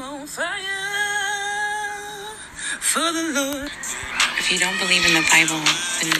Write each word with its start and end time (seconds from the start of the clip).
on 0.00 0.26
fire 0.26 0.56
for 2.80 3.12
the 3.12 3.28
Lord. 3.36 3.70
If 4.38 4.50
you 4.50 4.58
don't 4.58 4.78
believe 4.78 5.04
in 5.04 5.12
the 5.12 5.26
Bible, 5.28 5.60
then 6.00 6.16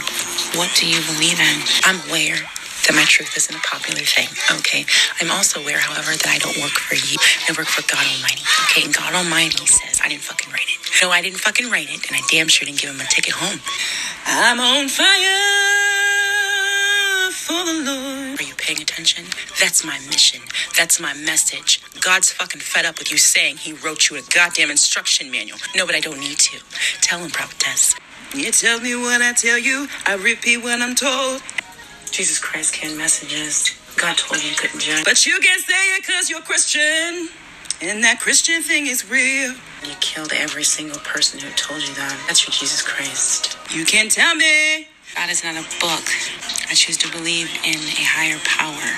what 0.61 0.69
do 0.77 0.87
you 0.87 1.01
believe 1.09 1.41
in? 1.41 1.57
I'm 1.85 1.97
aware 2.11 2.37
that 2.37 2.93
my 2.93 3.05
truth 3.05 3.35
isn't 3.35 3.55
a 3.55 3.65
popular 3.65 4.03
thing, 4.03 4.29
okay? 4.61 4.85
I'm 5.21 5.31
also 5.31 5.61
aware, 5.61 5.79
however, 5.79 6.13
that 6.13 6.29
I 6.29 6.39
don't 6.39 6.59
work 6.61 6.77
for 6.77 6.97
you. 6.97 7.17
I 7.49 7.57
work 7.57 7.69
for 7.69 7.81
God 7.89 8.05
Almighty, 8.05 8.45
okay? 8.69 8.85
And 8.85 8.93
God 8.93 9.15
Almighty 9.15 9.65
says 9.67 10.01
I 10.05 10.09
didn't 10.09 10.23
fucking 10.29 10.53
write 10.53 10.69
it. 10.69 10.79
No, 11.01 11.11
I 11.11 11.23
didn't 11.23 11.41
fucking 11.41 11.71
write 11.71 11.89
it, 11.89 12.07
and 12.07 12.17
I 12.17 12.21
damn 12.31 12.49
sure 12.49 12.67
didn't 12.67 12.81
give 12.81 12.91
him 12.91 13.01
a 13.01 13.09
ticket 13.09 13.33
home. 13.33 13.61
I'm 14.27 14.61
on 14.61 14.89
fire 14.89 15.82
for 17.43 17.65
the 17.67 17.83
Lord. 17.83 18.41
Are 18.41 18.45
you 18.45 18.55
paying 18.55 18.81
attention? 18.81 19.25
That's 19.61 19.85
my 19.85 19.99
mission. 20.07 20.41
That's 20.79 21.01
my 21.01 21.13
message. 21.15 21.83
God's 22.01 22.31
fucking 22.31 22.61
fed 22.61 22.87
up 22.87 22.99
with 22.99 23.11
you 23.11 23.19
saying 23.19 23.57
he 23.57 23.73
wrote 23.73 24.09
you 24.09 24.17
a 24.17 24.23
goddamn 24.33 24.71
instruction 24.71 25.31
manual. 25.31 25.59
No, 25.75 25.85
but 25.85 25.95
I 25.95 26.01
don't 26.01 26.21
need 26.21 26.39
to. 26.39 26.59
Tell 27.01 27.19
him, 27.19 27.31
prophetess. 27.31 27.95
You 28.35 28.51
tell 28.53 28.81
me 28.81 28.95
what 28.95 29.21
I 29.21 29.33
tell 29.33 29.59
you, 29.59 29.89
I 30.07 30.15
repeat 30.15 30.63
what 30.63 30.81
I'm 30.81 30.95
told. 30.95 31.43
Jesus 32.11 32.39
Christ 32.39 32.75
canned 32.75 32.97
messages. 32.97 33.77
God 33.97 34.17
told 34.17 34.43
you 34.43 34.51
you 34.51 34.57
couldn't 34.57 34.81
judge. 34.81 35.05
But 35.05 35.27
you 35.27 35.39
can 35.41 35.59
say 35.59 35.97
it 35.97 36.07
cause 36.07 36.31
you're 36.31 36.41
Christian. 36.41 37.29
And 37.83 38.05
that 38.05 38.21
Christian 38.21 38.63
thing 38.63 38.87
is 38.87 39.11
real. 39.11 39.55
You 39.83 39.95
killed 40.01 40.33
every 40.33 40.63
single 40.65 41.01
person 41.01 41.41
who 41.41 41.51
told 41.57 41.83
you 41.83 41.93
that. 41.95 42.17
That's 42.29 42.47
your 42.47 42.53
Jesus 42.53 42.81
Christ. 42.83 43.59
You 43.75 43.85
can't 43.85 44.11
tell 44.11 44.35
me. 44.35 44.87
God 45.15 45.31
is 45.31 45.45
not 45.45 45.57
a 45.57 45.65
book. 45.79 46.09
I 46.71 46.75
choose 46.75 46.97
to 46.99 47.11
believe 47.13 47.51
in 47.65 47.77
a 47.77 48.05
higher 48.05 48.41
power, 48.49 48.89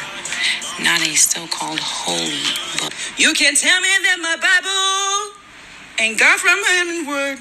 not 0.82 1.02
a 1.02 1.14
so 1.16 1.46
called 1.48 1.80
holy 1.80 2.54
book. 2.78 2.94
You 3.18 3.34
can 3.34 3.54
tell 3.54 3.80
me 3.80 3.88
that 4.06 4.18
my 4.22 4.36
Bible 4.38 5.34
ain't 5.98 6.18
God 6.18 6.38
from 6.38 6.62
heaven 6.64 7.06
word. 7.06 7.38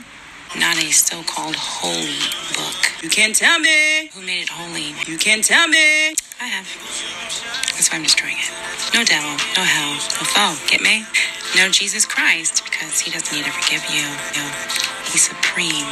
Not 0.57 0.77
a 0.81 0.91
so 0.91 1.21
called 1.23 1.55
holy 1.55 2.17
book. 2.57 3.03
You 3.03 3.09
can't 3.09 3.35
tell 3.35 3.59
me. 3.59 4.09
Who 4.13 4.21
made 4.25 4.43
it 4.43 4.49
holy? 4.49 4.93
You 5.05 5.17
can't 5.17 5.43
tell 5.43 5.67
me. 5.67 6.13
I 6.41 6.45
have. 6.49 6.65
That's 7.73 7.89
why 7.89 7.97
I'm 7.97 8.03
destroying 8.03 8.37
it. 8.37 8.51
No 8.93 9.03
devil, 9.03 9.31
no 9.57 9.63
hell, 9.63 9.93
no 9.93 10.23
foe. 10.29 10.57
Get 10.67 10.81
me? 10.81 11.05
No 11.55 11.69
Jesus 11.69 12.05
Christ, 12.05 12.63
because 12.65 12.99
he 12.99 13.11
doesn't 13.11 13.33
need 13.35 13.45
to 13.45 13.51
forgive 13.51 13.85
you. 13.89 14.05
No, 14.33 14.45
he's 15.09 15.29
supreme. 15.29 15.85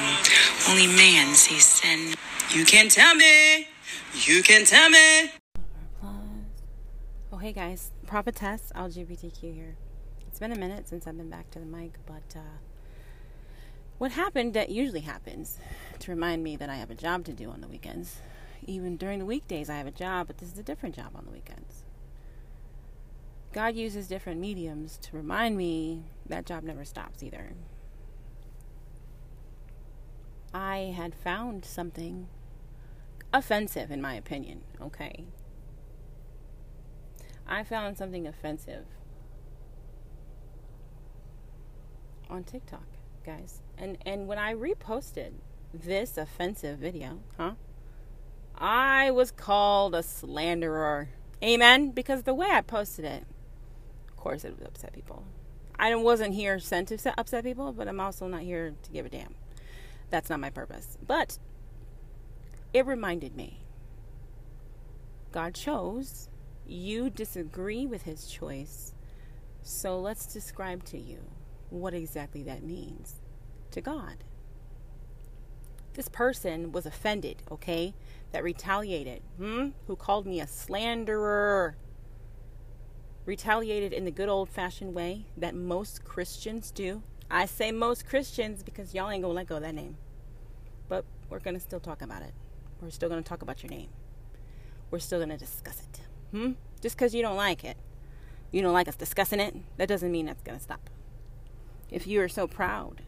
Only 0.70 0.88
man 0.88 1.34
sees 1.36 1.66
sin. 1.66 2.14
You 2.54 2.66
can 2.66 2.90
tell 2.90 3.16
me. 3.16 3.66
You 4.26 4.44
can 4.44 4.66
tell 4.66 4.90
me. 4.90 5.32
Oh, 7.32 7.38
hey 7.38 7.54
guys, 7.54 7.92
Prophetess 8.06 8.74
LGBTQ 8.76 9.54
here. 9.54 9.78
It's 10.28 10.38
been 10.38 10.52
a 10.52 10.60
minute 10.60 10.90
since 10.90 11.08
I've 11.08 11.16
been 11.16 11.30
back 11.30 11.50
to 11.52 11.60
the 11.60 11.66
mic, 11.66 11.94
but 12.06 12.36
uh, 12.36 12.58
what 14.00 14.12
happened 14.12 14.54
that 14.54 14.68
usually 14.68 15.00
happens 15.00 15.60
to 16.00 16.12
remind 16.12 16.44
me 16.44 16.58
that 16.58 16.70
I 16.70 16.76
have 16.76 16.92
a 16.92 16.96
job 16.96 17.24
to 17.26 17.32
do 17.32 17.50
on 17.50 17.62
the 17.62 17.70
weekends. 17.70 18.18
Even 18.68 18.98
during 18.98 19.20
the 19.20 19.26
weekdays, 19.26 19.70
I 19.70 19.78
have 19.78 19.88
a 19.88 19.92
job, 19.92 20.28
but 20.28 20.40
this 20.40 20.52
is 20.52 20.60
a 20.60 20.64
different 20.64 20.94
job 20.94 21.12
on 21.16 21.24
the 21.24 21.32
weekends. 21.32 21.84
God 23.54 23.76
uses 23.78 24.10
different 24.10 24.42
mediums 24.42 24.98
to 25.04 25.16
remind 25.16 25.56
me 25.56 26.04
that 26.26 26.46
job 26.46 26.64
never 26.64 26.84
stops 26.84 27.24
either. 27.24 27.54
I 30.54 30.94
had 30.98 31.16
found 31.16 31.64
something 31.64 32.28
offensive, 33.34 33.92
in 33.92 34.02
my 34.02 34.14
opinion, 34.16 34.62
okay? 34.82 35.26
I 37.48 37.64
found 37.64 37.98
something 37.98 38.28
offensive 38.28 38.86
on 42.30 42.44
TikTok, 42.44 42.86
guys. 43.26 43.62
And 43.78 43.98
and 44.06 44.28
when 44.28 44.40
I 44.40 44.54
reposted 44.54 45.34
this 45.74 46.18
offensive 46.18 46.80
video, 46.80 47.20
huh? 47.38 47.54
I 48.56 49.12
was 49.12 49.32
called 49.32 49.96
a 49.96 50.04
slanderer. 50.04 51.10
Amen. 51.44 51.92
Because 51.92 52.24
the 52.24 52.34
way 52.34 52.48
I 52.52 52.62
posted 52.62 53.06
it, 53.06 53.26
of 54.08 54.16
course, 54.16 54.46
it 54.46 54.58
would 54.58 54.68
upset 54.68 54.94
people. 54.94 55.24
I 55.80 55.96
wasn't 55.96 56.36
here 56.36 56.60
sent 56.60 56.90
to 56.90 57.20
upset 57.20 57.44
people, 57.44 57.74
but 57.74 57.88
I'm 57.88 58.00
also 58.00 58.28
not 58.28 58.42
here 58.42 58.76
to 58.84 58.92
give 58.92 59.06
a 59.06 59.10
damn. 59.10 59.34
That's 60.12 60.30
not 60.30 60.40
my 60.40 60.52
purpose. 60.52 60.98
But 61.06 61.40
it 62.74 62.86
reminded 62.86 63.36
me 63.36 63.60
God 65.32 65.54
chose, 65.54 66.30
you 66.66 67.10
disagree 67.10 67.86
with 67.86 68.04
his 68.04 68.28
choice, 68.28 68.94
so 69.64 70.00
let's 70.00 70.26
describe 70.26 70.84
to 70.86 70.98
you 70.98 71.20
what 71.70 71.94
exactly 71.94 72.44
that 72.44 72.64
means 72.64 73.22
to 73.72 73.82
God. 73.82 74.24
This 75.94 76.10
person 76.10 76.72
was 76.72 76.86
offended, 76.86 77.44
okay? 77.52 77.94
That 78.32 78.44
retaliated, 78.44 79.22
hmm? 79.38 79.70
Who 79.88 79.96
called 79.96 80.26
me 80.26 80.40
a 80.40 80.48
slanderer. 80.48 81.76
Retaliated 83.26 83.94
in 83.94 84.06
the 84.06 84.12
good 84.12 84.30
old 84.30 84.50
fashioned 84.50 84.94
way 84.94 85.26
that 85.38 85.54
most 85.54 86.04
Christians 86.04 86.72
do. 86.72 87.04
I 87.30 87.46
say 87.46 87.72
most 87.72 88.08
Christians 88.08 88.64
because 88.64 88.94
y'all 88.94 89.10
ain't 89.10 89.22
gonna 89.22 89.34
let 89.34 89.48
go 89.48 89.58
of 89.58 89.62
that 89.62 89.76
name. 89.76 89.98
But 90.88 91.06
we're 91.30 91.40
gonna 91.40 91.60
still 91.60 91.80
talk 91.80 92.02
about 92.02 92.22
it. 92.22 92.34
We're 92.82 92.90
still 92.90 93.10
gonna 93.10 93.22
talk 93.22 93.42
about 93.42 93.62
your 93.62 93.70
name. 93.70 93.90
We're 94.90 95.00
still 95.00 95.20
gonna 95.20 95.38
discuss 95.38 95.82
it. 95.82 96.02
Hmm? 96.32 96.54
Just 96.82 96.98
because 96.98 97.14
you 97.14 97.22
don't 97.22 97.38
like 97.38 97.64
it, 97.64 97.78
you 98.52 98.62
don't 98.62 98.74
like 98.74 98.88
us 98.88 98.96
discussing 98.96 99.40
it, 99.40 99.56
that 99.78 99.88
doesn't 99.88 100.12
mean 100.12 100.26
that's 100.26 100.42
gonna 100.42 100.60
stop. 100.60 100.90
If 101.90 102.08
you 102.08 102.22
are 102.22 102.30
so 102.30 102.48
proud 102.48 103.02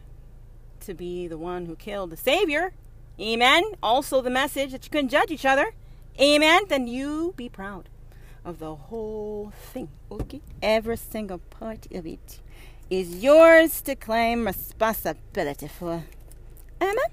to 0.80 0.94
be 0.94 1.26
the 1.26 1.38
one 1.38 1.66
who 1.66 1.74
killed 1.74 2.10
the 2.10 2.16
Savior, 2.16 2.72
amen, 3.20 3.64
also 3.82 4.20
the 4.20 4.30
message 4.30 4.72
that 4.72 4.84
you 4.84 4.90
couldn't 4.90 5.08
judge 5.08 5.30
each 5.30 5.46
other, 5.46 5.74
amen, 6.20 6.62
then 6.68 6.86
you 6.86 7.34
be 7.36 7.48
proud 7.48 7.88
of 8.44 8.58
the 8.58 8.74
whole 8.74 9.52
thing, 9.72 9.88
okay? 10.10 10.42
Every 10.62 10.98
single 10.98 11.38
part 11.38 11.86
of 11.92 12.06
it 12.06 12.40
is 12.90 13.22
yours 13.22 13.80
to 13.82 13.96
claim 13.96 14.46
responsibility 14.46 15.68
for. 15.68 16.04
Amen? 16.80 17.10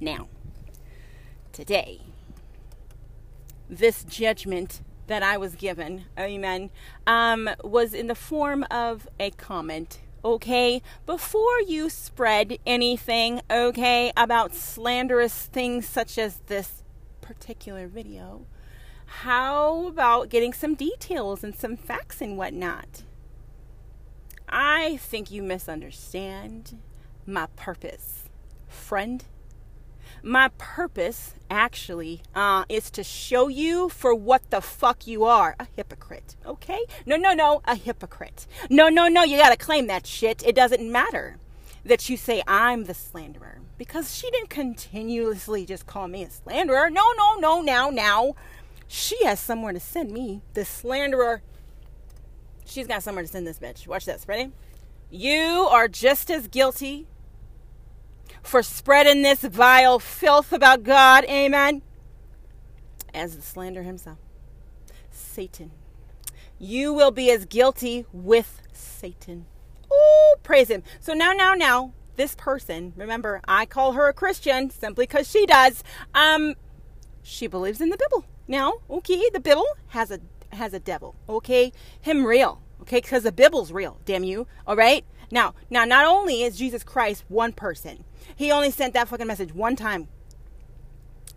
Now, 0.00 0.28
today, 1.54 2.00
this 3.70 4.04
judgment 4.04 4.82
that 5.06 5.22
I 5.22 5.38
was 5.38 5.54
given, 5.54 6.04
amen, 6.18 6.70
um, 7.06 7.48
was 7.62 7.94
in 7.94 8.08
the 8.08 8.14
form 8.14 8.64
of 8.70 9.08
a 9.18 9.30
comment 9.30 10.00
okay? 10.24 10.80
Before 11.04 11.60
you 11.60 11.90
spread 11.90 12.58
anything, 12.66 13.42
okay, 13.50 14.10
about 14.16 14.54
slanderous 14.54 15.46
things 15.46 15.86
such 15.86 16.18
as 16.18 16.40
this 16.46 16.82
particular 17.20 17.86
video, 17.86 18.46
how 19.06 19.88
about 19.88 20.30
getting 20.30 20.52
some 20.52 20.74
details 20.74 21.44
and 21.44 21.54
some 21.54 21.76
facts 21.76 22.20
and 22.20 22.38
whatnot? 22.38 23.02
I 24.48 24.96
think 24.96 25.30
you 25.30 25.42
misunderstand 25.42 26.78
my 27.26 27.46
purpose, 27.56 28.24
friend. 28.68 29.24
My 30.26 30.48
purpose, 30.56 31.34
actually, 31.50 32.22
uh, 32.34 32.64
is 32.70 32.90
to 32.92 33.04
show 33.04 33.48
you 33.48 33.90
for 33.90 34.14
what 34.14 34.48
the 34.48 34.62
fuck 34.62 35.06
you 35.06 35.24
are 35.24 35.54
a 35.60 35.66
hypocrite, 35.76 36.34
okay? 36.46 36.80
No, 37.04 37.16
no, 37.16 37.34
no, 37.34 37.60
a 37.66 37.76
hypocrite. 37.76 38.46
No, 38.70 38.88
no, 38.88 39.06
no, 39.08 39.22
you 39.22 39.36
gotta 39.36 39.58
claim 39.58 39.86
that 39.88 40.06
shit. 40.06 40.42
It 40.42 40.54
doesn't 40.54 40.90
matter 40.90 41.36
that 41.84 42.08
you 42.08 42.16
say 42.16 42.42
I'm 42.46 42.84
the 42.84 42.94
slanderer 42.94 43.60
because 43.76 44.14
she 44.14 44.30
didn't 44.30 44.48
continuously 44.48 45.66
just 45.66 45.86
call 45.86 46.08
me 46.08 46.22
a 46.22 46.30
slanderer. 46.30 46.88
No, 46.88 47.04
no, 47.18 47.34
no, 47.34 47.60
now, 47.60 47.90
now. 47.90 48.34
She 48.88 49.22
has 49.26 49.38
somewhere 49.38 49.74
to 49.74 49.80
send 49.80 50.10
me, 50.10 50.40
the 50.54 50.64
slanderer. 50.64 51.42
She's 52.64 52.86
got 52.86 53.02
somewhere 53.02 53.24
to 53.24 53.28
send 53.30 53.46
this 53.46 53.58
bitch. 53.58 53.86
Watch 53.86 54.06
this. 54.06 54.26
Ready? 54.26 54.52
You 55.10 55.68
are 55.70 55.86
just 55.86 56.30
as 56.30 56.48
guilty 56.48 57.08
for 58.44 58.62
spreading 58.62 59.22
this 59.22 59.40
vile 59.42 59.98
filth 59.98 60.52
about 60.52 60.82
God, 60.82 61.24
amen, 61.24 61.82
as 63.12 63.36
the 63.36 63.42
slander 63.42 63.82
himself. 63.82 64.18
Satan. 65.10 65.72
You 66.58 66.92
will 66.92 67.10
be 67.10 67.30
as 67.30 67.46
guilty 67.46 68.06
with 68.12 68.62
Satan. 68.72 69.46
Oh, 69.90 70.36
praise 70.42 70.68
him. 70.68 70.82
So 71.00 71.12
now, 71.14 71.32
now, 71.32 71.54
now, 71.54 71.92
this 72.16 72.34
person, 72.36 72.92
remember, 72.96 73.40
I 73.46 73.66
call 73.66 73.92
her 73.92 74.08
a 74.08 74.12
Christian 74.12 74.70
simply 74.70 75.06
because 75.06 75.28
she 75.28 75.46
does. 75.46 75.82
Um, 76.14 76.54
she 77.22 77.46
believes 77.46 77.80
in 77.80 77.88
the 77.88 77.96
Bible. 77.96 78.24
Now, 78.46 78.74
okay, 78.88 79.28
the 79.32 79.40
Bible 79.40 79.66
has 79.88 80.10
a 80.10 80.20
has 80.52 80.72
a 80.72 80.78
devil. 80.78 81.16
Okay, 81.28 81.72
him 82.00 82.24
real. 82.24 82.62
Okay, 82.82 83.00
because 83.00 83.24
the 83.24 83.32
Bible's 83.32 83.72
real. 83.72 83.98
Damn 84.04 84.24
you. 84.24 84.46
All 84.66 84.76
right. 84.76 85.04
Now, 85.30 85.54
now, 85.70 85.84
not 85.84 86.06
only 86.06 86.42
is 86.42 86.58
Jesus 86.58 86.82
Christ 86.84 87.24
one 87.28 87.52
person, 87.52 88.04
he 88.36 88.50
only 88.52 88.70
sent 88.70 88.94
that 88.94 89.08
fucking 89.08 89.26
message 89.26 89.54
one 89.54 89.76
time. 89.76 90.08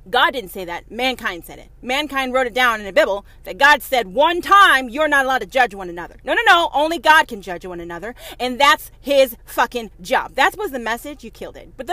God 0.09 0.31
didn't 0.31 0.51
say 0.51 0.65
that. 0.65 0.89
Mankind 0.91 1.45
said 1.45 1.59
it. 1.59 1.69
Mankind 1.81 2.33
wrote 2.33 2.47
it 2.47 2.53
down 2.53 2.79
in 2.79 2.85
the 2.85 2.93
Bible 2.93 3.25
that 3.43 3.57
God 3.57 3.81
said 3.81 4.07
one 4.07 4.41
time 4.41 4.89
you're 4.89 5.07
not 5.07 5.25
allowed 5.25 5.39
to 5.39 5.45
judge 5.45 5.73
one 5.75 5.89
another. 5.89 6.17
No, 6.23 6.33
no, 6.33 6.41
no. 6.45 6.69
Only 6.73 6.99
God 6.99 7.27
can 7.27 7.41
judge 7.41 7.65
one 7.65 7.79
another. 7.79 8.15
And 8.39 8.59
that's 8.59 8.91
his 8.99 9.35
fucking 9.45 9.91
job. 10.01 10.35
That 10.35 10.57
was 10.57 10.71
the 10.71 10.79
message. 10.79 11.23
You 11.23 11.31
killed 11.31 11.57
it. 11.57 11.73
But 11.75 11.87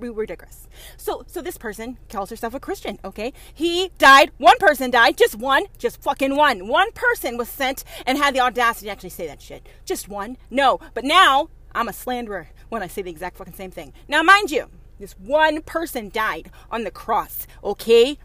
we 0.00 0.10
were 0.10 0.26
digress. 0.26 0.68
So, 0.96 1.24
so 1.26 1.42
this 1.42 1.58
person 1.58 1.98
calls 2.08 2.30
herself 2.30 2.54
a 2.54 2.60
Christian, 2.60 2.98
okay? 3.04 3.32
He 3.52 3.90
died. 3.98 4.30
One 4.38 4.58
person 4.58 4.90
died. 4.90 5.16
Just 5.16 5.34
one. 5.34 5.64
Just 5.78 6.02
fucking 6.02 6.36
one. 6.36 6.68
One 6.68 6.92
person 6.92 7.36
was 7.36 7.48
sent 7.48 7.84
and 8.06 8.18
had 8.18 8.34
the 8.34 8.40
audacity 8.40 8.86
to 8.86 8.92
actually 8.92 9.10
say 9.10 9.26
that 9.26 9.42
shit. 9.42 9.66
Just 9.84 10.08
one. 10.08 10.36
No. 10.50 10.80
But 10.94 11.04
now 11.04 11.48
I'm 11.74 11.88
a 11.88 11.92
slanderer 11.92 12.48
when 12.68 12.82
I 12.82 12.86
say 12.86 13.02
the 13.02 13.10
exact 13.10 13.36
fucking 13.36 13.54
same 13.54 13.70
thing. 13.70 13.92
Now, 14.08 14.22
mind 14.22 14.50
you, 14.50 14.68
this 15.02 15.12
one 15.18 15.62
person 15.62 16.08
died 16.08 16.50
on 16.70 16.84
the 16.84 16.90
cross, 16.90 17.46
okay? 17.62 18.16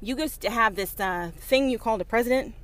You 0.00 0.16
used 0.16 0.40
to 0.42 0.50
have 0.50 0.76
this 0.76 0.98
uh, 1.00 1.32
thing 1.36 1.68
you 1.68 1.78
call 1.78 1.98
the 1.98 2.04
president. 2.04 2.54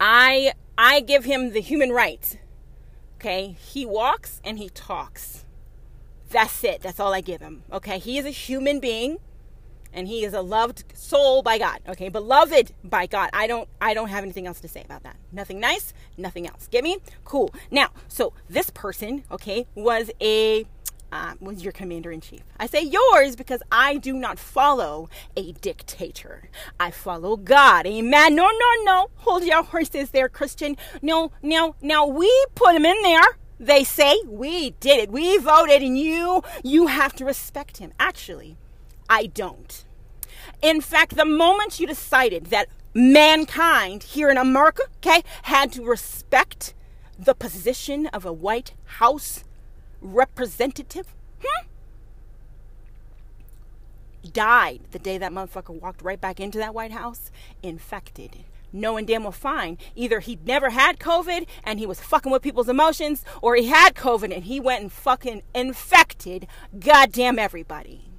I 0.00 0.52
I 0.78 1.00
give 1.00 1.24
him 1.24 1.52
the 1.52 1.60
human 1.60 1.90
rights. 1.90 2.36
Okay? 3.16 3.56
He 3.60 3.84
walks 3.84 4.40
and 4.44 4.58
he 4.58 4.68
talks. 4.70 5.44
That's 6.30 6.62
it. 6.62 6.82
That's 6.82 7.00
all 7.00 7.12
I 7.12 7.20
give 7.20 7.40
him. 7.40 7.64
Okay? 7.72 7.98
He 7.98 8.16
is 8.16 8.24
a 8.24 8.30
human 8.30 8.78
being 8.78 9.18
and 9.92 10.06
he 10.06 10.24
is 10.24 10.34
a 10.34 10.40
loved 10.40 10.84
soul 10.94 11.42
by 11.42 11.58
God. 11.58 11.80
Okay? 11.88 12.08
Beloved 12.08 12.72
by 12.84 13.06
God. 13.06 13.30
I 13.32 13.48
don't 13.48 13.68
I 13.80 13.92
don't 13.92 14.08
have 14.08 14.22
anything 14.22 14.46
else 14.46 14.60
to 14.60 14.68
say 14.68 14.82
about 14.82 15.02
that. 15.02 15.16
Nothing 15.32 15.58
nice, 15.58 15.92
nothing 16.16 16.46
else. 16.46 16.68
Get 16.68 16.84
me? 16.84 16.98
Cool. 17.24 17.52
Now, 17.72 17.88
so 18.06 18.32
this 18.48 18.70
person, 18.70 19.24
okay, 19.32 19.66
was 19.74 20.10
a 20.20 20.64
uh, 21.12 21.34
was 21.40 21.62
your 21.62 21.72
commander 21.72 22.10
in 22.10 22.20
chief. 22.20 22.42
I 22.58 22.66
say 22.66 22.82
yours 22.82 23.36
because 23.36 23.62
I 23.70 23.96
do 23.96 24.12
not 24.12 24.38
follow 24.38 25.08
a 25.36 25.52
dictator. 25.52 26.50
I 26.78 26.90
follow 26.90 27.36
God. 27.36 27.86
Amen. 27.86 28.34
No, 28.34 28.46
no, 28.46 28.82
no. 28.84 29.10
Hold 29.16 29.44
your 29.44 29.62
horses 29.62 30.10
there, 30.10 30.28
Christian. 30.28 30.76
No, 31.00 31.32
no, 31.42 31.76
no. 31.80 32.06
we 32.06 32.32
put 32.54 32.74
him 32.74 32.84
in 32.84 33.00
there. 33.02 33.38
They 33.60 33.82
say 33.84 34.20
we 34.26 34.70
did 34.78 35.00
it. 35.00 35.10
We 35.10 35.36
voted, 35.38 35.82
and 35.82 35.98
you, 35.98 36.42
you 36.62 36.86
have 36.86 37.14
to 37.14 37.24
respect 37.24 37.78
him. 37.78 37.92
Actually, 37.98 38.56
I 39.08 39.26
don't. 39.26 39.84
In 40.62 40.80
fact, 40.80 41.16
the 41.16 41.24
moment 41.24 41.80
you 41.80 41.86
decided 41.86 42.46
that 42.46 42.68
mankind 42.94 44.02
here 44.02 44.30
in 44.30 44.36
America, 44.36 44.82
okay, 44.96 45.22
had 45.42 45.72
to 45.72 45.84
respect 45.84 46.74
the 47.18 47.34
position 47.34 48.06
of 48.08 48.24
a 48.24 48.32
White 48.32 48.74
House 48.84 49.42
representative? 50.00 51.14
Hmm? 51.44 51.66
Died 54.32 54.80
the 54.90 54.98
day 54.98 55.18
that 55.18 55.32
motherfucker 55.32 55.80
walked 55.80 56.02
right 56.02 56.20
back 56.20 56.40
into 56.40 56.58
that 56.58 56.74
White 56.74 56.92
House, 56.92 57.30
infected. 57.62 58.44
Knowing 58.70 59.06
damn 59.06 59.22
well 59.22 59.32
fine, 59.32 59.78
either 59.96 60.20
he'd 60.20 60.46
never 60.46 60.70
had 60.70 60.98
COVID 60.98 61.46
and 61.64 61.78
he 61.78 61.86
was 61.86 62.00
fucking 62.00 62.30
with 62.30 62.42
people's 62.42 62.68
emotions, 62.68 63.24
or 63.40 63.56
he 63.56 63.66
had 63.66 63.94
COVID 63.94 64.34
and 64.34 64.44
he 64.44 64.60
went 64.60 64.82
and 64.82 64.92
fucking 64.92 65.42
infected 65.54 66.46
goddamn 66.78 67.38
everybody. 67.38 68.10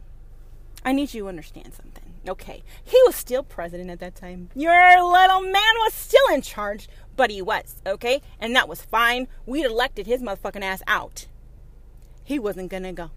I 0.83 0.93
need 0.93 1.13
you 1.13 1.23
to 1.23 1.29
understand 1.29 1.73
something. 1.73 2.03
Okay, 2.27 2.63
he 2.83 2.99
was 3.05 3.15
still 3.15 3.43
president 3.43 3.89
at 3.89 3.99
that 3.99 4.15
time. 4.15 4.49
Your 4.55 5.03
little 5.03 5.41
man 5.41 5.53
was 5.53 5.93
still 5.93 6.33
in 6.33 6.41
charge, 6.41 6.89
but 7.15 7.31
he 7.31 7.41
was, 7.41 7.81
okay? 7.85 8.21
And 8.39 8.55
that 8.55 8.67
was 8.67 8.81
fine. 8.81 9.27
We'd 9.45 9.65
elected 9.65 10.07
his 10.07 10.21
motherfucking 10.21 10.63
ass 10.63 10.81
out 10.87 11.27
he 12.29 12.37
wasn't 12.37 12.69
going 12.69 12.83
to 12.83 12.91
go. 12.91 13.09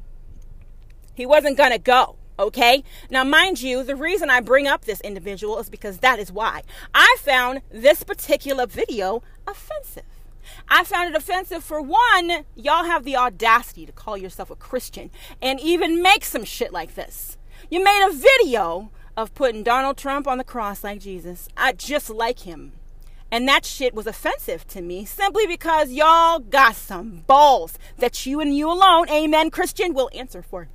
He 1.12 1.26
wasn't 1.26 1.58
going 1.58 1.72
to 1.72 1.78
go. 1.78 2.16
Okay? 2.38 2.82
Now, 3.10 3.24
mind 3.24 3.60
you, 3.60 3.84
the 3.84 3.94
reason 3.94 4.30
I 4.30 4.40
bring 4.40 4.66
up 4.66 4.86
this 4.86 5.02
individual 5.02 5.58
is 5.58 5.68
because 5.68 5.98
that 5.98 6.18
is 6.18 6.32
why 6.32 6.62
I 6.94 7.16
found 7.20 7.60
this 7.70 8.04
particular 8.04 8.64
video 8.64 9.22
offensive. 9.46 10.06
I 10.66 10.84
found 10.84 11.10
it 11.10 11.14
offensive 11.14 11.62
for 11.62 11.82
one, 11.82 12.46
y'all 12.56 12.84
have 12.84 13.04
the 13.04 13.16
audacity 13.16 13.84
to 13.84 13.92
call 13.92 14.16
yourself 14.16 14.50
a 14.50 14.56
Christian 14.56 15.10
and 15.42 15.60
even 15.60 16.00
make 16.00 16.24
some 16.24 16.44
shit 16.44 16.72
like 16.72 16.94
this. 16.94 17.36
You 17.68 17.84
made 17.84 18.08
a 18.08 18.14
video 18.14 18.90
of 19.14 19.34
putting 19.34 19.62
Donald 19.62 19.98
Trump 19.98 20.26
on 20.26 20.38
the 20.38 20.44
cross 20.44 20.82
like 20.82 21.00
Jesus. 21.00 21.50
I 21.54 21.72
just 21.72 22.08
like 22.08 22.40
him. 22.40 22.72
And 23.32 23.48
that 23.48 23.64
shit 23.64 23.94
was 23.94 24.06
offensive 24.06 24.66
to 24.68 24.82
me 24.82 25.06
simply 25.06 25.46
because 25.46 25.90
y'all 25.90 26.38
got 26.38 26.76
some 26.76 27.24
balls 27.26 27.78
that 27.96 28.26
you 28.26 28.40
and 28.40 28.54
you 28.54 28.70
alone, 28.70 29.08
amen, 29.08 29.50
Christian, 29.50 29.94
will 29.94 30.10
answer 30.12 30.42
for. 30.42 30.68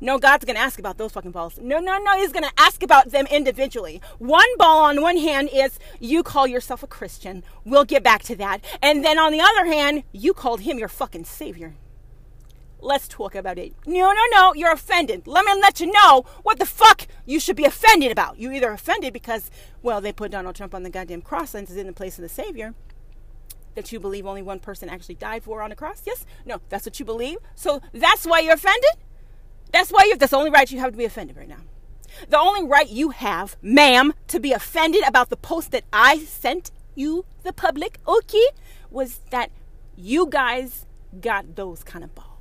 No, 0.00 0.18
God's 0.18 0.44
going 0.44 0.56
to 0.56 0.62
ask 0.62 0.80
about 0.80 0.98
those 0.98 1.12
fucking 1.12 1.30
balls. 1.30 1.56
No, 1.62 1.78
no, 1.78 1.98
no. 1.98 2.16
He's 2.16 2.32
going 2.32 2.42
to 2.42 2.50
ask 2.58 2.82
about 2.82 3.12
them 3.12 3.26
individually. 3.30 4.02
One 4.18 4.58
ball 4.58 4.86
on 4.86 5.02
one 5.02 5.18
hand 5.18 5.50
is 5.52 5.78
you 6.00 6.24
call 6.24 6.48
yourself 6.48 6.82
a 6.82 6.88
Christian. 6.88 7.44
We'll 7.64 7.84
get 7.84 8.02
back 8.02 8.24
to 8.24 8.34
that. 8.36 8.64
And 8.82 9.04
then 9.04 9.16
on 9.16 9.30
the 9.30 9.40
other 9.40 9.66
hand, 9.66 10.02
you 10.10 10.34
called 10.34 10.62
him 10.62 10.80
your 10.80 10.88
fucking 10.88 11.26
savior. 11.26 11.74
Let's 12.84 13.08
talk 13.08 13.34
about 13.34 13.58
it. 13.58 13.72
No, 13.86 14.12
no, 14.12 14.22
no, 14.30 14.52
you're 14.52 14.70
offended. 14.70 15.26
Let 15.26 15.46
me 15.46 15.54
let 15.54 15.80
you 15.80 15.90
know 15.90 16.26
what 16.42 16.58
the 16.58 16.66
fuck 16.66 17.06
you 17.24 17.40
should 17.40 17.56
be 17.56 17.64
offended 17.64 18.12
about. 18.12 18.38
You're 18.38 18.52
either 18.52 18.70
offended 18.70 19.14
because, 19.14 19.50
well, 19.82 20.02
they 20.02 20.12
put 20.12 20.30
Donald 20.30 20.54
Trump 20.54 20.74
on 20.74 20.82
the 20.82 20.90
goddamn 20.90 21.22
cross 21.22 21.54
and 21.54 21.68
is 21.68 21.78
in 21.78 21.86
the 21.86 21.94
place 21.94 22.18
of 22.18 22.22
the 22.22 22.28
Savior 22.28 22.74
that 23.74 23.90
you 23.90 23.98
believe 23.98 24.26
only 24.26 24.42
one 24.42 24.60
person 24.60 24.90
actually 24.90 25.14
died 25.14 25.42
for 25.42 25.62
on 25.62 25.70
the 25.70 25.76
cross? 25.76 26.02
Yes? 26.04 26.26
No, 26.44 26.60
that's 26.68 26.84
what 26.84 27.00
you 27.00 27.06
believe. 27.06 27.38
So 27.54 27.80
that's 27.94 28.26
why 28.26 28.40
you're 28.40 28.52
offended? 28.52 28.90
That's 29.72 29.90
why 29.90 30.04
you're, 30.06 30.18
that's 30.18 30.32
the 30.32 30.36
only 30.36 30.50
right 30.50 30.70
you 30.70 30.78
have 30.80 30.92
to 30.92 30.98
be 30.98 31.06
offended 31.06 31.38
right 31.38 31.48
now. 31.48 31.62
The 32.28 32.38
only 32.38 32.68
right 32.68 32.90
you 32.90 33.10
have, 33.10 33.56
ma'am, 33.62 34.12
to 34.28 34.38
be 34.38 34.52
offended 34.52 35.04
about 35.08 35.30
the 35.30 35.38
post 35.38 35.70
that 35.70 35.84
I 35.90 36.18
sent 36.18 36.70
you, 36.94 37.24
the 37.44 37.52
public, 37.54 37.98
okay, 38.06 38.46
was 38.90 39.20
that 39.30 39.50
you 39.96 40.26
guys 40.26 40.84
got 41.18 41.56
those 41.56 41.82
kind 41.82 42.04
of 42.04 42.14
balls. 42.14 42.33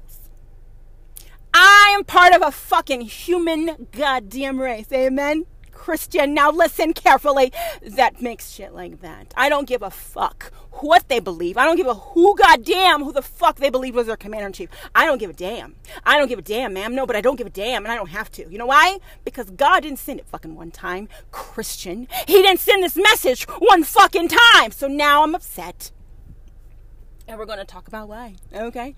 I 1.53 1.93
am 1.95 2.03
part 2.03 2.33
of 2.33 2.41
a 2.41 2.51
fucking 2.51 3.01
human 3.01 3.87
goddamn 3.91 4.59
race. 4.59 4.91
Amen. 4.91 5.45
Christian, 5.71 6.33
now 6.33 6.49
listen 6.49 6.93
carefully. 6.93 7.51
That 7.81 8.21
makes 8.21 8.51
shit 8.51 8.73
like 8.73 9.01
that. 9.01 9.33
I 9.35 9.49
don't 9.49 9.67
give 9.67 9.81
a 9.81 9.89
fuck 9.89 10.53
what 10.71 11.09
they 11.09 11.19
believe. 11.19 11.57
I 11.57 11.65
don't 11.65 11.75
give 11.75 11.87
a 11.87 11.93
who 11.93 12.35
goddamn 12.37 13.03
who 13.03 13.11
the 13.11 13.21
fuck 13.21 13.57
they 13.57 13.69
believe 13.69 13.93
was 13.93 14.07
their 14.07 14.15
commander 14.15 14.47
in 14.47 14.53
chief. 14.53 14.69
I 14.95 15.05
don't 15.05 15.17
give 15.17 15.29
a 15.29 15.33
damn. 15.33 15.75
I 16.05 16.17
don't 16.17 16.29
give 16.29 16.39
a 16.39 16.43
damn, 16.43 16.73
ma'am. 16.73 16.95
No, 16.95 17.05
but 17.05 17.17
I 17.17 17.21
don't 17.21 17.35
give 17.35 17.47
a 17.47 17.49
damn 17.49 17.83
and 17.83 17.91
I 17.91 17.95
don't 17.95 18.09
have 18.09 18.31
to. 18.31 18.49
You 18.49 18.57
know 18.57 18.65
why? 18.65 18.99
Because 19.25 19.49
God 19.51 19.81
didn't 19.81 19.99
send 19.99 20.21
it 20.21 20.25
fucking 20.25 20.55
one 20.55 20.71
time. 20.71 21.09
Christian. 21.31 22.07
He 22.27 22.41
didn't 22.41 22.61
send 22.61 22.81
this 22.81 22.95
message 22.95 23.43
one 23.43 23.83
fucking 23.83 24.29
time. 24.29 24.71
So 24.71 24.87
now 24.87 25.23
I'm 25.23 25.35
upset. 25.35 25.91
And 27.27 27.37
we're 27.37 27.45
going 27.45 27.59
to 27.59 27.65
talk 27.65 27.89
about 27.89 28.07
why. 28.07 28.35
Okay? 28.53 28.95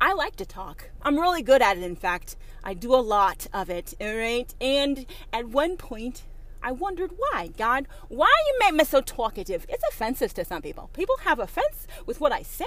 I 0.00 0.12
like 0.12 0.36
to 0.36 0.46
talk. 0.46 0.90
I'm 1.02 1.18
really 1.18 1.42
good 1.42 1.62
at 1.62 1.78
it, 1.78 1.82
in 1.82 1.96
fact. 1.96 2.36
I 2.62 2.74
do 2.74 2.94
a 2.94 2.96
lot 2.96 3.46
of 3.52 3.70
it, 3.70 3.94
all 4.00 4.14
right? 4.14 4.52
And 4.60 5.06
at 5.32 5.48
one 5.48 5.76
point, 5.76 6.24
I 6.62 6.72
wondered 6.72 7.12
why. 7.16 7.50
God, 7.56 7.86
why 8.08 8.32
you 8.46 8.58
make 8.58 8.74
me 8.74 8.84
so 8.84 9.00
talkative? 9.00 9.66
It's 9.68 9.84
offensive 9.88 10.34
to 10.34 10.44
some 10.44 10.62
people. 10.62 10.90
People 10.92 11.18
have 11.18 11.38
offense 11.38 11.86
with 12.04 12.20
what 12.20 12.32
I 12.32 12.42
say. 12.42 12.64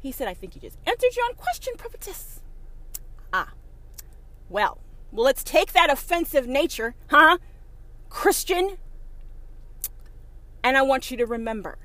He 0.00 0.10
said, 0.12 0.28
I 0.28 0.34
think 0.34 0.54
you 0.54 0.60
just 0.60 0.78
answered 0.86 1.14
your 1.14 1.26
own 1.26 1.34
question, 1.34 1.74
prophetess. 1.76 2.40
Ah, 3.32 3.52
well, 4.48 4.78
well, 5.12 5.24
let's 5.24 5.44
take 5.44 5.72
that 5.72 5.90
offensive 5.90 6.46
nature, 6.46 6.94
huh? 7.10 7.38
Christian. 8.08 8.78
And 10.64 10.76
I 10.76 10.82
want 10.82 11.10
you 11.10 11.16
to 11.18 11.26
remember 11.26 11.78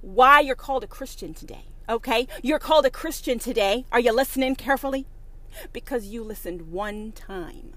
why 0.00 0.40
you're 0.40 0.56
called 0.56 0.84
a 0.84 0.88
Christian 0.88 1.34
today. 1.34 1.66
Okay? 1.88 2.26
You're 2.42 2.58
called 2.58 2.86
a 2.86 2.90
Christian 2.90 3.38
today. 3.38 3.84
Are 3.92 4.00
you 4.00 4.12
listening 4.12 4.56
carefully? 4.56 5.06
Because 5.72 6.06
you 6.06 6.22
listened 6.22 6.72
one 6.72 7.12
time. 7.12 7.74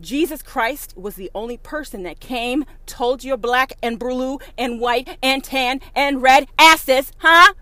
Jesus 0.00 0.42
Christ 0.42 0.94
was 0.96 1.16
the 1.16 1.30
only 1.34 1.56
person 1.56 2.02
that 2.04 2.20
came, 2.20 2.64
told 2.86 3.24
you 3.24 3.36
black 3.36 3.74
and 3.82 3.98
blue 3.98 4.38
and 4.56 4.80
white 4.80 5.18
and 5.22 5.42
tan 5.44 5.80
and 5.94 6.22
red 6.22 6.46
asses, 6.58 7.12
huh? 7.18 7.52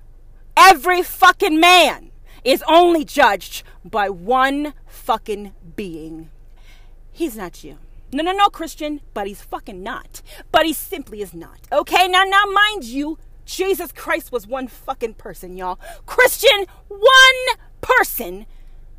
Every 0.57 1.03
fucking 1.03 1.59
man 1.59 2.13
is 2.45 2.63
only 2.69 3.05
judged 3.05 3.65
by 3.85 4.11
one 4.11 4.75
fucking 4.87 5.53
being. 5.75 6.31
He's 7.11 7.37
not 7.37 7.65
you. 7.65 7.79
No, 8.13 8.23
no, 8.23 8.33
no, 8.33 8.49
Christian, 8.49 9.01
but 9.13 9.27
he's 9.27 9.43
fucking 9.43 9.83
not. 9.83 10.23
But 10.53 10.67
he 10.67 10.73
simply 10.73 11.21
is 11.21 11.35
not. 11.35 11.59
Okay, 11.73 12.07
now, 12.07 12.23
now, 12.23 12.45
mind 12.47 12.85
you, 12.85 13.19
Jesus 13.45 13.93
Christ 13.93 14.33
was 14.33 14.47
one 14.47 14.69
fucking 14.69 15.15
person, 15.15 15.57
y'all. 15.57 15.79
Christian, 16.07 16.67
one 16.89 17.59
person 17.81 18.47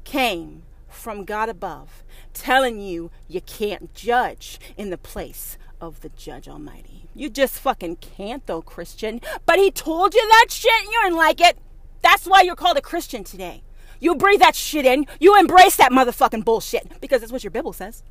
came 0.04 0.64
from 0.88 1.25
God 1.25 1.50
above 1.50 2.04
telling 2.34 2.80
you 2.80 3.12
you 3.28 3.42
can't 3.42 3.94
judge 3.94 4.60
in 4.78 4.90
the 4.90 4.98
place 4.98 5.58
of 5.82 6.02
the 6.02 6.10
Judge 6.10 6.48
Almighty. 6.48 7.08
You 7.14 7.30
just 7.30 7.60
fucking 7.60 7.98
can't, 7.98 8.46
though, 8.46 8.62
Christian. 8.62 9.22
But 9.46 9.58
he 9.58 9.72
told 9.72 10.14
you 10.14 10.28
that 10.28 10.48
shit 10.50 10.72
and 10.82 10.92
you 10.92 11.02
didn't 11.04 11.18
like 11.18 11.42
it. 11.42 11.58
That's 12.02 12.25
why 12.25 12.42
you're 12.42 12.56
called 12.56 12.78
a 12.78 12.82
Christian 12.82 13.24
today. 13.24 13.64
You 14.00 14.16
breathe 14.16 14.42
that 14.42 14.56
shit 14.56 14.86
in. 14.86 15.06
You 15.20 15.40
embrace 15.40 15.78
that 15.78 15.92
motherfucking 15.92 16.46
bullshit 16.46 17.00
because 17.02 17.22
that's 17.22 17.32
what 17.32 17.44
your 17.44 17.52
Bible 17.52 17.74
says. 17.74 18.04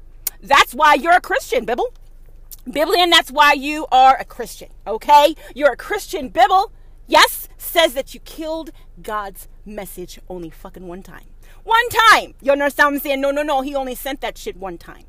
That's 0.43 0.75
why 0.75 0.95
you're 0.95 1.13
a 1.13 1.21
Christian, 1.21 1.65
Bible. 1.65 1.93
Biblian, 2.69 3.11
that's 3.11 3.31
why 3.31 3.53
you 3.53 3.87
are 3.93 4.17
a 4.19 4.25
Christian, 4.25 4.71
okay? 4.87 5.35
You're 5.55 5.73
a 5.73 5.77
Christian. 5.77 6.29
Bible, 6.31 6.73
yes, 7.07 7.49
says 7.59 7.95
that 7.95 8.15
you 8.15 8.21
killed 8.21 8.71
God's 9.03 9.49
message 9.67 10.19
only 10.29 10.51
fucking 10.51 10.87
one 10.87 11.03
time. 11.03 11.27
One 11.63 11.89
time. 12.11 12.35
You 12.41 12.53
understand 12.53 12.87
what 12.87 12.95
I'm 12.95 13.01
saying? 13.01 13.21
No, 13.21 13.31
no, 13.31 13.43
no. 13.43 13.61
He 13.61 13.75
only 13.75 13.95
sent 13.95 14.21
that 14.23 14.39
shit 14.39 14.57
one 14.57 14.79
time. 14.79 15.05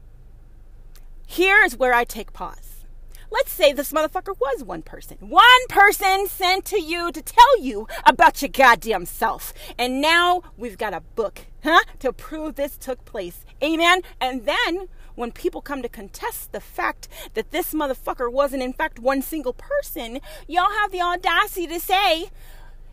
Here 1.27 1.61
is 1.63 1.77
where 1.77 1.93
I 1.93 2.03
take 2.03 2.33
pause. 2.33 2.85
Let's 3.31 3.51
say 3.51 3.73
this 3.73 3.91
motherfucker 3.91 4.39
was 4.39 4.63
one 4.63 4.81
person. 4.81 5.17
One 5.19 5.67
person 5.67 6.27
sent 6.27 6.65
to 6.65 6.81
you 6.81 7.11
to 7.11 7.21
tell 7.21 7.59
you 7.59 7.87
about 8.05 8.41
your 8.41 8.49
goddamn 8.49 9.05
self. 9.05 9.53
And 9.77 9.99
now 9.99 10.43
we've 10.57 10.77
got 10.77 10.93
a 10.93 11.01
book, 11.01 11.47
huh, 11.63 11.83
to 11.99 12.13
prove 12.13 12.55
this 12.55 12.77
took 12.77 13.03
place. 13.03 13.43
Amen? 13.61 14.01
And 14.21 14.45
then 14.45 14.87
when 15.15 15.31
people 15.31 15.61
come 15.61 15.81
to 15.81 15.89
contest 15.89 16.51
the 16.51 16.59
fact 16.59 17.07
that 17.33 17.51
this 17.51 17.73
motherfucker 17.73 18.31
wasn't, 18.31 18.63
in 18.63 18.73
fact, 18.73 18.99
one 18.99 19.21
single 19.21 19.53
person, 19.53 20.19
y'all 20.47 20.71
have 20.71 20.91
the 20.91 21.01
audacity 21.01 21.67
to 21.67 21.79
say, 21.79 22.29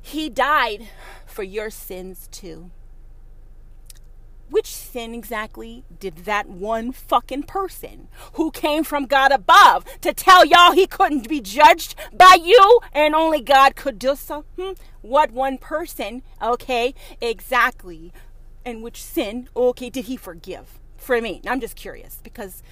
he 0.01 0.29
died 0.29 0.89
for 1.27 1.43
your 1.43 1.71
sins 1.71 2.29
too. 2.33 2.71
Which 4.51 4.67
sin 4.67 5.15
exactly 5.15 5.83
did 5.99 6.17
that 6.27 6.47
one 6.47 6.93
fucking 6.93 7.45
person 7.45 8.09
who 8.35 8.51
came 8.51 8.85
from 8.85 9.07
God 9.07 9.33
above 9.33 9.87
to 10.03 10.13
tell 10.13 10.45
y'all 10.45 10.73
he 10.73 10.87
couldn't 10.87 11.27
be 11.27 11.41
judged 11.41 11.95
by 12.13 12.37
you 12.39 12.81
and 12.93 13.15
only 13.15 13.41
God 13.41 13.77
could 13.77 13.99
do 13.99 14.15
so? 14.15 14.45
Hmm? 14.59 14.73
What 15.01 15.31
one 15.31 15.57
person, 15.57 16.23
okay, 16.43 16.95
exactly, 17.19 18.13
and 18.63 18.83
which 18.83 19.03
sin, 19.03 19.49
okay, 19.57 19.89
did 19.89 20.05
he 20.05 20.19
forgive? 20.19 20.79
For 21.03 21.21
me, 21.21 21.41
I'm 21.49 21.59
just 21.59 21.75
curious 21.75 22.21
because 22.23 22.63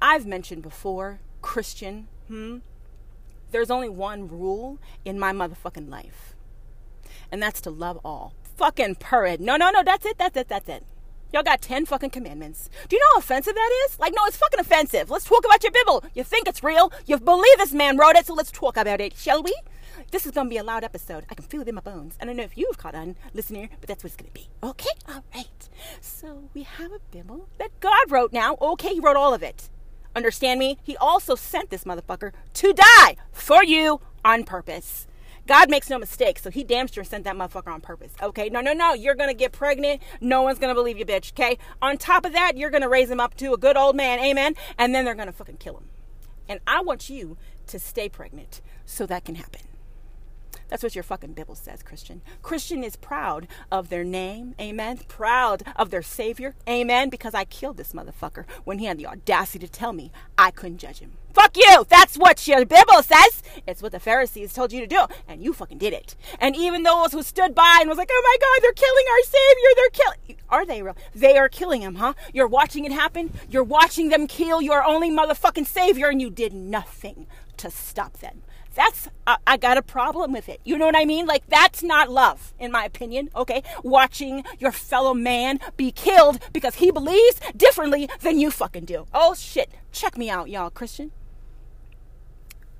I've 0.00 0.24
mentioned 0.24 0.62
before, 0.62 1.18
Christian, 1.40 2.06
hmm, 2.28 2.58
there's 3.50 3.72
only 3.72 3.88
one 3.88 4.28
rule 4.28 4.78
in 5.04 5.18
my 5.18 5.32
motherfucking 5.32 5.90
life, 5.90 6.36
and 7.32 7.42
that's 7.42 7.60
to 7.62 7.70
love 7.70 7.98
all. 8.04 8.34
Fucking 8.56 8.94
purred. 8.96 9.40
No, 9.40 9.56
no, 9.56 9.70
no, 9.70 9.82
that's 9.82 10.06
it, 10.06 10.16
that's 10.16 10.36
it, 10.36 10.46
that's 10.46 10.68
it. 10.68 10.84
Y'all 11.32 11.42
got 11.42 11.60
10 11.60 11.86
fucking 11.86 12.10
commandments. 12.10 12.70
Do 12.88 12.94
you 12.94 13.00
know 13.00 13.14
how 13.14 13.18
offensive 13.18 13.54
that 13.56 13.86
is? 13.88 13.98
Like, 13.98 14.14
no, 14.14 14.22
it's 14.26 14.36
fucking 14.36 14.60
offensive. 14.60 15.10
Let's 15.10 15.24
talk 15.24 15.44
about 15.44 15.64
your 15.64 15.72
Bible. 15.72 16.04
You 16.14 16.22
think 16.22 16.46
it's 16.46 16.62
real. 16.62 16.92
You 17.06 17.18
believe 17.18 17.56
this 17.56 17.72
man 17.72 17.96
wrote 17.96 18.14
it, 18.14 18.26
so 18.26 18.34
let's 18.34 18.52
talk 18.52 18.76
about 18.76 19.00
it, 19.00 19.16
shall 19.16 19.42
we? 19.42 19.54
This 20.12 20.26
is 20.26 20.32
going 20.32 20.46
to 20.46 20.50
be 20.50 20.58
a 20.58 20.62
loud 20.62 20.84
episode. 20.84 21.24
I 21.30 21.34
can 21.34 21.46
feel 21.46 21.62
it 21.62 21.68
in 21.68 21.74
my 21.74 21.80
bones. 21.80 22.18
I 22.20 22.26
don't 22.26 22.36
know 22.36 22.42
if 22.42 22.58
you've 22.58 22.76
caught 22.76 22.94
on, 22.94 23.16
listener, 23.32 23.70
but 23.80 23.88
that's 23.88 24.04
what 24.04 24.12
it's 24.12 24.16
going 24.16 24.30
to 24.30 24.34
be. 24.34 24.46
Okay? 24.62 24.90
All 25.08 25.24
right. 25.34 25.68
So 26.02 26.50
we 26.52 26.64
have 26.64 26.92
a 26.92 26.98
Bible 27.10 27.48
that 27.56 27.70
God 27.80 28.10
wrote 28.10 28.30
now. 28.30 28.58
Okay, 28.60 28.90
he 28.90 29.00
wrote 29.00 29.16
all 29.16 29.32
of 29.32 29.42
it. 29.42 29.70
Understand 30.14 30.60
me? 30.60 30.76
He 30.82 30.98
also 30.98 31.34
sent 31.34 31.70
this 31.70 31.84
motherfucker 31.84 32.32
to 32.52 32.74
die 32.74 33.16
for 33.32 33.64
you 33.64 34.02
on 34.22 34.44
purpose. 34.44 35.06
God 35.46 35.70
makes 35.70 35.88
no 35.88 35.98
mistakes, 35.98 36.42
so 36.42 36.50
he 36.50 36.62
damn 36.62 36.88
sure 36.88 37.04
sent 37.04 37.24
that 37.24 37.34
motherfucker 37.34 37.72
on 37.72 37.80
purpose. 37.80 38.12
Okay, 38.22 38.50
no, 38.50 38.60
no, 38.60 38.74
no, 38.74 38.92
you're 38.92 39.14
gonna 39.14 39.32
get 39.32 39.52
pregnant. 39.52 40.02
No 40.20 40.42
one's 40.42 40.58
gonna 40.58 40.74
believe 40.74 40.98
you, 40.98 41.06
bitch. 41.06 41.32
Okay. 41.32 41.56
On 41.80 41.96
top 41.96 42.26
of 42.26 42.34
that, 42.34 42.58
you're 42.58 42.70
gonna 42.70 42.88
raise 42.88 43.10
him 43.10 43.18
up 43.18 43.34
to 43.38 43.54
a 43.54 43.56
good 43.56 43.78
old 43.78 43.96
man, 43.96 44.20
amen. 44.20 44.56
And 44.76 44.94
then 44.94 45.06
they're 45.06 45.14
gonna 45.14 45.32
fucking 45.32 45.56
kill 45.56 45.78
him. 45.78 45.88
And 46.50 46.60
I 46.66 46.82
want 46.82 47.08
you 47.08 47.38
to 47.68 47.78
stay 47.78 48.10
pregnant 48.10 48.60
so 48.84 49.06
that 49.06 49.24
can 49.24 49.36
happen. 49.36 49.62
That's 50.72 50.82
what 50.82 50.94
your 50.94 51.02
fucking 51.02 51.34
Bible 51.34 51.54
says, 51.54 51.82
Christian. 51.82 52.22
Christian 52.40 52.82
is 52.82 52.96
proud 52.96 53.46
of 53.70 53.90
their 53.90 54.04
name, 54.04 54.54
amen. 54.58 55.00
Proud 55.06 55.62
of 55.76 55.90
their 55.90 56.00
Savior, 56.00 56.54
amen. 56.66 57.10
Because 57.10 57.34
I 57.34 57.44
killed 57.44 57.76
this 57.76 57.92
motherfucker 57.92 58.46
when 58.64 58.78
he 58.78 58.86
had 58.86 58.96
the 58.96 59.06
audacity 59.06 59.66
to 59.66 59.70
tell 59.70 59.92
me 59.92 60.10
I 60.38 60.50
couldn't 60.50 60.78
judge 60.78 61.00
him. 61.00 61.18
Fuck 61.34 61.58
you! 61.58 61.84
That's 61.90 62.16
what 62.16 62.48
your 62.48 62.64
Bible 62.64 63.02
says! 63.02 63.42
It's 63.66 63.82
what 63.82 63.92
the 63.92 64.00
Pharisees 64.00 64.54
told 64.54 64.72
you 64.72 64.80
to 64.80 64.86
do, 64.86 65.04
and 65.28 65.42
you 65.42 65.52
fucking 65.52 65.76
did 65.76 65.92
it. 65.92 66.16
And 66.40 66.56
even 66.56 66.84
those 66.84 67.12
who 67.12 67.22
stood 67.22 67.54
by 67.54 67.76
and 67.80 67.90
was 67.90 67.98
like, 67.98 68.08
oh 68.10 68.22
my 68.24 68.36
god, 68.40 68.62
they're 68.62 68.72
killing 68.72 69.04
our 69.10 69.22
Savior, 69.24 69.68
they're 69.76 69.90
killing. 69.90 70.40
Are 70.48 70.64
they 70.64 70.80
real? 70.80 70.96
They 71.14 71.36
are 71.36 71.50
killing 71.50 71.82
him, 71.82 71.96
huh? 71.96 72.14
You're 72.32 72.46
watching 72.46 72.86
it 72.86 72.92
happen? 72.92 73.34
You're 73.50 73.62
watching 73.62 74.08
them 74.08 74.26
kill 74.26 74.62
your 74.62 74.82
only 74.82 75.10
motherfucking 75.10 75.66
Savior, 75.66 76.08
and 76.08 76.22
you 76.22 76.30
did 76.30 76.54
nothing 76.54 77.26
to 77.58 77.70
stop 77.70 78.20
them 78.20 78.42
that's 78.74 79.08
uh, 79.26 79.36
I 79.46 79.56
got 79.56 79.76
a 79.76 79.82
problem 79.82 80.32
with 80.32 80.48
it. 80.48 80.60
You 80.64 80.78
know 80.78 80.86
what 80.86 80.96
I 80.96 81.04
mean? 81.04 81.26
Like 81.26 81.46
that's 81.48 81.82
not 81.82 82.10
love 82.10 82.54
in 82.58 82.72
my 82.72 82.84
opinion, 82.84 83.30
okay? 83.34 83.62
Watching 83.82 84.44
your 84.58 84.72
fellow 84.72 85.14
man 85.14 85.60
be 85.76 85.92
killed 85.92 86.38
because 86.52 86.76
he 86.76 86.90
believes 86.90 87.40
differently 87.56 88.08
than 88.20 88.38
you 88.38 88.50
fucking 88.50 88.84
do. 88.84 89.06
Oh 89.12 89.34
shit. 89.34 89.70
Check 89.92 90.16
me 90.16 90.30
out, 90.30 90.48
y'all, 90.48 90.70
Christian. 90.70 91.12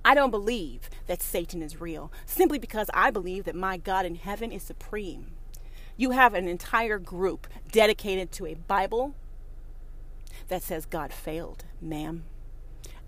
I 0.04 0.14
don't 0.14 0.30
believe 0.30 0.90
that 1.06 1.22
Satan 1.22 1.62
is 1.62 1.80
real 1.80 2.10
simply 2.26 2.58
because 2.58 2.88
I 2.92 3.10
believe 3.10 3.44
that 3.44 3.54
my 3.54 3.76
God 3.76 4.04
in 4.04 4.16
heaven 4.16 4.50
is 4.50 4.62
supreme. 4.62 5.32
You 5.96 6.10
have 6.10 6.34
an 6.34 6.48
entire 6.48 6.98
group 6.98 7.46
dedicated 7.70 8.32
to 8.32 8.46
a 8.46 8.54
Bible 8.54 9.14
that 10.48 10.62
says 10.62 10.86
God 10.86 11.12
failed, 11.12 11.64
ma'am. 11.80 12.24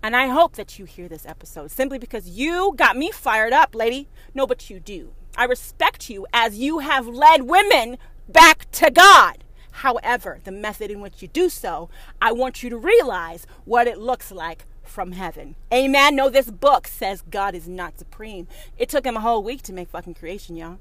And 0.05 0.15
I 0.15 0.27
hope 0.27 0.53
that 0.53 0.77
you 0.77 0.85
hear 0.85 1.07
this 1.07 1.25
episode 1.25 1.71
simply 1.71 1.97
because 1.97 2.29
you 2.29 2.75
got 2.75 2.95
me 2.95 3.09
fired 3.09 3.53
up, 3.53 3.73
lady. 3.73 4.07
No, 4.35 4.45
but 4.45 4.69
you 4.69 4.79
do. 4.79 5.13
I 5.35 5.45
respect 5.45 6.11
you 6.11 6.27
as 6.31 6.59
you 6.59 6.77
have 6.77 7.07
led 7.07 7.49
women 7.49 7.97
back 8.29 8.69
to 8.73 8.91
God. 8.91 9.43
However, 9.71 10.41
the 10.43 10.51
method 10.51 10.91
in 10.91 11.01
which 11.01 11.23
you 11.23 11.27
do 11.27 11.49
so, 11.49 11.89
I 12.21 12.33
want 12.33 12.61
you 12.61 12.69
to 12.69 12.77
realize 12.77 13.47
what 13.63 13.87
it 13.87 13.97
looks 13.97 14.31
like 14.31 14.67
from 14.83 15.13
heaven. 15.13 15.55
Amen. 15.73 16.15
No, 16.15 16.29
this 16.29 16.51
book 16.51 16.85
says 16.85 17.23
God 17.31 17.55
is 17.55 17.67
not 17.67 17.97
supreme. 17.97 18.47
It 18.77 18.89
took 18.89 19.07
him 19.07 19.17
a 19.17 19.21
whole 19.21 19.41
week 19.41 19.63
to 19.63 19.73
make 19.73 19.89
fucking 19.89 20.13
creation, 20.13 20.55
y'all. 20.55 20.77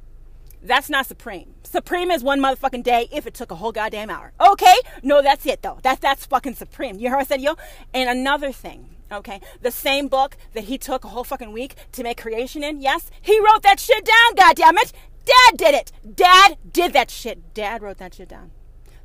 That's 0.63 0.91
not 0.91 1.07
supreme. 1.07 1.55
Supreme 1.63 2.11
is 2.11 2.23
one 2.23 2.41
motherfucking 2.41 2.83
day 2.83 3.09
if 3.11 3.27
it 3.27 3.33
took 3.33 3.51
a 3.51 3.57
whole 3.57 3.73
goddamn 3.73 4.11
hour. 4.11 4.33
Okay? 4.39 4.77
No, 5.03 5.23
that's 5.23 5.47
it 5.47 5.63
though. 5.63 5.79
That's 5.83 6.01
that's 6.01 6.27
fucking 6.27 6.57
supreme. 6.57 6.99
You 6.99 7.09
heard 7.09 7.17
what 7.17 7.23
I 7.23 7.37
said, 7.37 7.41
yo? 7.41 7.55
And 7.95 8.11
another 8.11 8.53
thing, 8.53 8.94
Okay. 9.13 9.41
The 9.61 9.71
same 9.71 10.09
book 10.09 10.37
that 10.55 10.65
he 10.65 10.79
took 10.79 11.05
a 11.05 11.09
whole 11.09 11.25
fucking 11.25 11.53
week 11.53 11.75
to 11.93 12.03
make 12.03 12.21
creation 12.21 12.63
in. 12.63 12.81
Yes, 12.81 13.11
he 13.21 13.39
wrote 13.39 13.63
that 13.63 13.81
shit 13.81 14.05
down, 14.05 14.35
God 14.37 14.57
damn 14.57 14.79
it! 14.79 14.93
Dad 15.25 15.57
did 15.57 15.75
it. 15.75 15.93
Dad 16.15 16.59
did 16.71 16.93
that 16.93 17.11
shit. 17.11 17.55
Dad 17.55 17.83
wrote 17.83 17.99
that 17.99 18.15
shit 18.15 18.29
down. 18.29 18.51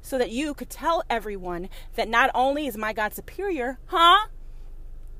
So 0.02 0.18
that 0.18 0.32
you 0.32 0.54
could 0.54 0.70
tell 0.70 1.04
everyone 1.10 1.70
that 1.96 2.10
not 2.10 2.30
only 2.34 2.68
is 2.68 2.78
my 2.78 2.94
God 2.94 3.14
superior, 3.14 3.80
huh? 3.88 4.28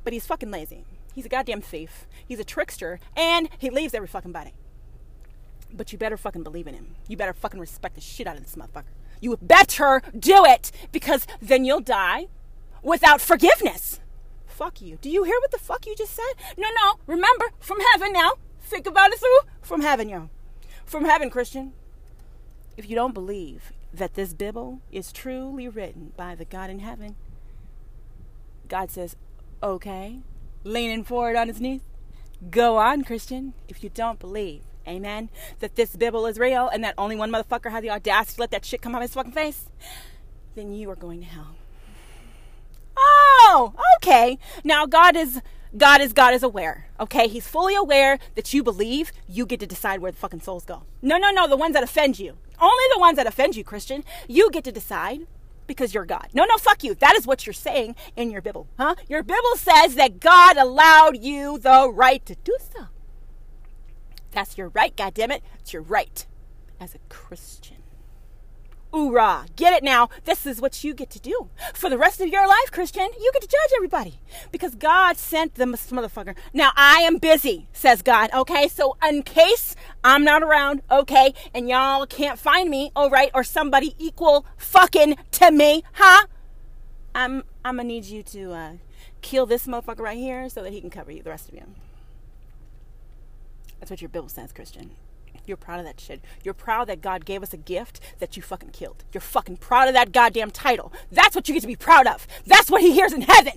But 0.04 0.14
he's 0.14 0.26
fucking 0.26 0.52
lazy. 0.52 0.86
He's 1.14 1.26
a 1.26 1.30
goddamn 1.30 1.62
thief. 1.62 2.08
He's 2.26 2.40
a 2.40 2.44
trickster. 2.44 3.00
And 3.16 3.50
he 3.58 3.70
leaves 3.70 3.94
every 3.94 4.08
fucking 4.08 4.32
body. 4.32 4.54
But 5.72 5.92
you 5.92 5.98
better 5.98 6.18
fucking 6.18 6.44
believe 6.44 6.68
in 6.68 6.74
him. 6.74 6.96
You 7.08 7.18
better 7.18 7.34
fucking 7.34 7.60
respect 7.60 7.96
the 7.96 8.02
shit 8.02 8.28
out 8.28 8.38
of 8.38 8.44
this 8.44 8.56
motherfucker. 8.56 8.86
You 9.22 9.38
better 9.42 10.02
do 10.18 10.46
it 10.46 10.72
because 10.92 11.28
then 11.42 11.66
you'll 11.66 11.82
die 11.82 12.28
without 12.82 13.22
forgiveness 13.22 14.00
fuck 14.60 14.82
you. 14.82 14.98
Do 15.02 15.10
you 15.10 15.24
hear 15.24 15.40
what 15.40 15.52
the 15.52 15.58
fuck 15.58 15.88
you 15.88 15.96
just 15.96 16.14
said? 16.14 16.34
No, 16.58 16.68
no. 16.84 16.96
Remember, 17.08 17.46
from 17.62 17.78
heaven 17.94 18.12
now. 18.12 18.34
Think 18.60 18.86
about 18.86 19.14
it 19.14 19.20
through. 19.20 19.50
From 19.62 19.82
heaven, 19.82 20.10
yo. 20.10 20.30
From 20.86 21.06
heaven, 21.06 21.30
Christian. 21.30 21.72
If 22.76 22.90
you 22.90 22.96
don't 22.96 23.14
believe 23.14 23.72
that 23.94 24.16
this 24.16 24.34
Bible 24.34 24.82
is 24.92 25.14
truly 25.14 25.70
written 25.70 26.12
by 26.18 26.36
the 26.36 26.44
God 26.44 26.70
in 26.70 26.80
heaven, 26.80 27.16
God 28.68 28.92
says, 28.92 29.16
okay, 29.64 30.20
leaning 30.66 31.06
forward 31.06 31.38
on 31.38 31.48
his 31.48 31.62
knees. 31.62 31.82
Go 32.52 32.78
on, 32.78 33.04
Christian. 33.06 33.54
If 33.70 33.82
you 33.82 33.90
don't 33.90 34.20
believe, 34.20 34.64
amen, 34.86 35.30
that 35.60 35.76
this 35.78 35.96
Bible 35.96 36.26
is 36.26 36.38
real 36.38 36.68
and 36.68 36.84
that 36.84 36.96
only 36.98 37.16
one 37.16 37.32
motherfucker 37.32 37.72
had 37.72 37.84
the 37.84 37.92
audacity 37.92 38.36
to 38.36 38.42
let 38.42 38.52
that 38.52 38.66
shit 38.66 38.82
come 38.82 38.94
out 38.94 39.02
of 39.02 39.10
his 39.10 39.14
fucking 39.14 39.32
face, 39.32 39.70
then 40.56 40.74
you 40.74 40.90
are 40.90 40.98
going 40.98 41.22
to 41.22 41.26
hell. 41.26 41.56
Oh, 43.00 43.74
okay. 43.98 44.38
Now 44.64 44.86
God 44.86 45.16
is 45.16 45.42
God 45.78 46.02
is 46.02 46.14
God 46.14 46.34
is 46.34 46.44
aware. 46.44 46.88
Okay, 47.00 47.28
He's 47.28 47.48
fully 47.48 47.76
aware 47.76 48.20
that 48.36 48.54
you 48.54 48.64
believe. 48.64 49.12
You 49.28 49.46
get 49.46 49.60
to 49.62 49.68
decide 49.68 50.00
where 50.02 50.12
the 50.12 50.18
fucking 50.18 50.42
souls 50.42 50.66
go. 50.66 50.84
No, 51.02 51.18
no, 51.18 51.32
no. 51.32 51.48
The 51.48 51.58
ones 51.58 51.74
that 51.74 51.84
offend 51.84 52.20
you. 52.20 52.38
Only 52.60 52.84
the 52.94 53.00
ones 53.00 53.16
that 53.18 53.28
offend 53.28 53.56
you, 53.56 53.64
Christian. 53.64 54.04
You 54.28 54.50
get 54.52 54.64
to 54.66 54.72
decide 54.72 55.28
because 55.68 55.94
you're 55.94 56.06
God. 56.06 56.30
No, 56.34 56.46
no, 56.46 56.58
fuck 56.58 56.84
you. 56.84 56.96
That 56.96 57.16
is 57.16 57.28
what 57.28 57.46
you're 57.46 57.54
saying 57.54 57.96
in 58.16 58.32
your 58.32 58.42
Bible, 58.42 58.68
huh? 58.78 58.96
Your 59.08 59.24
Bible 59.24 59.56
says 59.56 59.96
that 59.96 60.20
God 60.20 60.58
allowed 60.58 61.18
you 61.18 61.60
the 61.60 61.90
right 61.94 62.26
to 62.26 62.36
do 62.44 62.56
so. 62.60 62.88
That's 64.32 64.58
your 64.58 64.70
right, 64.70 64.96
God 64.96 65.14
damn 65.14 65.32
it. 65.32 65.44
It's 65.60 65.72
your 65.72 65.84
right 65.84 66.26
as 66.80 66.96
a 66.96 67.00
Christian. 67.10 67.79
Oorah. 68.94 69.48
Get 69.56 69.74
it 69.74 69.84
now. 69.84 70.10
This 70.26 70.46
is 70.46 70.62
what 70.62 70.84
you 70.84 70.94
get 70.94 71.10
to 71.12 71.20
do. 71.20 71.50
For 71.74 71.90
the 71.90 71.98
rest 71.98 72.22
of 72.22 72.28
your 72.28 72.48
life, 72.48 72.72
Christian, 72.72 73.08
you 73.20 73.32
get 73.34 73.42
to 73.42 73.48
judge 73.48 73.72
everybody. 73.76 74.20
Because 74.52 74.76
God 74.76 75.18
sent 75.18 75.56
the 75.56 75.66
motherfucker. 75.66 76.36
Now, 76.54 76.72
I 76.76 77.02
am 77.02 77.18
busy, 77.18 77.68
says 77.74 78.02
God, 78.02 78.30
okay? 78.34 78.68
So, 78.68 78.98
in 79.08 79.24
case 79.24 79.76
I'm 80.04 80.24
not 80.24 80.44
around, 80.44 80.82
okay, 80.90 81.34
and 81.54 81.70
y'all 81.70 82.06
can't 82.06 82.40
find 82.40 82.70
me, 82.70 82.92
all 82.96 83.10
right, 83.10 83.32
or 83.34 83.44
somebody 83.44 83.96
equal 83.98 84.46
fucking 84.58 85.18
to 85.32 85.52
me, 85.52 85.84
huh? 85.94 86.26
I'm, 87.14 87.44
I'm 87.66 87.78
gonna 87.78 87.88
need 87.88 88.06
you 88.06 88.24
to 88.24 88.54
uh, 88.54 88.72
kill 89.22 89.46
this 89.46 89.68
motherfucker 89.68 90.00
right 90.00 90.18
here 90.18 90.50
so 90.50 90.64
that 90.64 90.72
he 90.72 90.82
can 90.82 90.90
cover 90.90 91.12
you, 91.12 91.24
the 91.24 91.30
rest 91.30 91.50
of 91.50 91.56
you. 91.56 91.64
That's 93.80 93.90
what 93.90 94.02
your 94.02 94.10
Bible 94.10 94.30
says, 94.30 94.52
Christian. 94.52 94.92
You're 95.50 95.58
proud 95.58 95.80
of 95.80 95.86
that 95.88 96.00
shit. 96.00 96.22
You're 96.44 96.54
proud 96.54 96.88
that 96.90 97.02
God 97.02 97.26
gave 97.26 97.42
us 97.42 97.54
a 97.54 97.58
gift 97.58 98.00
that 98.20 98.38
you 98.38 98.44
fucking 98.44 98.70
killed. 98.70 99.04
You're 99.12 99.20
fucking 99.20 99.58
proud 99.58 99.88
of 99.88 99.96
that 99.96 100.12
goddamn 100.12 100.52
title. 100.52 100.94
That's 101.12 101.36
what 101.36 101.48
you 101.50 101.56
get 101.56 101.62
to 101.62 101.68
be 101.68 101.76
proud 101.76 102.06
of. 102.06 102.28
That's 102.46 102.70
what 102.70 102.82
he 102.82 102.94
hears 102.94 103.14
in 103.14 103.22
heaven. 103.22 103.54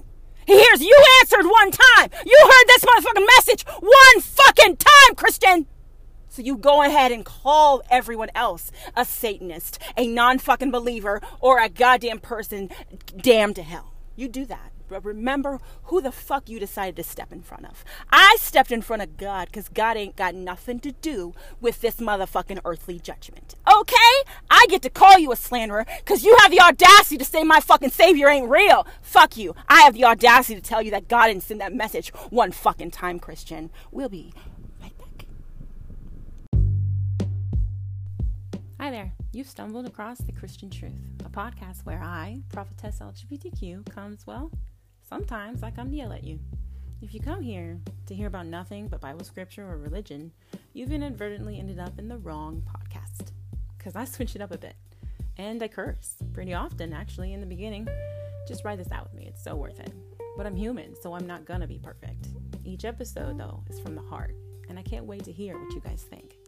He 0.46 0.54
hears 0.54 0.80
you 0.80 0.96
answered 1.20 1.44
one 1.44 1.70
time. 1.70 2.08
You 2.24 2.38
heard 2.40 2.66
this 2.66 2.84
motherfucking 2.84 3.26
message 3.36 3.64
one 3.80 4.20
fucking 4.20 4.76
time, 4.78 5.14
Christian. 5.14 5.66
So 6.28 6.40
you 6.40 6.56
go 6.56 6.82
ahead 6.82 7.12
and 7.12 7.26
call 7.26 7.82
everyone 7.90 8.30
else 8.34 8.72
a 8.96 9.04
Satanist, 9.04 9.78
a 9.98 10.06
non 10.06 10.38
fucking 10.38 10.70
believer, 10.70 11.20
or 11.40 11.62
a 11.62 11.68
goddamn 11.68 12.20
person 12.20 12.70
damned 13.18 13.56
to 13.56 13.62
hell. 13.62 13.92
You 14.16 14.28
do 14.28 14.46
that. 14.46 14.72
But 14.92 15.04
remember 15.06 15.58
who 15.84 16.02
the 16.02 16.12
fuck 16.12 16.50
you 16.50 16.60
decided 16.60 16.96
to 16.96 17.02
step 17.02 17.32
in 17.32 17.40
front 17.40 17.64
of. 17.64 17.82
I 18.10 18.36
stepped 18.38 18.70
in 18.70 18.82
front 18.82 19.00
of 19.00 19.16
God 19.16 19.46
because 19.46 19.70
God 19.70 19.96
ain't 19.96 20.16
got 20.16 20.34
nothing 20.34 20.80
to 20.80 20.92
do 20.92 21.32
with 21.62 21.80
this 21.80 21.96
motherfucking 21.96 22.60
earthly 22.64 22.98
judgment. 22.98 23.54
Okay? 23.66 23.96
I 24.50 24.66
get 24.68 24.82
to 24.82 24.90
call 24.90 25.18
you 25.18 25.32
a 25.32 25.36
slanderer 25.36 25.86
because 25.98 26.24
you 26.24 26.36
have 26.40 26.50
the 26.50 26.60
audacity 26.60 27.16
to 27.16 27.24
say 27.24 27.42
my 27.42 27.60
fucking 27.60 27.90
savior 27.90 28.28
ain't 28.28 28.50
real. 28.50 28.86
Fuck 29.00 29.38
you. 29.38 29.54
I 29.66 29.80
have 29.80 29.94
the 29.94 30.04
audacity 30.04 30.60
to 30.60 30.60
tell 30.60 30.82
you 30.82 30.90
that 30.90 31.08
God 31.08 31.28
didn't 31.28 31.44
send 31.44 31.62
that 31.62 31.74
message 31.74 32.10
one 32.28 32.52
fucking 32.52 32.90
time, 32.90 33.18
Christian. 33.18 33.70
We'll 33.90 34.10
be 34.10 34.34
right 34.82 34.92
back. 34.98 35.26
Hi 38.78 38.90
there. 38.90 39.14
You've 39.34 39.48
stumbled 39.48 39.86
across 39.86 40.18
The 40.18 40.32
Christian 40.32 40.68
Truth, 40.68 40.92
a 41.24 41.30
podcast 41.30 41.86
where 41.86 42.02
I, 42.02 42.42
prophetess 42.52 42.98
LGBTQ, 42.98 43.90
comes, 43.90 44.26
well, 44.26 44.50
Sometimes 45.12 45.62
I 45.62 45.70
come 45.70 45.90
to 45.90 45.94
yell 45.94 46.14
at 46.14 46.24
you. 46.24 46.38
If 47.02 47.12
you 47.12 47.20
come 47.20 47.42
here 47.42 47.78
to 48.06 48.14
hear 48.14 48.28
about 48.28 48.46
nothing 48.46 48.88
but 48.88 49.02
Bible 49.02 49.26
scripture 49.26 49.62
or 49.62 49.76
religion, 49.76 50.32
you've 50.72 50.90
inadvertently 50.90 51.58
ended 51.58 51.78
up 51.78 51.98
in 51.98 52.08
the 52.08 52.16
wrong 52.16 52.62
podcast. 52.66 53.28
Because 53.76 53.94
I 53.94 54.04
switch 54.06 54.34
it 54.36 54.40
up 54.40 54.52
a 54.52 54.56
bit. 54.56 54.74
And 55.36 55.62
I 55.62 55.68
curse 55.68 56.16
pretty 56.32 56.54
often, 56.54 56.94
actually, 56.94 57.34
in 57.34 57.40
the 57.40 57.46
beginning. 57.46 57.86
Just 58.48 58.64
write 58.64 58.78
this 58.78 58.90
out 58.90 59.02
with 59.04 59.12
me, 59.12 59.26
it's 59.26 59.44
so 59.44 59.54
worth 59.54 59.80
it. 59.80 59.92
But 60.38 60.46
I'm 60.46 60.56
human, 60.56 60.94
so 60.98 61.12
I'm 61.12 61.26
not 61.26 61.44
gonna 61.44 61.66
be 61.66 61.78
perfect. 61.78 62.28
Each 62.64 62.86
episode, 62.86 63.38
though, 63.38 63.62
is 63.68 63.80
from 63.80 63.94
the 63.94 64.00
heart, 64.00 64.34
and 64.70 64.78
I 64.78 64.82
can't 64.82 65.04
wait 65.04 65.24
to 65.24 65.32
hear 65.32 65.58
what 65.58 65.74
you 65.74 65.80
guys 65.80 66.06
think. 66.08 66.38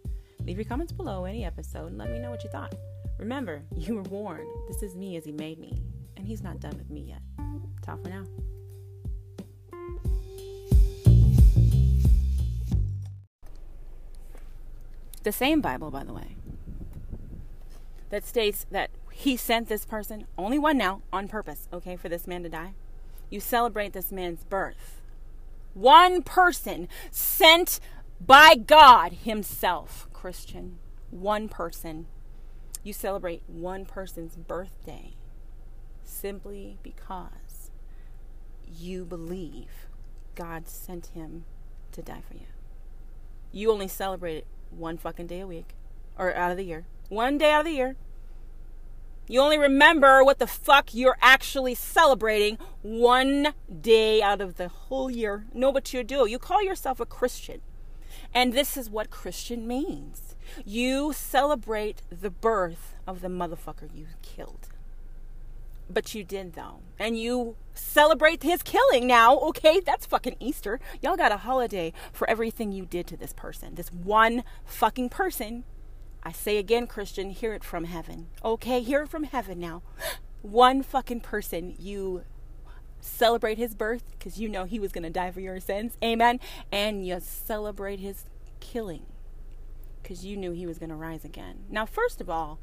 Leave 0.46 0.56
your 0.56 0.64
comments 0.64 0.92
below 0.94 1.26
any 1.26 1.44
episode 1.44 1.88
and 1.88 1.98
let 1.98 2.10
me 2.10 2.18
know 2.18 2.30
what 2.30 2.42
you 2.42 2.48
thought. 2.48 2.74
Remember, 3.18 3.62
you 3.76 3.96
were 3.96 4.02
warned. 4.04 4.48
This 4.68 4.82
is 4.82 4.96
me 4.96 5.18
as 5.18 5.26
he 5.26 5.32
made 5.32 5.58
me, 5.58 5.82
and 6.16 6.26
he's 6.26 6.42
not 6.42 6.60
done 6.60 6.78
with 6.78 6.88
me 6.88 7.02
yet. 7.02 7.20
Ta 7.82 7.96
for 7.96 8.08
now. 8.08 8.24
The 15.24 15.32
same 15.32 15.60
Bible, 15.60 15.90
by 15.90 16.04
the 16.04 16.12
way, 16.12 16.36
that 18.10 18.24
states 18.24 18.66
that 18.70 18.90
he 19.10 19.36
sent 19.36 19.68
this 19.68 19.84
person, 19.84 20.26
only 20.38 20.58
one 20.58 20.78
now, 20.78 21.02
on 21.12 21.28
purpose, 21.28 21.68
okay, 21.72 21.96
for 21.96 22.08
this 22.08 22.26
man 22.26 22.42
to 22.42 22.48
die. 22.48 22.74
You 23.30 23.40
celebrate 23.40 23.92
this 23.92 24.12
man's 24.12 24.44
birth. 24.44 25.00
One 25.72 26.22
person 26.22 26.88
sent 27.10 27.80
by 28.20 28.54
God 28.54 29.12
Himself, 29.12 30.08
Christian. 30.12 30.78
One 31.10 31.48
person. 31.48 32.06
You 32.82 32.92
celebrate 32.92 33.42
one 33.46 33.86
person's 33.86 34.36
birthday 34.36 35.14
simply 36.02 36.78
because 36.82 37.70
you 38.66 39.04
believe 39.04 39.88
God 40.34 40.68
sent 40.68 41.06
him 41.06 41.44
to 41.92 42.02
die 42.02 42.22
for 42.26 42.34
you. 42.34 42.46
You 43.52 43.70
only 43.70 43.88
celebrate 43.88 44.36
it 44.38 44.46
one 44.76 44.98
fucking 44.98 45.26
day 45.26 45.40
a 45.40 45.46
week 45.46 45.74
or 46.18 46.34
out 46.34 46.50
of 46.50 46.56
the 46.56 46.64
year. 46.64 46.86
One 47.08 47.38
day 47.38 47.52
out 47.52 47.60
of 47.60 47.66
the 47.66 47.72
year. 47.72 47.96
You 49.26 49.40
only 49.40 49.58
remember 49.58 50.22
what 50.22 50.38
the 50.38 50.46
fuck 50.46 50.92
you're 50.92 51.16
actually 51.22 51.74
celebrating 51.74 52.58
one 52.82 53.54
day 53.80 54.20
out 54.20 54.42
of 54.42 54.56
the 54.56 54.68
whole 54.68 55.10
year. 55.10 55.46
Know 55.54 55.70
what 55.70 55.94
you 55.94 56.04
do. 56.04 56.28
You 56.28 56.38
call 56.38 56.62
yourself 56.62 57.00
a 57.00 57.06
Christian. 57.06 57.62
And 58.34 58.52
this 58.52 58.76
is 58.76 58.90
what 58.90 59.10
Christian 59.10 59.66
means. 59.66 60.36
You 60.64 61.12
celebrate 61.14 62.02
the 62.10 62.30
birth 62.30 62.94
of 63.06 63.22
the 63.22 63.28
motherfucker 63.28 63.88
you 63.94 64.06
killed. 64.22 64.68
But 65.88 66.14
you 66.14 66.24
did 66.24 66.54
though. 66.54 66.80
And 66.98 67.18
you 67.18 67.56
celebrate 67.74 68.42
his 68.42 68.62
killing 68.62 69.06
now. 69.06 69.38
Okay, 69.38 69.80
that's 69.80 70.06
fucking 70.06 70.36
Easter. 70.40 70.80
Y'all 71.02 71.16
got 71.16 71.32
a 71.32 71.38
holiday 71.38 71.92
for 72.12 72.28
everything 72.28 72.72
you 72.72 72.86
did 72.86 73.06
to 73.08 73.16
this 73.16 73.32
person. 73.32 73.74
This 73.74 73.92
one 73.92 74.44
fucking 74.64 75.08
person. 75.10 75.64
I 76.22 76.32
say 76.32 76.56
again, 76.56 76.86
Christian, 76.86 77.30
hear 77.30 77.52
it 77.52 77.62
from 77.62 77.84
heaven. 77.84 78.28
Okay, 78.42 78.80
hear 78.80 79.02
it 79.02 79.10
from 79.10 79.24
heaven 79.24 79.60
now. 79.60 79.82
One 80.42 80.82
fucking 80.82 81.20
person 81.20 81.74
you 81.78 82.24
celebrate 83.00 83.58
his 83.58 83.74
birth 83.74 84.10
because 84.10 84.38
you 84.38 84.48
know 84.48 84.64
he 84.64 84.78
was 84.78 84.92
going 84.92 85.04
to 85.04 85.10
die 85.10 85.30
for 85.30 85.40
your 85.40 85.60
sins. 85.60 85.96
Amen. 86.02 86.40
And 86.72 87.06
you 87.06 87.18
celebrate 87.20 88.00
his 88.00 88.24
killing 88.60 89.06
because 90.02 90.24
you 90.24 90.36
knew 90.36 90.52
he 90.52 90.66
was 90.66 90.78
going 90.78 90.90
to 90.90 90.96
rise 90.96 91.24
again. 91.24 91.64
Now, 91.68 91.86
first 91.86 92.20
of 92.20 92.28
all, 92.28 92.58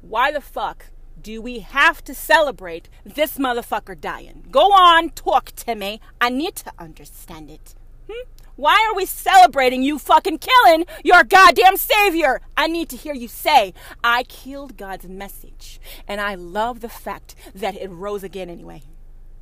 why 0.00 0.30
the 0.30 0.40
fuck 0.40 0.86
do 1.20 1.42
we 1.42 1.60
have 1.60 2.02
to 2.04 2.14
celebrate 2.14 2.88
this 3.04 3.38
motherfucker 3.38 4.00
dying? 4.00 4.46
Go 4.50 4.72
on, 4.72 5.10
talk 5.10 5.52
to 5.52 5.74
me. 5.74 6.00
I 6.20 6.30
need 6.30 6.56
to 6.56 6.72
understand 6.78 7.50
it. 7.50 7.74
Hmm? 8.10 8.28
Why 8.56 8.86
are 8.88 8.94
we 8.94 9.06
celebrating 9.06 9.82
you 9.82 9.98
fucking 9.98 10.38
killing 10.38 10.84
your 11.02 11.24
goddamn 11.24 11.76
savior? 11.76 12.40
I 12.56 12.66
need 12.66 12.88
to 12.90 12.96
hear 12.96 13.14
you 13.14 13.28
say, 13.28 13.72
I 14.04 14.24
killed 14.24 14.76
God's 14.76 15.08
message. 15.08 15.80
And 16.06 16.20
I 16.20 16.34
love 16.34 16.80
the 16.80 16.88
fact 16.88 17.34
that 17.54 17.76
it 17.76 17.90
rose 17.90 18.22
again 18.22 18.50
anyway. 18.50 18.82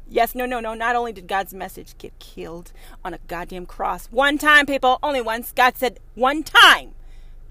Yes, 0.08 0.34
no, 0.34 0.46
no, 0.46 0.60
no. 0.60 0.74
Not 0.74 0.96
only 0.96 1.12
did 1.12 1.28
God's 1.28 1.54
message 1.54 1.96
get 1.98 2.18
killed 2.18 2.72
on 3.04 3.14
a 3.14 3.18
goddamn 3.28 3.66
cross 3.66 4.06
one 4.06 4.38
time, 4.38 4.66
people, 4.66 4.98
only 5.02 5.20
once. 5.20 5.52
God 5.52 5.76
said 5.76 6.00
one 6.14 6.42
time. 6.42 6.94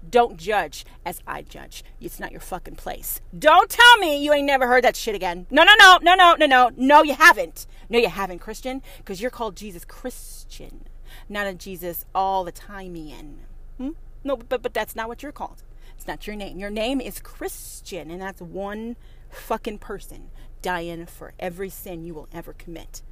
Don't 0.08 0.36
judge 0.36 0.84
as 1.04 1.20
I 1.26 1.42
judge. 1.42 1.84
It's 2.00 2.18
not 2.18 2.32
your 2.32 2.40
fucking 2.40 2.76
place. 2.76 3.20
Don't 3.36 3.68
tell 3.68 3.98
me 3.98 4.22
you 4.22 4.32
ain't 4.32 4.46
never 4.46 4.66
heard 4.66 4.84
that 4.84 4.96
shit 4.96 5.14
again. 5.14 5.46
No, 5.50 5.62
no, 5.62 5.72
no, 5.78 5.98
no, 6.02 6.14
no, 6.14 6.34
no, 6.34 6.46
no. 6.46 6.70
No, 6.76 7.02
you 7.02 7.14
haven't. 7.14 7.66
No, 7.88 7.98
you 7.98 8.08
haven't, 8.08 8.38
Christian, 8.38 8.82
because 8.98 9.20
you're 9.20 9.30
called 9.30 9.56
Jesus 9.56 9.84
Christian, 9.84 10.86
not 11.28 11.46
a 11.46 11.54
Jesus 11.54 12.04
all 12.14 12.44
the 12.44 12.52
time 12.52 12.96
in. 12.96 13.40
Hmm? 13.78 13.90
No, 14.24 14.36
but 14.36 14.62
but 14.62 14.74
that's 14.74 14.96
not 14.96 15.08
what 15.08 15.22
you're 15.22 15.32
called. 15.32 15.62
It's 15.96 16.06
not 16.06 16.26
your 16.26 16.36
name. 16.36 16.58
Your 16.58 16.70
name 16.70 17.00
is 17.00 17.20
Christian, 17.20 18.10
and 18.10 18.22
that's 18.22 18.40
one 18.40 18.96
fucking 19.28 19.78
person 19.78 20.30
dying 20.62 21.06
for 21.06 21.34
every 21.38 21.68
sin 21.68 22.04
you 22.04 22.14
will 22.14 22.28
ever 22.32 22.52
commit. 22.52 23.02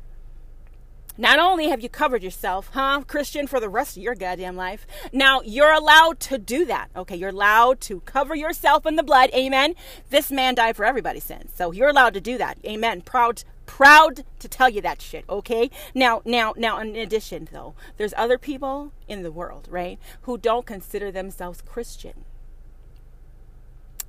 Not 1.20 1.40
only 1.40 1.68
have 1.68 1.82
you 1.82 1.88
covered 1.88 2.22
yourself, 2.22 2.70
huh, 2.72 3.02
Christian, 3.08 3.48
for 3.48 3.58
the 3.58 3.68
rest 3.68 3.96
of 3.96 4.04
your 4.04 4.14
goddamn 4.14 4.54
life, 4.54 4.86
now 5.12 5.40
you're 5.42 5.72
allowed 5.72 6.20
to 6.20 6.38
do 6.38 6.64
that. 6.66 6.90
Okay, 6.94 7.16
you're 7.16 7.30
allowed 7.30 7.80
to 7.82 8.00
cover 8.02 8.36
yourself 8.36 8.86
in 8.86 8.94
the 8.94 9.02
blood. 9.02 9.30
Amen. 9.34 9.74
This 10.10 10.30
man 10.30 10.54
died 10.54 10.76
for 10.76 10.84
everybody's 10.84 11.24
sins. 11.24 11.50
So 11.56 11.72
you're 11.72 11.88
allowed 11.88 12.14
to 12.14 12.20
do 12.20 12.38
that. 12.38 12.58
Amen. 12.64 13.00
Proud 13.02 13.42
proud 13.66 14.24
to 14.38 14.48
tell 14.48 14.68
you 14.70 14.80
that 14.80 15.02
shit, 15.02 15.24
okay? 15.28 15.70
Now, 15.94 16.22
now, 16.24 16.54
now, 16.56 16.78
in 16.78 16.96
addition, 16.96 17.48
though, 17.52 17.74
there's 17.98 18.14
other 18.16 18.38
people 18.38 18.92
in 19.06 19.22
the 19.22 19.30
world, 19.30 19.68
right, 19.70 19.98
who 20.22 20.38
don't 20.38 20.64
consider 20.64 21.12
themselves 21.12 21.60
Christian 21.60 22.24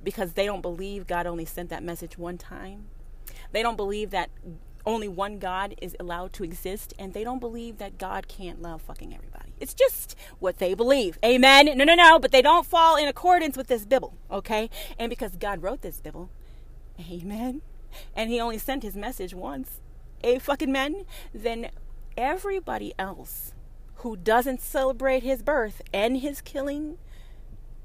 because 0.02 0.32
they 0.32 0.46
don't 0.46 0.62
believe 0.62 1.06
God 1.06 1.26
only 1.26 1.44
sent 1.44 1.68
that 1.68 1.82
message 1.82 2.16
one 2.16 2.38
time. 2.38 2.86
They 3.52 3.62
don't 3.62 3.76
believe 3.76 4.10
that 4.10 4.30
only 4.90 5.08
one 5.08 5.38
God 5.38 5.74
is 5.80 5.96
allowed 6.00 6.32
to 6.34 6.44
exist, 6.44 6.92
and 6.98 7.14
they 7.14 7.22
don't 7.22 7.38
believe 7.38 7.78
that 7.78 7.96
God 7.96 8.26
can't 8.26 8.60
love 8.60 8.82
fucking 8.82 9.14
everybody. 9.14 9.52
It's 9.60 9.72
just 9.72 10.16
what 10.38 10.58
they 10.58 10.74
believe. 10.74 11.18
Amen. 11.24 11.66
No, 11.76 11.84
no, 11.84 11.94
no, 11.94 12.18
but 12.18 12.32
they 12.32 12.42
don't 12.42 12.66
fall 12.66 12.96
in 12.96 13.06
accordance 13.06 13.56
with 13.56 13.68
this 13.68 13.86
Bible, 13.86 14.14
okay? 14.30 14.68
And 14.98 15.08
because 15.08 15.36
God 15.36 15.62
wrote 15.62 15.82
this 15.82 16.00
Bible, 16.00 16.30
amen, 17.00 17.62
and 18.16 18.30
He 18.30 18.40
only 18.40 18.58
sent 18.58 18.82
His 18.82 18.96
message 18.96 19.32
once, 19.32 19.80
a 20.24 20.38
fucking 20.38 20.72
man, 20.72 21.04
then 21.32 21.70
everybody 22.16 22.92
else 22.98 23.54
who 23.96 24.16
doesn't 24.16 24.60
celebrate 24.60 25.22
His 25.22 25.42
birth 25.42 25.82
and 25.92 26.18
His 26.18 26.40
killing 26.40 26.98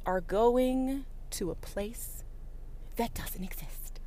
are 0.06 0.22
going 0.22 1.06
to 1.32 1.52
a 1.52 1.56
place 1.56 2.24
that 2.96 3.14
doesn't 3.14 3.44
exist. 3.44 4.00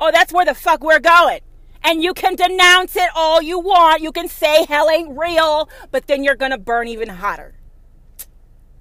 Oh, 0.00 0.10
that's 0.10 0.32
where 0.32 0.44
the 0.44 0.54
fuck 0.54 0.82
we're 0.82 1.00
going. 1.00 1.40
And 1.86 2.02
you 2.02 2.14
can 2.14 2.34
denounce 2.34 2.96
it 2.96 3.08
all 3.14 3.40
you 3.40 3.60
want. 3.60 4.02
You 4.02 4.10
can 4.10 4.26
say 4.26 4.64
hell 4.64 4.90
ain't 4.90 5.16
real, 5.16 5.70
but 5.92 6.08
then 6.08 6.24
you're 6.24 6.34
going 6.34 6.50
to 6.50 6.58
burn 6.58 6.88
even 6.88 7.08
hotter. 7.08 7.54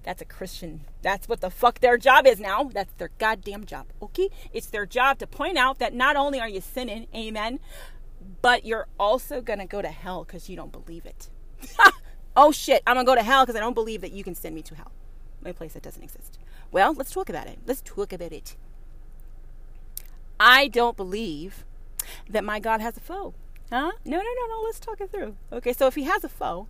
That's 0.01 0.23
a 0.23 0.25
Christian. 0.25 0.81
That's 1.03 1.29
what 1.29 1.39
the 1.39 1.51
fuck 1.51 1.81
their 1.81 1.99
job 1.99 2.25
is 2.25 2.39
now. 2.39 2.63
That's 2.63 2.93
their 2.93 3.11
goddamn 3.19 3.67
job. 3.67 3.85
Okay? 4.01 4.29
It's 4.51 4.65
their 4.65 4.87
job 4.87 5.19
to 5.19 5.27
point 5.27 5.55
out 5.55 5.77
that 5.77 5.93
not 5.93 6.15
only 6.15 6.39
are 6.39 6.49
you 6.49 6.61
sinning, 6.61 7.05
amen, 7.15 7.59
but 8.41 8.65
you're 8.65 8.87
also 8.99 9.39
going 9.39 9.59
to 9.59 9.65
go 9.65 9.83
to 9.83 9.89
hell 9.89 10.23
because 10.23 10.49
you 10.49 10.55
don't 10.55 10.71
believe 10.71 11.05
it. 11.05 11.29
oh 12.35 12.51
shit, 12.51 12.81
I'm 12.87 12.95
going 12.95 13.05
to 13.05 13.11
go 13.11 13.15
to 13.15 13.23
hell 13.23 13.45
because 13.45 13.55
I 13.55 13.59
don't 13.59 13.75
believe 13.75 14.01
that 14.01 14.13
you 14.13 14.23
can 14.23 14.33
send 14.33 14.55
me 14.55 14.63
to 14.63 14.73
hell. 14.73 14.91
A 15.45 15.53
place 15.53 15.73
that 15.73 15.83
doesn't 15.83 16.01
exist. 16.01 16.39
Well, 16.71 16.95
let's 16.95 17.11
talk 17.11 17.29
about 17.29 17.45
it. 17.45 17.59
Let's 17.67 17.81
talk 17.81 18.11
about 18.11 18.31
it. 18.31 18.55
I 20.39 20.67
don't 20.69 20.97
believe 20.97 21.65
that 22.29 22.43
my 22.43 22.59
God 22.59 22.81
has 22.81 22.97
a 22.97 23.01
foe. 23.01 23.33
Huh? 23.69 23.91
No, 24.05 24.17
no, 24.17 24.23
no, 24.23 24.47
no. 24.47 24.61
Let's 24.63 24.79
talk 24.79 25.01
it 25.01 25.11
through. 25.11 25.35
Okay, 25.51 25.73
so 25.73 25.87
if 25.87 25.95
he 25.95 26.03
has 26.03 26.23
a 26.23 26.29
foe, 26.29 26.67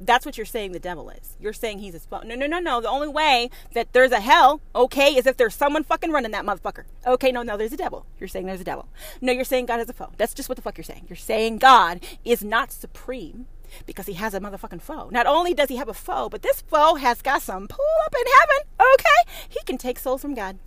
that's 0.00 0.26
what 0.26 0.36
you're 0.36 0.44
saying 0.44 0.72
the 0.72 0.78
devil 0.78 1.08
is. 1.10 1.36
You're 1.40 1.52
saying 1.52 1.78
he's 1.78 1.94
a 1.94 2.00
foe. 2.00 2.20
No, 2.24 2.34
no, 2.34 2.46
no, 2.46 2.58
no. 2.58 2.80
The 2.80 2.88
only 2.88 3.08
way 3.08 3.50
that 3.74 3.92
there's 3.92 4.12
a 4.12 4.20
hell, 4.20 4.60
okay, 4.74 5.14
is 5.14 5.26
if 5.26 5.36
there's 5.36 5.54
someone 5.54 5.84
fucking 5.84 6.10
running 6.10 6.32
that 6.32 6.44
motherfucker. 6.44 6.84
Okay, 7.06 7.32
no, 7.32 7.42
no, 7.42 7.56
there's 7.56 7.72
a 7.72 7.76
devil. 7.76 8.06
You're 8.18 8.28
saying 8.28 8.46
there's 8.46 8.60
a 8.60 8.64
devil. 8.64 8.88
No, 9.20 9.32
you're 9.32 9.44
saying 9.44 9.66
God 9.66 9.78
has 9.78 9.88
a 9.88 9.94
foe. 9.94 10.12
That's 10.16 10.34
just 10.34 10.48
what 10.48 10.56
the 10.56 10.62
fuck 10.62 10.76
you're 10.76 10.84
saying. 10.84 11.06
You're 11.08 11.16
saying 11.16 11.58
God 11.58 12.04
is 12.24 12.44
not 12.44 12.72
supreme 12.72 13.46
because 13.86 14.06
he 14.06 14.14
has 14.14 14.34
a 14.34 14.40
motherfucking 14.40 14.82
foe. 14.82 15.08
Not 15.10 15.26
only 15.26 15.54
does 15.54 15.68
he 15.68 15.76
have 15.76 15.88
a 15.88 15.94
foe, 15.94 16.28
but 16.28 16.42
this 16.42 16.60
foe 16.60 16.96
has 16.96 17.22
got 17.22 17.42
some 17.42 17.68
pull 17.68 17.84
up 18.04 18.14
in 18.14 18.32
heaven. 18.32 18.90
Okay, 18.94 19.32
he 19.48 19.60
can 19.64 19.78
take 19.78 19.98
souls 19.98 20.22
from 20.22 20.34
God. 20.34 20.58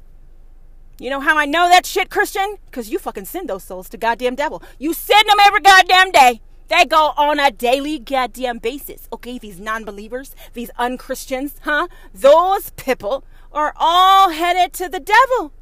You 1.00 1.12
know 1.12 1.20
how 1.20 1.38
I 1.38 1.46
know 1.46 1.70
that 1.70 1.86
shit, 1.86 2.10
Christian? 2.10 2.58
Because 2.66 2.90
you 2.90 2.98
fucking 2.98 3.26
send 3.26 3.50
those 3.50 3.64
souls 3.64 3.88
to 3.90 3.98
goddamn 3.98 4.36
devil. 4.36 4.64
You 4.80 4.94
send 4.94 5.30
them 5.30 5.38
every 5.46 5.62
goddamn 5.62 6.12
day. 6.12 6.42
They 6.70 6.86
go 6.86 7.14
on 7.16 7.40
a 7.40 7.52
daily 7.52 8.00
goddamn 8.00 8.58
basis. 8.58 9.08
Okay, 9.14 9.38
these 9.38 9.60
non 9.60 9.86
believers, 9.86 10.36
these 10.54 10.72
unchristians, 10.78 11.56
huh? 11.62 11.88
Those 12.14 12.72
people 12.72 13.24
are 13.54 13.74
all 13.78 14.32
headed 14.32 14.74
to 14.74 14.90
the 14.90 15.00
devil, 15.00 15.54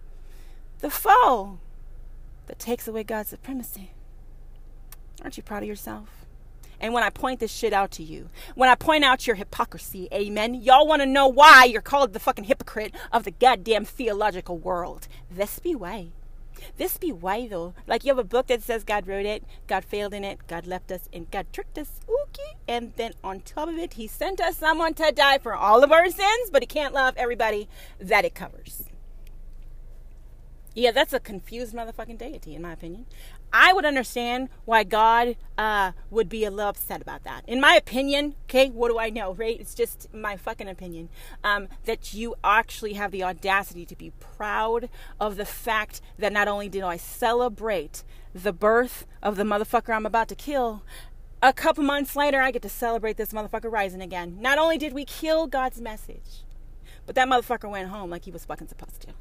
the 0.80 0.90
foe 0.90 1.60
that 2.48 2.58
takes 2.58 2.88
away 2.88 3.04
God's 3.04 3.30
supremacy. 3.30 3.92
Aren't 5.22 5.38
you 5.38 5.44
proud 5.44 5.64
of 5.64 5.70
yourself? 5.70 6.25
And 6.80 6.94
when 6.94 7.04
I 7.04 7.10
point 7.10 7.40
this 7.40 7.52
shit 7.52 7.74
out 7.74 7.92
to 7.92 8.04
you, 8.04 8.30
when 8.56 8.70
I 8.70 8.76
point 8.76 9.04
out 9.04 9.28
your 9.28 9.36
hypocrisy, 9.36 10.08
amen, 10.14 10.56
y'all 10.56 10.88
want 10.88 11.02
to 11.02 11.06
know 11.06 11.28
why 11.28 11.66
you're 11.66 11.82
called 11.82 12.14
the 12.14 12.20
fucking 12.20 12.46
hypocrite 12.46 12.94
of 13.12 13.24
the 13.24 13.32
goddamn 13.32 13.86
theological 13.86 14.58
world. 14.58 15.08
This 15.30 15.60
be 15.60 15.76
why. 15.76 16.10
This 16.78 16.98
be 16.98 17.12
why 17.12 17.48
though. 17.48 17.74
Like 17.88 18.04
you 18.04 18.10
have 18.10 18.18
a 18.18 18.24
book 18.24 18.48
that 18.48 18.64
says 18.64 18.84
God 18.84 19.08
wrote 19.08 19.26
it, 19.26 19.44
God 19.68 19.86
failed 19.86 20.14
in 20.14 20.24
it, 20.24 20.40
God 20.48 20.66
left 20.66 20.92
us, 20.92 21.10
and 21.14 21.30
God 21.30 21.48
tricked 21.52 21.78
us. 21.78 22.00
Okay. 22.08 22.58
And 22.68 22.94
then 22.96 23.14
on 23.24 23.42
top 23.42 23.70
of 23.70 23.78
it, 23.78 23.94
He 23.94 24.08
sent 24.08 24.42
us 24.42 24.58
someone 24.58 24.94
to 24.96 25.12
die 25.12 25.38
for 25.38 25.56
all 25.56 25.84
of 25.84 25.92
our 25.92 26.10
sins, 26.10 26.50
but 26.52 26.62
He 26.62 26.68
can't 26.68 26.94
love 26.94 27.16
everybody 27.18 27.68
that 28.00 28.26
it 28.26 28.36
covers. 28.36 28.84
Yeah, 30.74 30.92
that's 30.92 31.14
a 31.14 31.22
confused 31.22 31.74
motherfucking 31.74 32.18
deity, 32.18 32.54
in 32.54 32.62
my 32.62 32.74
opinion. 32.74 33.06
I 33.58 33.72
would 33.72 33.86
understand 33.86 34.50
why 34.66 34.84
God 34.84 35.38
uh, 35.58 35.94
would 36.10 36.28
be 36.28 36.44
a 36.44 36.52
little 36.52 36.72
upset 36.72 37.02
about 37.02 37.24
that. 37.24 37.48
In 37.48 37.62
my 37.62 37.76
opinion, 37.76 38.36
okay, 38.44 38.70
what 38.70 38.90
do 38.90 39.00
I 39.00 39.10
know, 39.10 39.34
right? 39.34 39.58
It's 39.58 39.74
just 39.74 40.14
my 40.14 40.36
fucking 40.36 40.68
opinion. 40.68 41.08
Um, 41.42 41.70
that 41.86 42.14
you 42.14 42.36
actually 42.44 42.94
have 42.94 43.12
the 43.12 43.24
audacity 43.24 43.86
to 43.86 43.96
be 43.96 44.12
proud 44.20 44.90
of 45.22 45.38
the 45.38 45.46
fact 45.46 46.02
that 46.20 46.34
not 46.34 46.50
only 46.50 46.68
did 46.68 46.84
I 46.84 46.98
celebrate 46.98 48.04
the 48.34 48.52
birth 48.52 49.08
of 49.24 49.38
the 49.38 49.44
motherfucker 49.44 49.96
I'm 49.96 50.06
about 50.06 50.28
to 50.28 50.36
kill, 50.36 50.84
a 51.42 51.54
couple 51.54 51.86
months 51.86 52.14
later, 52.14 52.42
I 52.42 52.52
get 52.52 52.62
to 52.64 52.70
celebrate 52.70 53.16
this 53.16 53.32
motherfucker 53.32 53.72
rising 53.72 54.02
again. 54.02 54.38
Not 54.42 54.58
only 54.58 54.78
did 54.78 54.92
we 54.92 55.06
kill 55.06 55.48
God's 55.48 55.80
message, 55.80 56.44
but 57.06 57.16
that 57.16 57.30
motherfucker 57.30 57.70
went 57.70 57.88
home 57.88 58.10
like 58.10 58.26
he 58.26 58.32
was 58.32 58.44
fucking 58.44 58.68
supposed 58.68 59.00
to 59.04 59.14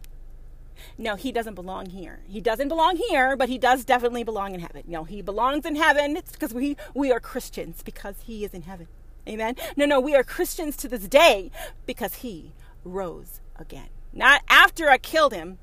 no, 0.99 1.17
he 1.17 1.33
doesn't 1.33 1.55
belong 1.55 1.87
here. 1.87 2.21
He 2.27 2.41
doesn't 2.41 2.69
belong 2.69 2.97
here, 2.97 3.37
but 3.37 3.49
he 3.49 3.59
does 3.59 3.85
definitely 3.85 4.25
belong 4.25 4.55
in 4.55 4.61
heaven. 4.61 4.85
No, 4.87 5.05
he 5.05 5.23
belongs 5.23 5.65
in 5.65 5.77
heaven. 5.77 6.17
It's 6.17 6.33
because 6.33 6.55
we, 6.55 6.77
we 6.95 7.13
are 7.13 7.21
Christians 7.21 7.83
because 7.83 8.17
he 8.25 8.45
is 8.45 8.55
in 8.55 8.63
heaven. 8.63 8.89
Amen. 9.29 9.57
No, 9.77 9.87
no, 9.87 10.01
we 10.01 10.15
are 10.15 10.25
Christians 10.25 10.77
to 10.79 10.89
this 10.89 11.09
day 11.09 11.51
because 11.87 12.17
he 12.17 12.53
rose 12.85 13.41
again. 13.57 13.89
Not 14.13 14.43
after 14.49 14.91
I 14.91 14.99
killed 14.99 15.33
him 15.33 15.59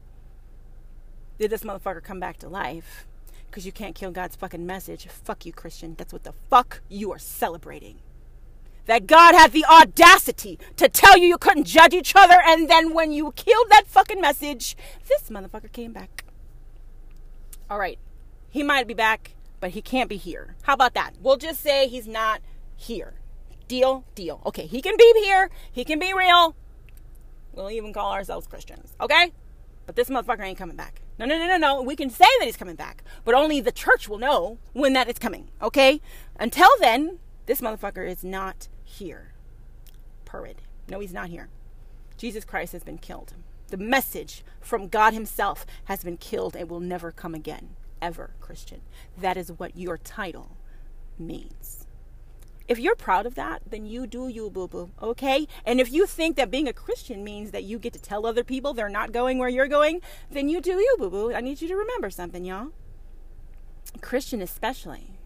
did 1.42 1.50
this 1.50 1.64
motherfucker 1.64 2.04
come 2.04 2.20
back 2.20 2.38
to 2.38 2.48
life 2.48 3.08
because 3.48 3.66
you 3.66 3.72
can't 3.72 3.96
kill 3.96 4.12
God's 4.12 4.36
fucking 4.36 4.66
message. 4.66 5.08
Fuck 5.08 5.46
you, 5.46 5.52
Christian. 5.52 5.96
That's 5.98 6.14
what 6.14 6.24
the 6.24 6.34
fuck 6.52 6.82
you 6.88 7.12
are 7.12 7.20
celebrating 7.20 8.00
that 8.86 9.08
God 9.08 9.36
had 9.36 9.52
the 9.52 9.66
audacity 9.66 10.60
to 10.78 10.90
tell 10.90 11.18
you 11.18 11.28
you 11.28 11.38
couldn't 11.38 11.66
judge 11.66 11.94
each 11.94 12.14
other, 12.16 12.38
and 12.46 12.70
then 12.70 12.94
when 12.94 13.12
you 13.12 13.32
killed 13.34 13.68
that 13.70 13.88
fucking 13.88 14.22
message, 14.22 14.76
this 15.08 15.30
motherfucker 15.30 15.72
came 15.72 15.94
back. 15.94 16.26
All 17.70 17.80
right, 17.80 18.00
he 18.50 18.64
might 18.64 18.88
be 18.88 18.94
back, 18.94 19.36
but 19.60 19.72
he 19.72 19.82
can't 19.82 20.10
be 20.10 20.18
here. 20.18 20.56
How 20.64 20.74
about 20.74 20.94
that? 20.96 21.14
We'll 21.22 21.38
just 21.38 21.62
say 21.62 21.88
he's 21.88 22.08
not 22.08 22.42
here. 22.76 23.14
Deal, 23.68 24.04
deal. 24.16 24.42
Okay, 24.46 24.66
he 24.66 24.82
can 24.82 24.98
be 24.98 25.14
here, 25.24 25.50
he 25.72 25.86
can 25.86 26.00
be 26.00 26.14
real. 26.14 26.56
We'll 27.54 27.72
even 27.72 27.94
call 27.94 28.12
ourselves 28.14 28.48
Christians, 28.48 28.96
okay? 29.00 29.34
But 29.86 29.96
this 29.96 30.10
motherfucker 30.10 30.44
ain't 30.44 30.58
coming 30.58 30.76
back. 30.76 31.02
No, 31.18 31.26
no, 31.26 31.38
no, 31.38 31.46
no, 31.46 31.58
no. 31.58 31.82
We 31.82 31.96
can 31.96 32.10
say 32.10 32.26
that 32.40 32.46
he's 32.46 32.58
coming 32.58 32.76
back, 32.76 33.04
but 33.26 33.36
only 33.36 33.62
the 33.62 33.72
church 33.72 34.10
will 34.10 34.18
know 34.18 34.58
when 34.74 34.94
that 34.94 35.10
is 35.10 35.20
coming, 35.20 35.50
okay? 35.62 36.02
Until 36.40 36.70
then, 36.80 37.20
this 37.46 37.62
motherfucker 37.62 38.08
is 38.08 38.24
not 38.24 38.68
here. 38.84 39.34
Purrid. 40.26 40.58
No, 40.90 41.00
he's 41.00 41.14
not 41.14 41.30
here. 41.30 41.50
Jesus 42.18 42.46
Christ 42.46 42.74
has 42.74 42.84
been 42.84 42.98
killed. 42.98 43.34
The 43.70 43.78
message 43.78 44.44
from 44.60 44.90
God 44.90 45.14
Himself 45.14 45.66
has 45.86 46.04
been 46.04 46.18
killed 46.18 46.56
and 46.56 46.70
will 46.70 46.80
never 46.80 47.12
come 47.12 47.34
again. 47.34 47.70
Ever, 48.02 48.32
Christian. 48.40 48.82
That 49.18 49.38
is 49.38 49.52
what 49.52 49.78
your 49.78 49.98
title 49.98 50.58
means. 51.18 51.88
If 52.68 52.80
you're 52.80 52.96
proud 52.96 53.26
of 53.26 53.36
that, 53.36 53.64
then 53.70 53.86
you 53.86 54.08
do 54.08 54.28
you, 54.28 54.50
boo 54.50 54.68
boo, 54.68 54.92
okay? 55.02 55.48
And 55.66 55.82
if 55.82 55.92
you 55.92 56.06
think 56.06 56.36
that 56.38 56.52
being 56.52 56.68
a 56.68 56.74
Christian 56.74 57.24
means 57.24 57.52
that 57.52 57.64
you 57.64 57.80
get 57.80 57.94
to 57.94 58.02
tell 58.02 58.26
other 58.26 58.44
people 58.44 58.74
they're 58.74 58.88
not 58.88 59.12
going 59.12 59.38
where 59.38 59.50
you're 59.50 59.68
going, 59.68 60.02
then 60.30 60.48
you 60.48 60.62
do 60.62 60.72
you, 60.72 60.96
boo 60.98 61.10
boo. 61.10 61.34
I 61.34 61.42
need 61.42 61.62
you 61.62 61.68
to 61.68 61.76
remember 61.76 62.10
something, 62.10 62.46
y'all. 62.46 62.70
Christian, 64.00 64.42
especially, 64.42 65.20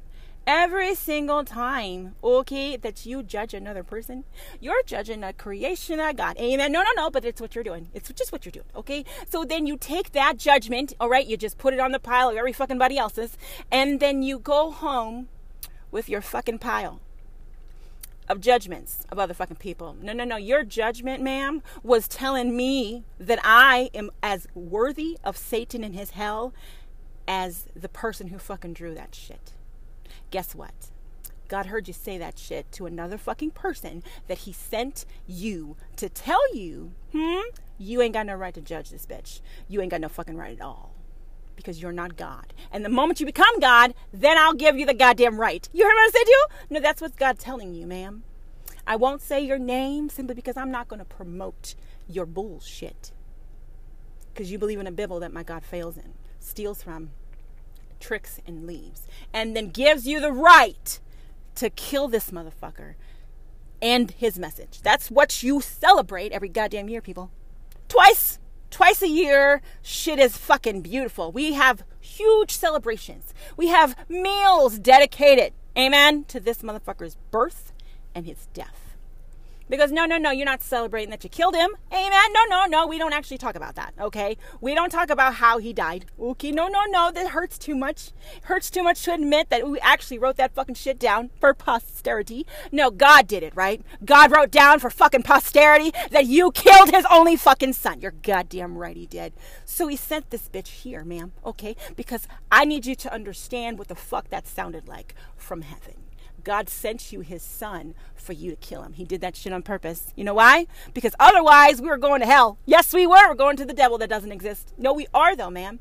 every 0.48 0.96
single 0.96 1.44
time, 1.44 2.16
okay, 2.24 2.78
that 2.78 3.06
you 3.06 3.24
judge 3.24 3.54
another 3.54 3.84
person, 3.84 4.24
you're 4.60 4.84
judging 4.84 5.24
a 5.24 5.34
creation 5.34 6.00
of 6.00 6.16
God. 6.16 6.38
Amen. 6.38 6.72
No, 6.72 6.84
no, 6.84 6.92
no, 6.96 7.10
but 7.10 7.26
it's 7.26 7.42
what 7.42 7.56
you're 7.56 7.64
doing. 7.64 7.90
It's 7.94 8.12
just 8.14 8.32
what 8.32 8.46
you're 8.46 8.52
doing, 8.52 8.66
okay? 8.76 9.06
So 9.30 9.44
then 9.44 9.66
you 9.66 9.78
take 9.78 10.12
that 10.12 10.38
judgment, 10.38 10.94
all 11.00 11.10
right, 11.10 11.26
you 11.26 11.38
just 11.38 11.58
put 11.58 11.74
it 11.74 11.80
on 11.80 11.92
the 11.92 12.00
pile 12.00 12.30
of 12.30 12.38
every 12.38 12.54
fucking 12.54 12.78
body 12.78 12.98
else's, 12.98 13.38
and 13.72 14.00
then 14.00 14.24
you 14.24 14.40
go 14.40 14.72
home 14.72 15.28
with 15.92 16.10
your 16.10 16.22
fucking 16.22 16.60
pile 16.60 17.00
of 18.28 18.42
judgments 18.42 19.06
of 19.12 19.20
other 19.20 19.34
fucking 19.34 19.58
people. 19.58 19.96
No, 20.02 20.12
no, 20.14 20.24
no. 20.24 20.36
Your 20.36 20.64
judgment, 20.64 21.22
ma'am, 21.22 21.62
was 21.84 22.08
telling 22.08 22.58
me 22.58 23.04
that 23.20 23.40
I 23.44 23.92
am 23.94 24.10
as 24.24 24.48
worthy 24.56 25.18
of 25.24 25.38
Satan 25.38 25.84
and 25.84 25.96
his 25.96 26.12
hell 26.12 26.54
as 27.28 27.66
the 27.76 27.90
person 27.90 28.28
who 28.28 28.40
fucking 28.40 28.74
drew 28.74 28.96
that 28.96 29.14
shit. 29.14 29.54
Guess 30.36 30.54
what? 30.54 30.92
God 31.48 31.68
heard 31.68 31.88
you 31.88 31.94
say 31.94 32.18
that 32.18 32.38
shit 32.38 32.70
to 32.74 32.86
another 32.86 33.18
fucking 33.18 33.52
person 33.52 34.04
that 34.28 34.40
he 34.40 34.52
sent 34.52 35.06
you 35.26 35.78
to 35.96 36.10
tell 36.10 36.54
you, 36.54 36.92
hmm, 37.14 37.40
you 37.78 38.02
ain't 38.02 38.16
got 38.16 38.26
no 38.26 38.34
right 38.34 38.54
to 38.54 38.60
judge 38.60 38.90
this 38.90 39.06
bitch. 39.06 39.40
You 39.70 39.80
ain't 39.80 39.92
got 39.92 40.02
no 40.02 40.10
fucking 40.10 40.36
right 40.36 40.58
at 40.58 40.62
all. 40.62 40.94
Because 41.56 41.82
you're 41.82 41.94
not 41.94 42.18
God. 42.18 42.54
And 42.70 42.84
the 42.84 42.90
moment 42.90 43.22
you 43.22 43.26
become 43.26 43.62
God, 43.62 43.94
then 44.12 44.38
I'll 44.38 44.54
give 44.54 44.78
you 44.78 44.86
the 44.86 44.94
goddamn 44.94 45.40
right. 45.40 45.70
You 45.72 45.86
heard 45.86 45.94
what 45.94 46.10
I 46.10 46.12
said 46.12 46.26
to 46.26 46.32
you? 46.32 46.46
No, 46.72 46.80
that's 46.82 47.02
what 47.02 47.16
God's 47.16 47.42
telling 47.42 47.74
you, 47.74 47.88
ma'am. 47.88 48.24
I 48.86 48.98
won't 48.98 49.22
say 49.22 49.40
your 49.40 49.58
name 49.58 50.10
simply 50.10 50.36
because 50.36 50.58
I'm 50.58 50.70
not 50.70 50.90
going 50.90 51.00
to 51.00 51.06
promote 51.06 51.76
your 52.10 52.26
bullshit. 52.26 53.14
Because 54.34 54.52
you 54.52 54.60
believe 54.60 54.82
in 54.82 54.88
a 54.88 54.92
Bible 54.92 55.22
that 55.22 55.32
my 55.32 55.44
God 55.44 55.64
fails 55.64 55.96
in, 55.96 56.12
steals 56.42 56.84
from, 56.84 57.12
tricks 58.00 58.40
and 58.46 58.66
leaves, 58.66 59.08
and 59.34 59.56
then 59.56 59.70
gives 59.70 60.08
you 60.08 60.20
the 60.20 60.32
right 60.32 61.00
to 61.56 61.70
kill 61.70 62.08
this 62.08 62.32
motherfucker 62.32 62.96
and 63.82 64.12
his 64.12 64.38
message. 64.40 64.82
That's 64.82 65.10
what 65.12 65.44
you 65.44 65.62
celebrate 65.62 66.32
every 66.32 66.50
goddamn 66.50 66.90
year, 66.90 67.02
people. 67.02 67.32
Twice, 67.88 68.40
twice 68.72 69.02
a 69.02 69.08
year, 69.08 69.62
shit 69.82 70.20
is 70.20 70.38
fucking 70.38 70.82
beautiful. 70.82 71.32
We 71.32 71.54
have 71.54 71.84
huge 72.00 72.52
celebrations. 72.52 73.34
We 73.58 73.68
have 73.68 73.96
meals 74.10 74.80
dedicated, 74.80 75.54
amen, 75.78 76.26
to 76.26 76.40
this 76.40 76.60
motherfucker's 76.60 77.18
birth 77.32 77.74
and 78.14 78.26
his 78.26 78.48
death. 78.54 78.85
Because 79.70 79.92
no, 79.92 80.06
no, 80.06 80.18
no, 80.18 80.32
you're 80.32 80.46
not 80.46 80.62
celebrating 80.62 81.10
that 81.10 81.24
you 81.24 81.30
killed 81.30 81.56
him. 81.56 81.72
Amen. 81.92 82.34
No, 82.34 82.44
no, 82.50 82.66
no, 82.66 82.88
we 82.88 82.98
don't 82.98 83.14
actually 83.14 83.38
talk 83.38 83.56
about 83.56 83.76
that. 83.76 83.94
Okay. 84.00 84.38
We 84.62 84.76
don't 84.76 84.92
talk 84.92 85.10
about 85.10 85.36
how 85.36 85.58
he 85.58 85.74
died. 85.74 86.06
Okay. 86.20 86.52
No, 86.52 86.68
no, 86.68 86.84
no. 86.86 87.12
That 87.12 87.30
hurts 87.30 87.58
too 87.58 87.76
much. 87.76 88.12
Hurts 88.44 88.70
too 88.70 88.84
much 88.84 89.04
to 89.04 89.14
admit 89.14 89.50
that 89.50 89.68
we 89.68 89.80
actually 89.80 90.20
wrote 90.20 90.38
that 90.38 90.54
fucking 90.54 90.76
shit 90.76 91.00
down 91.00 91.32
for 91.40 91.54
posterity. 91.54 92.46
No, 92.72 92.92
God 92.92 93.28
did 93.28 93.44
it, 93.44 93.56
right? 93.56 93.82
God 94.04 94.32
wrote 94.32 94.52
down 94.52 94.80
for 94.80 94.90
fucking 94.90 95.24
posterity 95.24 95.92
that 96.12 96.28
you 96.28 96.52
killed 96.52 96.92
his 96.92 97.06
only 97.10 97.36
fucking 97.36 97.74
son. 97.74 98.02
You're 98.02 98.12
goddamn 98.12 98.78
right 98.78 98.96
he 98.96 99.08
did. 99.08 99.34
So 99.66 99.88
he 99.88 99.96
sent 99.96 100.30
this 100.30 100.48
bitch 100.48 100.68
here, 100.68 101.04
ma'am. 101.04 101.34
Okay. 101.46 101.76
Because 101.96 102.28
I 102.52 102.66
need 102.66 102.86
you 102.86 102.96
to 102.96 103.14
understand 103.14 103.80
what 103.80 103.88
the 103.88 103.96
fuck 103.96 104.30
that 104.30 104.48
sounded 104.48 104.88
like 104.88 105.16
from 105.36 105.64
heaven. 105.64 106.05
God 106.46 106.70
sent 106.70 107.12
you 107.12 107.20
his 107.22 107.42
son 107.42 107.96
for 108.16 108.32
you 108.32 108.52
to 108.52 108.56
kill 108.56 108.84
him. 108.84 108.94
He 108.94 109.04
did 109.04 109.20
that 109.22 109.36
shit 109.36 109.52
on 109.52 109.64
purpose. 109.64 110.14
You 110.16 110.24
know 110.24 110.36
why? 110.36 110.68
Because 110.94 111.16
otherwise 111.20 111.82
we 111.82 111.90
were 111.90 111.98
going 111.98 112.22
to 112.22 112.28
hell. 112.28 112.60
Yes, 112.66 112.94
we 112.94 113.06
were. 113.06 113.28
We're 113.28 113.36
going 113.36 113.58
to 113.58 113.66
the 113.66 113.74
devil 113.74 113.98
that 113.98 114.10
doesn't 114.10 114.32
exist. 114.32 114.74
No, 114.78 114.94
we 114.94 115.08
are 115.14 115.36
though, 115.36 115.50
ma'am. 115.50 115.80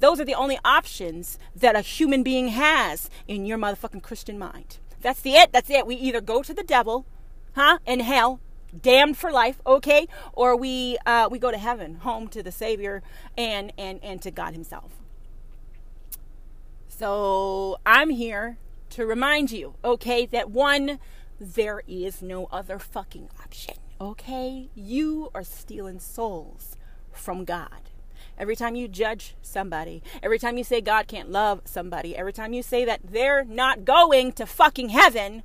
Those 0.00 0.18
are 0.18 0.24
the 0.24 0.34
only 0.34 0.58
options 0.64 1.38
that 1.54 1.76
a 1.76 1.82
human 1.82 2.22
being 2.22 2.48
has 2.48 3.10
in 3.26 3.44
your 3.44 3.58
motherfucking 3.58 4.02
Christian 4.02 4.38
mind. 4.38 4.78
That's 5.02 5.20
the 5.20 5.34
it. 5.34 5.52
That's 5.52 5.70
it. 5.70 5.86
We 5.86 5.96
either 5.96 6.20
go 6.20 6.42
to 6.42 6.54
the 6.54 6.62
devil, 6.62 7.04
huh, 7.54 7.78
in 7.86 8.00
hell, 8.00 8.40
damned 8.80 9.18
for 9.18 9.30
life, 9.30 9.60
okay, 9.66 10.08
or 10.32 10.56
we 10.56 10.98
uh, 11.04 11.28
we 11.30 11.38
go 11.38 11.50
to 11.50 11.58
heaven, 11.58 11.96
home 11.96 12.28
to 12.28 12.42
the 12.42 12.52
Savior 12.52 13.02
and 13.36 13.72
and 13.76 14.00
and 14.02 14.22
to 14.22 14.30
God 14.30 14.54
Himself. 14.54 14.92
So 16.88 17.78
I'm 17.84 18.10
here 18.10 18.58
to 18.90 19.06
remind 19.06 19.50
you, 19.50 19.74
okay, 19.84 20.26
that 20.26 20.50
one, 20.50 20.98
there 21.40 21.82
is 21.86 22.22
no 22.22 22.46
other 22.50 22.78
fucking 22.78 23.28
option, 23.42 23.74
okay? 24.00 24.70
You 24.74 25.30
are 25.34 25.44
stealing 25.44 26.00
souls 26.00 26.76
from 27.12 27.44
God. 27.44 27.90
Every 28.38 28.54
time 28.54 28.76
you 28.76 28.86
judge 28.86 29.34
somebody, 29.42 30.02
every 30.22 30.38
time 30.38 30.56
you 30.56 30.64
say 30.64 30.80
God 30.80 31.08
can't 31.08 31.30
love 31.30 31.62
somebody, 31.64 32.16
every 32.16 32.32
time 32.32 32.52
you 32.52 32.62
say 32.62 32.84
that 32.84 33.00
they're 33.04 33.44
not 33.44 33.84
going 33.84 34.32
to 34.32 34.46
fucking 34.46 34.90
heaven, 34.90 35.42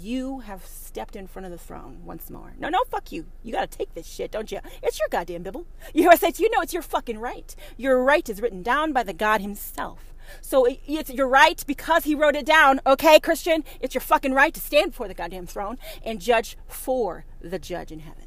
you 0.00 0.40
have 0.40 0.66
stepped 0.66 1.14
in 1.14 1.26
front 1.26 1.46
of 1.46 1.52
the 1.52 1.58
throne 1.58 2.00
once 2.04 2.30
more. 2.30 2.54
No, 2.58 2.68
no, 2.68 2.82
fuck 2.90 3.12
you. 3.12 3.26
You 3.42 3.52
got 3.52 3.70
to 3.70 3.78
take 3.78 3.94
this 3.94 4.06
shit, 4.06 4.32
don't 4.32 4.50
you? 4.50 4.58
It's 4.82 4.98
your 4.98 5.08
goddamn 5.08 5.42
Bible. 5.42 5.66
You 5.94 6.04
know, 6.04 6.16
you 6.36 6.50
know 6.50 6.60
it's 6.60 6.72
your 6.72 6.82
fucking 6.82 7.18
right. 7.18 7.54
Your 7.76 8.02
right 8.02 8.28
is 8.28 8.42
written 8.42 8.62
down 8.62 8.92
by 8.92 9.04
the 9.04 9.12
God 9.12 9.40
Himself. 9.40 10.13
So 10.40 10.66
it's 10.68 11.10
your 11.10 11.28
right 11.28 11.62
because 11.66 12.04
he 12.04 12.14
wrote 12.14 12.36
it 12.36 12.46
down. 12.46 12.80
Okay, 12.86 13.20
Christian, 13.20 13.64
it's 13.80 13.94
your 13.94 14.00
fucking 14.00 14.32
right 14.32 14.54
to 14.54 14.60
stand 14.60 14.92
before 14.92 15.08
the 15.08 15.14
goddamn 15.14 15.46
throne 15.46 15.78
and 16.04 16.20
judge 16.20 16.56
for 16.66 17.24
the 17.40 17.58
judge 17.58 17.90
in 17.92 18.00
heaven. 18.00 18.24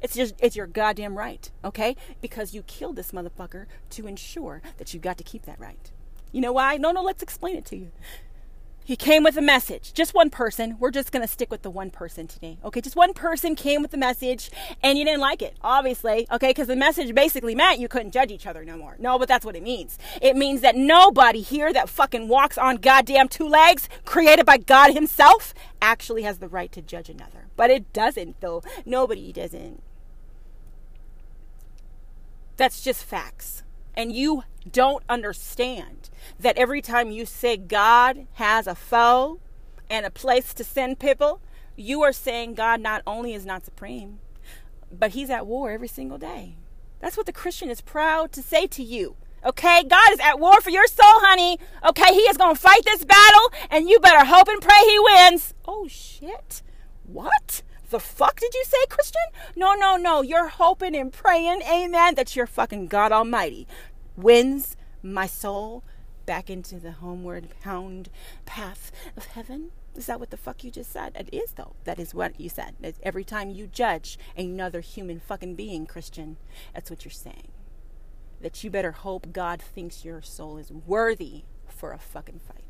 It's 0.00 0.14
just 0.14 0.34
it's 0.38 0.56
your 0.56 0.66
goddamn 0.66 1.18
right, 1.18 1.50
okay? 1.64 1.96
Because 2.20 2.54
you 2.54 2.62
killed 2.62 2.96
this 2.96 3.12
motherfucker 3.12 3.66
to 3.90 4.06
ensure 4.06 4.62
that 4.76 4.94
you 4.94 5.00
got 5.00 5.18
to 5.18 5.24
keep 5.24 5.44
that 5.46 5.58
right. 5.58 5.90
You 6.30 6.40
know 6.40 6.52
why? 6.52 6.76
No, 6.76 6.92
no, 6.92 7.02
let's 7.02 7.22
explain 7.22 7.56
it 7.56 7.64
to 7.66 7.76
you. 7.76 7.90
He 8.88 8.96
came 8.96 9.22
with 9.22 9.36
a 9.36 9.42
message. 9.42 9.92
Just 9.92 10.14
one 10.14 10.30
person. 10.30 10.78
We're 10.78 10.90
just 10.90 11.12
going 11.12 11.20
to 11.20 11.30
stick 11.30 11.50
with 11.50 11.60
the 11.60 11.68
one 11.68 11.90
person 11.90 12.26
today. 12.26 12.56
Okay, 12.64 12.80
just 12.80 12.96
one 12.96 13.12
person 13.12 13.54
came 13.54 13.82
with 13.82 13.90
the 13.90 13.98
message 13.98 14.50
and 14.82 14.96
you 14.96 15.04
didn't 15.04 15.20
like 15.20 15.42
it, 15.42 15.58
obviously. 15.60 16.26
Okay, 16.32 16.48
because 16.48 16.68
the 16.68 16.74
message 16.74 17.14
basically 17.14 17.54
meant 17.54 17.80
you 17.80 17.86
couldn't 17.86 18.12
judge 18.12 18.30
each 18.30 18.46
other 18.46 18.64
no 18.64 18.78
more. 18.78 18.96
No, 18.98 19.18
but 19.18 19.28
that's 19.28 19.44
what 19.44 19.56
it 19.56 19.62
means. 19.62 19.98
It 20.22 20.36
means 20.36 20.62
that 20.62 20.74
nobody 20.74 21.42
here 21.42 21.70
that 21.70 21.90
fucking 21.90 22.28
walks 22.28 22.56
on 22.56 22.76
goddamn 22.76 23.28
two 23.28 23.46
legs, 23.46 23.90
created 24.06 24.46
by 24.46 24.56
God 24.56 24.94
Himself, 24.94 25.52
actually 25.82 26.22
has 26.22 26.38
the 26.38 26.48
right 26.48 26.72
to 26.72 26.80
judge 26.80 27.10
another. 27.10 27.48
But 27.56 27.68
it 27.68 27.92
doesn't, 27.92 28.40
though. 28.40 28.62
Nobody 28.86 29.34
doesn't. 29.34 29.82
That's 32.56 32.80
just 32.80 33.04
facts. 33.04 33.64
And 33.98 34.14
you 34.14 34.44
don't 34.70 35.02
understand 35.08 36.08
that 36.38 36.56
every 36.56 36.80
time 36.80 37.10
you 37.10 37.26
say 37.26 37.56
God 37.56 38.28
has 38.34 38.68
a 38.68 38.76
foe 38.76 39.40
and 39.90 40.06
a 40.06 40.10
place 40.10 40.54
to 40.54 40.62
send 40.62 41.00
people, 41.00 41.40
you 41.74 42.02
are 42.02 42.12
saying 42.12 42.54
God 42.54 42.80
not 42.80 43.02
only 43.08 43.34
is 43.34 43.44
not 43.44 43.64
supreme, 43.64 44.20
but 44.96 45.10
he's 45.10 45.30
at 45.30 45.48
war 45.48 45.72
every 45.72 45.88
single 45.88 46.16
day. 46.16 46.54
That's 47.00 47.16
what 47.16 47.26
the 47.26 47.32
Christian 47.32 47.70
is 47.70 47.80
proud 47.80 48.30
to 48.32 48.42
say 48.42 48.68
to 48.68 48.84
you. 48.84 49.16
Okay, 49.44 49.82
God 49.82 50.12
is 50.12 50.20
at 50.20 50.38
war 50.38 50.60
for 50.60 50.70
your 50.70 50.86
soul, 50.86 51.04
honey. 51.06 51.58
Okay, 51.84 52.12
He 52.12 52.20
is 52.22 52.36
going 52.36 52.54
to 52.54 52.60
fight 52.60 52.84
this 52.84 53.04
battle, 53.04 53.52
and 53.70 53.88
you 53.88 54.00
better 54.00 54.24
hope 54.24 54.48
and 54.48 54.60
pray 54.60 54.80
He 54.80 54.98
wins. 54.98 55.54
Oh, 55.64 55.86
shit. 55.88 56.62
What? 57.04 57.62
The 57.90 58.00
fuck 58.00 58.38
did 58.38 58.52
you 58.54 58.64
say, 58.64 58.84
Christian? 58.88 59.22
No, 59.56 59.74
no, 59.74 59.96
no. 59.96 60.20
You're 60.20 60.48
hoping 60.48 60.94
and 60.94 61.12
praying, 61.12 61.62
amen, 61.62 62.16
that 62.16 62.36
your 62.36 62.46
fucking 62.46 62.88
God 62.88 63.12
Almighty 63.12 63.66
wins 64.16 64.76
my 65.02 65.26
soul 65.26 65.84
back 66.26 66.50
into 66.50 66.78
the 66.78 66.92
homeward 66.92 67.48
hound 67.62 68.10
path 68.44 68.92
of 69.16 69.24
heaven? 69.24 69.70
Is 69.96 70.04
that 70.04 70.20
what 70.20 70.28
the 70.28 70.36
fuck 70.36 70.62
you 70.62 70.70
just 70.70 70.92
said? 70.92 71.16
It 71.16 71.32
is, 71.34 71.52
though. 71.52 71.74
That 71.84 71.98
is 71.98 72.12
what 72.12 72.38
you 72.38 72.50
said. 72.50 72.74
Every 73.02 73.24
time 73.24 73.48
you 73.48 73.66
judge 73.66 74.18
another 74.36 74.82
human 74.82 75.20
fucking 75.20 75.54
being, 75.54 75.86
Christian, 75.86 76.36
that's 76.74 76.90
what 76.90 77.06
you're 77.06 77.10
saying. 77.10 77.48
That 78.42 78.62
you 78.62 78.68
better 78.68 78.92
hope 78.92 79.32
God 79.32 79.62
thinks 79.62 80.04
your 80.04 80.20
soul 80.20 80.58
is 80.58 80.70
worthy 80.70 81.44
for 81.66 81.92
a 81.92 81.98
fucking 81.98 82.40
fight. 82.46 82.67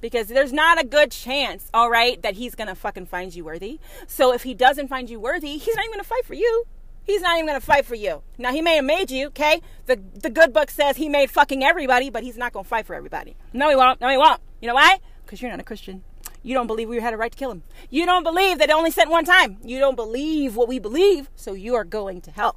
Because 0.00 0.28
there's 0.28 0.52
not 0.52 0.80
a 0.80 0.84
good 0.84 1.10
chance, 1.10 1.70
all 1.72 1.90
right, 1.90 2.20
that 2.22 2.34
he's 2.34 2.54
gonna 2.54 2.74
fucking 2.74 3.06
find 3.06 3.34
you 3.34 3.44
worthy. 3.44 3.80
So 4.06 4.32
if 4.32 4.42
he 4.42 4.54
doesn't 4.54 4.88
find 4.88 5.08
you 5.08 5.18
worthy, 5.18 5.56
he's 5.56 5.74
not 5.74 5.84
even 5.84 5.92
gonna 5.92 6.04
fight 6.04 6.24
for 6.24 6.34
you. 6.34 6.64
He's 7.06 7.22
not 7.22 7.36
even 7.36 7.46
going 7.46 7.60
to 7.60 7.64
fight 7.64 7.86
for 7.86 7.94
you. 7.94 8.22
Now, 8.36 8.50
he 8.50 8.60
may 8.60 8.76
have 8.76 8.84
made 8.84 9.12
you, 9.12 9.28
okay? 9.28 9.62
The, 9.86 10.00
the 10.20 10.28
good 10.28 10.52
book 10.52 10.70
says 10.70 10.96
he 10.96 11.08
made 11.08 11.30
fucking 11.30 11.62
everybody, 11.62 12.10
but 12.10 12.24
he's 12.24 12.36
not 12.36 12.52
going 12.52 12.64
to 12.64 12.68
fight 12.68 12.84
for 12.84 12.96
everybody. 12.96 13.36
No, 13.52 13.70
he 13.70 13.76
won't. 13.76 14.00
No, 14.00 14.08
he 14.08 14.16
won't. 14.16 14.40
You 14.60 14.66
know 14.66 14.74
why? 14.74 14.98
Because 15.24 15.40
you're 15.40 15.50
not 15.52 15.60
a 15.60 15.64
Christian. 15.64 16.02
You 16.42 16.54
don't 16.54 16.66
believe 16.66 16.88
we 16.88 17.00
had 17.00 17.14
a 17.14 17.16
right 17.16 17.30
to 17.30 17.38
kill 17.38 17.52
him. 17.52 17.62
You 17.90 18.06
don't 18.06 18.24
believe 18.24 18.58
that 18.58 18.70
it 18.70 18.74
only 18.74 18.90
sent 18.90 19.08
one 19.08 19.24
time. 19.24 19.58
You 19.64 19.78
don't 19.78 19.94
believe 19.94 20.56
what 20.56 20.66
we 20.66 20.80
believe, 20.80 21.30
so 21.36 21.54
you 21.54 21.76
are 21.76 21.84
going 21.84 22.20
to 22.22 22.32
hell. 22.32 22.56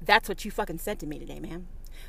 That's 0.00 0.28
what 0.28 0.44
you 0.44 0.52
fucking 0.52 0.78
said 0.78 1.00
to 1.00 1.06
me 1.06 1.18
today, 1.18 1.40
man. 1.40 1.66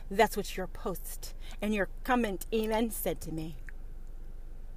That's 0.09 0.37
what 0.37 0.55
your 0.57 0.67
post 0.67 1.33
and 1.61 1.73
your 1.73 1.89
comment 2.03 2.45
even 2.51 2.91
said 2.91 3.21
to 3.21 3.31
me. 3.31 3.57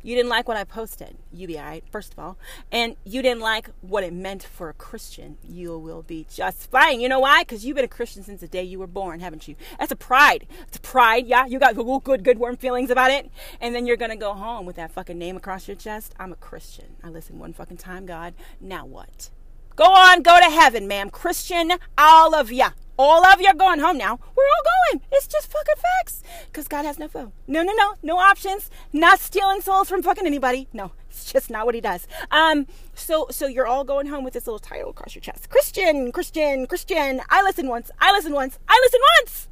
You 0.07 0.15
didn't 0.15 0.31
like 0.31 0.47
what 0.47 0.57
I 0.57 0.63
posted. 0.63 1.17
Alright, 1.37 1.83
first 1.91 2.13
of 2.13 2.19
all. 2.21 2.39
And 2.71 2.95
you 3.05 3.23
didn't 3.23 3.41
like 3.41 3.71
what 3.81 4.05
it 4.05 4.13
meant 4.13 4.45
for 4.45 4.69
a 4.69 4.73
Christian. 4.73 5.37
You 5.43 5.77
will 5.77 6.03
be 6.03 6.29
just 6.33 6.71
fine. 6.71 7.01
You 7.01 7.09
know 7.09 7.19
why? 7.19 7.43
Because 7.43 7.65
you've 7.65 7.75
been 7.75 7.85
a 7.85 7.89
Christian 7.89 8.23
since 8.23 8.41
the 8.41 8.47
day 8.47 8.63
you 8.63 8.79
were 8.79 8.87
born, 8.87 9.19
haven't 9.19 9.49
you? 9.49 9.57
That's 9.81 9.91
a 9.91 9.97
pride. 9.97 10.47
It's 10.69 10.77
a 10.77 10.81
pride, 10.81 11.27
yeah. 11.27 11.47
You 11.47 11.59
got 11.59 11.75
good, 11.75 12.23
good, 12.23 12.39
warm 12.39 12.57
feelings 12.57 12.91
about 12.91 13.11
it. 13.11 13.29
And 13.61 13.75
then 13.75 13.85
you're 13.85 13.97
going 13.97 14.13
to 14.13 14.17
go 14.17 14.33
home 14.33 14.65
with 14.65 14.77
that 14.77 14.93
fucking 14.93 15.19
name 15.19 15.37
across 15.37 15.67
your 15.67 15.77
chest. 15.77 16.15
I'm 16.21 16.33
a 16.33 16.37
Christian. 16.37 16.95
I 17.03 17.09
listen 17.09 17.41
one 17.41 17.53
fucking 17.53 17.79
time, 17.79 18.07
God. 18.07 18.35
Now 18.61 18.87
what? 18.87 19.31
Go 19.75 19.87
on, 19.87 20.23
go 20.23 20.39
to 20.39 20.51
heaven, 20.51 20.87
ma'am. 20.87 21.11
Christian, 21.11 21.73
all 21.99 22.33
of 22.33 22.53
ya. 22.53 22.71
All 22.99 23.25
of 23.27 23.41
you 23.41 23.49
are 23.49 23.55
going 23.55 23.79
home 23.79 23.99
now. 23.99 24.19
We're 24.35 24.45
all 24.45 24.73
going. 24.93 25.03
It's 25.13 25.27
just 25.27 25.51
fucking 25.53 25.75
facts. 25.77 26.23
Because 26.47 26.67
God 26.67 26.85
has 26.87 26.99
no 26.99 27.09
foe. 27.09 27.33
No, 27.47 27.63
no, 27.63 27.75
no. 27.75 27.95
No 28.03 28.17
options. 28.17 28.71
Not 28.93 29.21
stealing 29.21 29.61
souls 29.61 29.89
from 29.89 30.03
fucking 30.03 30.27
anybody. 30.27 30.69
No, 30.73 30.93
it's 31.11 31.31
just 31.31 31.51
not 31.51 31.67
what 31.67 31.75
he 31.75 31.81
does. 31.81 32.07
Um, 32.31 32.67
so 32.95 33.27
so 33.31 33.47
you're 33.47 33.67
all 33.67 33.85
going 33.85 34.07
home 34.07 34.25
with 34.25 34.33
this 34.33 34.47
little 34.47 34.59
title 34.59 34.91
across 34.91 35.15
your 35.15 35.21
chest. 35.21 35.51
Christian, 35.51 36.11
Christian, 36.11 36.67
Christian. 36.67 37.21
I 37.29 37.43
listened 37.43 37.69
once. 37.69 37.91
I 38.01 38.13
listened 38.13 38.35
once. 38.35 38.59
I 38.69 38.81
listened 38.83 39.03
once. 39.21 39.49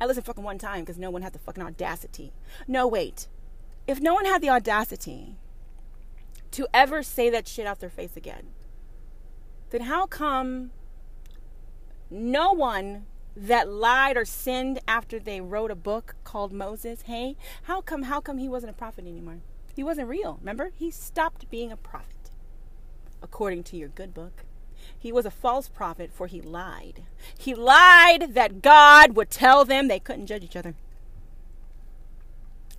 I 0.00 0.06
listened 0.06 0.26
fucking 0.26 0.44
one 0.44 0.58
time 0.58 0.80
because 0.80 0.98
no 0.98 1.10
one 1.10 1.22
had 1.22 1.32
the 1.32 1.38
fucking 1.40 1.62
audacity. 1.62 2.32
No, 2.68 2.86
wait. 2.86 3.26
If 3.86 4.00
no 4.00 4.14
one 4.14 4.24
had 4.24 4.40
the 4.40 4.50
audacity 4.50 5.36
to 6.52 6.68
ever 6.72 7.02
say 7.02 7.28
that 7.30 7.48
shit 7.48 7.66
out 7.66 7.80
their 7.80 7.90
face 7.90 8.16
again, 8.16 8.48
then 9.70 9.82
how 9.82 10.06
come 10.06 10.70
no 12.10 12.52
one 12.52 13.06
that 13.36 13.68
lied 13.68 14.16
or 14.16 14.24
sinned 14.24 14.78
after 14.86 15.18
they 15.18 15.40
wrote 15.40 15.70
a 15.70 15.76
book 15.76 16.14
called 16.24 16.52
Moses, 16.52 17.02
hey, 17.02 17.36
how 17.64 17.80
come 17.80 18.04
how 18.04 18.20
come 18.20 18.38
he 18.38 18.48
wasn't 18.48 18.70
a 18.70 18.76
prophet 18.76 19.06
anymore? 19.06 19.38
He 19.74 19.82
wasn't 19.82 20.08
real. 20.08 20.38
Remember? 20.40 20.70
He 20.74 20.90
stopped 20.90 21.50
being 21.50 21.72
a 21.72 21.76
prophet. 21.76 22.30
According 23.22 23.64
to 23.64 23.76
your 23.76 23.88
good 23.88 24.14
book. 24.14 24.44
He 24.98 25.10
was 25.10 25.26
a 25.26 25.30
false 25.30 25.68
prophet 25.68 26.10
for 26.12 26.26
he 26.26 26.40
lied. 26.40 27.02
He 27.36 27.54
lied 27.54 28.34
that 28.34 28.62
God 28.62 29.16
would 29.16 29.30
tell 29.30 29.64
them 29.64 29.88
they 29.88 29.98
couldn't 29.98 30.26
judge 30.26 30.44
each 30.44 30.56
other. 30.56 30.74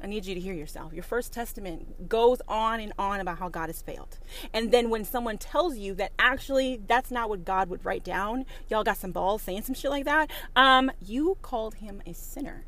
I 0.04 0.08
need 0.08 0.26
you 0.26 0.36
to 0.36 0.42
hear 0.42 0.54
yourself. 0.54 0.94
Your 0.94 1.04
first 1.04 1.32
testament 1.34 2.10
goes 2.10 2.42
on 2.48 2.80
and 2.80 2.94
on 3.00 3.20
about 3.20 3.40
how 3.40 3.50
God 3.50 3.70
has 3.70 3.82
failed. 3.82 4.18
And 4.54 4.72
then 4.72 4.90
when 4.90 5.06
someone 5.06 5.38
tells 5.38 5.78
you 5.78 5.94
that 5.96 6.12
actually 6.20 6.82
that's 6.86 7.12
not 7.12 7.30
what 7.30 7.46
God 7.46 7.70
would 7.70 7.86
write 7.86 8.04
down, 8.04 8.46
y'all 8.70 8.84
got 8.84 8.98
some 8.98 9.12
balls 9.12 9.42
saying 9.42 9.64
some 9.64 9.76
shit 9.76 9.92
like 9.92 10.06
that, 10.06 10.30
um, 10.56 10.92
you 11.02 11.38
called 11.42 11.76
him 11.76 12.02
a 12.06 12.14
sinner. 12.14 12.66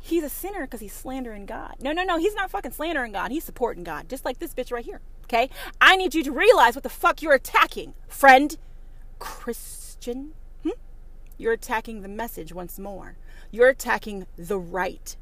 he's 0.00 0.24
a 0.24 0.28
sinner 0.30 0.62
because 0.62 0.80
he's 0.80 0.94
slandering 0.94 1.46
God. 1.46 1.76
No, 1.80 1.92
no, 1.92 2.02
no, 2.02 2.16
he's 2.18 2.34
not 2.34 2.50
fucking 2.50 2.72
slandering 2.72 3.12
God. 3.12 3.30
He's 3.30 3.44
supporting 3.44 3.84
God, 3.84 4.08
just 4.08 4.24
like 4.24 4.38
this 4.38 4.54
bitch 4.54 4.72
right 4.72 4.84
here. 4.84 5.00
Okay? 5.24 5.50
I 5.80 5.96
need 5.96 6.14
you 6.14 6.24
to 6.24 6.32
realize 6.32 6.74
what 6.74 6.82
the 6.82 6.88
fuck 6.88 7.22
you're 7.22 7.34
attacking, 7.34 7.94
friend. 8.08 8.56
Christian. 9.18 10.32
Hmm? 10.62 10.70
You're 11.36 11.52
attacking 11.52 12.00
the 12.00 12.08
message 12.08 12.52
once 12.52 12.78
more. 12.78 13.16
You're 13.50 13.68
attacking 13.68 14.26
the 14.36 14.58
right 14.58 15.16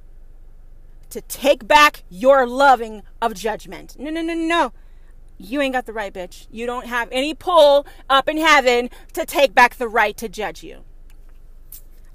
to 1.10 1.20
take 1.22 1.66
back 1.66 2.04
your 2.08 2.46
loving 2.46 3.02
of 3.20 3.34
judgment. 3.34 3.96
No, 3.98 4.10
no, 4.10 4.22
no, 4.22 4.34
no. 4.34 4.72
You 5.38 5.60
ain't 5.60 5.74
got 5.74 5.86
the 5.86 5.92
right, 5.92 6.12
bitch. 6.12 6.46
You 6.50 6.66
don't 6.66 6.86
have 6.86 7.08
any 7.12 7.32
pull 7.32 7.86
up 8.10 8.28
in 8.28 8.36
heaven 8.36 8.90
to 9.12 9.24
take 9.24 9.54
back 9.54 9.76
the 9.76 9.88
right 9.88 10.16
to 10.16 10.28
judge 10.28 10.62
you. 10.62 10.84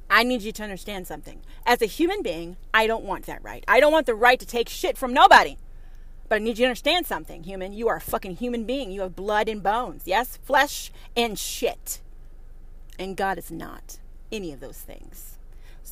I 0.09 0.23
need 0.23 0.41
you 0.41 0.51
to 0.51 0.63
understand 0.63 1.07
something. 1.07 1.41
As 1.65 1.81
a 1.81 1.85
human 1.85 2.21
being, 2.21 2.57
I 2.73 2.85
don't 2.85 3.05
want 3.05 3.25
that 3.25 3.43
right. 3.43 3.63
I 3.67 3.79
don't 3.79 3.93
want 3.93 4.05
the 4.05 4.13
right 4.13 4.39
to 4.39 4.45
take 4.45 4.69
shit 4.69 4.97
from 4.97 5.13
nobody. 5.13 5.57
But 6.27 6.35
I 6.35 6.39
need 6.39 6.57
you 6.57 6.65
to 6.65 6.69
understand 6.69 7.05
something, 7.05 7.43
human. 7.43 7.73
You 7.73 7.87
are 7.87 7.95
a 7.97 8.01
fucking 8.01 8.35
human 8.35 8.65
being. 8.65 8.91
You 8.91 9.01
have 9.01 9.15
blood 9.15 9.47
and 9.47 9.63
bones. 9.63 10.03
Yes? 10.05 10.37
Flesh 10.43 10.91
and 11.15 11.39
shit. 11.39 12.01
And 12.99 13.17
God 13.17 13.37
is 13.37 13.49
not 13.49 13.99
any 14.31 14.51
of 14.51 14.59
those 14.59 14.77
things. 14.77 15.32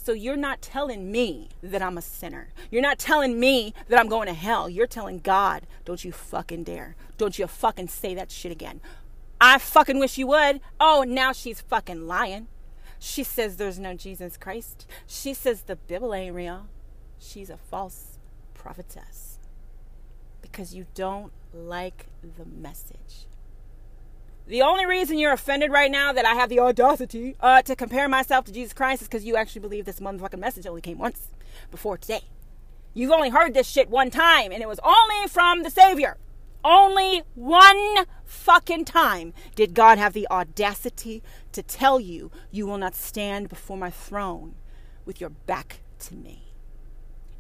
So 0.03 0.13
you're 0.13 0.35
not 0.35 0.63
telling 0.63 1.11
me 1.11 1.49
that 1.61 1.83
I'm 1.83 1.95
a 1.95 2.01
sinner. 2.01 2.49
You're 2.71 2.81
not 2.81 2.97
telling 2.97 3.39
me 3.39 3.75
that 3.87 3.99
I'm 3.99 4.07
going 4.07 4.27
to 4.27 4.33
hell. 4.33 4.67
You're 4.67 4.87
telling 4.87 5.19
God, 5.19 5.67
don't 5.85 6.03
you 6.03 6.11
fucking 6.11 6.63
dare. 6.63 6.95
Don't 7.19 7.37
you 7.37 7.45
fucking 7.45 7.87
say 7.87 8.15
that 8.15 8.31
shit 8.31 8.51
again. 8.51 8.81
I 9.39 9.59
fucking 9.59 9.99
wish 9.99 10.17
you 10.17 10.25
would. 10.25 10.59
Oh, 10.79 11.05
now 11.07 11.33
she's 11.33 11.61
fucking 11.61 12.07
lying. 12.07 12.47
She 12.97 13.23
says 13.23 13.57
there's 13.57 13.77
no 13.77 13.93
Jesus 13.93 14.37
Christ. 14.37 14.87
She 15.05 15.35
says 15.35 15.61
the 15.61 15.75
Bible 15.75 16.15
ain't 16.15 16.33
real. 16.33 16.65
She's 17.19 17.51
a 17.51 17.57
false 17.57 18.17
prophetess 18.55 19.37
because 20.41 20.73
you 20.73 20.87
don't 20.95 21.31
like 21.53 22.07
the 22.23 22.45
message. 22.45 23.27
The 24.51 24.63
only 24.63 24.85
reason 24.85 25.17
you're 25.17 25.31
offended 25.31 25.71
right 25.71 25.89
now 25.89 26.11
that 26.11 26.25
I 26.25 26.33
have 26.33 26.49
the 26.49 26.59
audacity 26.59 27.37
uh, 27.39 27.61
to 27.61 27.73
compare 27.73 28.09
myself 28.09 28.43
to 28.43 28.51
Jesus 28.51 28.73
Christ 28.73 29.01
is 29.01 29.07
because 29.07 29.23
you 29.23 29.37
actually 29.37 29.61
believe 29.61 29.85
this 29.85 30.01
motherfucking 30.01 30.39
message 30.39 30.67
only 30.67 30.81
came 30.81 30.97
once 30.97 31.29
before 31.71 31.97
today. 31.97 32.23
You've 32.93 33.13
only 33.13 33.29
heard 33.29 33.53
this 33.53 33.69
shit 33.69 33.89
one 33.89 34.11
time, 34.11 34.51
and 34.51 34.61
it 34.61 34.67
was 34.67 34.81
only 34.83 35.29
from 35.29 35.63
the 35.63 35.69
Savior. 35.69 36.17
Only 36.65 37.23
one 37.33 37.99
fucking 38.25 38.83
time 38.83 39.33
did 39.55 39.73
God 39.73 39.97
have 39.97 40.11
the 40.11 40.27
audacity 40.29 41.23
to 41.53 41.63
tell 41.63 42.01
you, 42.01 42.29
you 42.51 42.67
will 42.67 42.77
not 42.77 42.93
stand 42.93 43.47
before 43.47 43.77
my 43.77 43.89
throne 43.89 44.55
with 45.05 45.21
your 45.21 45.29
back 45.29 45.79
to 45.99 46.13
me. 46.13 46.51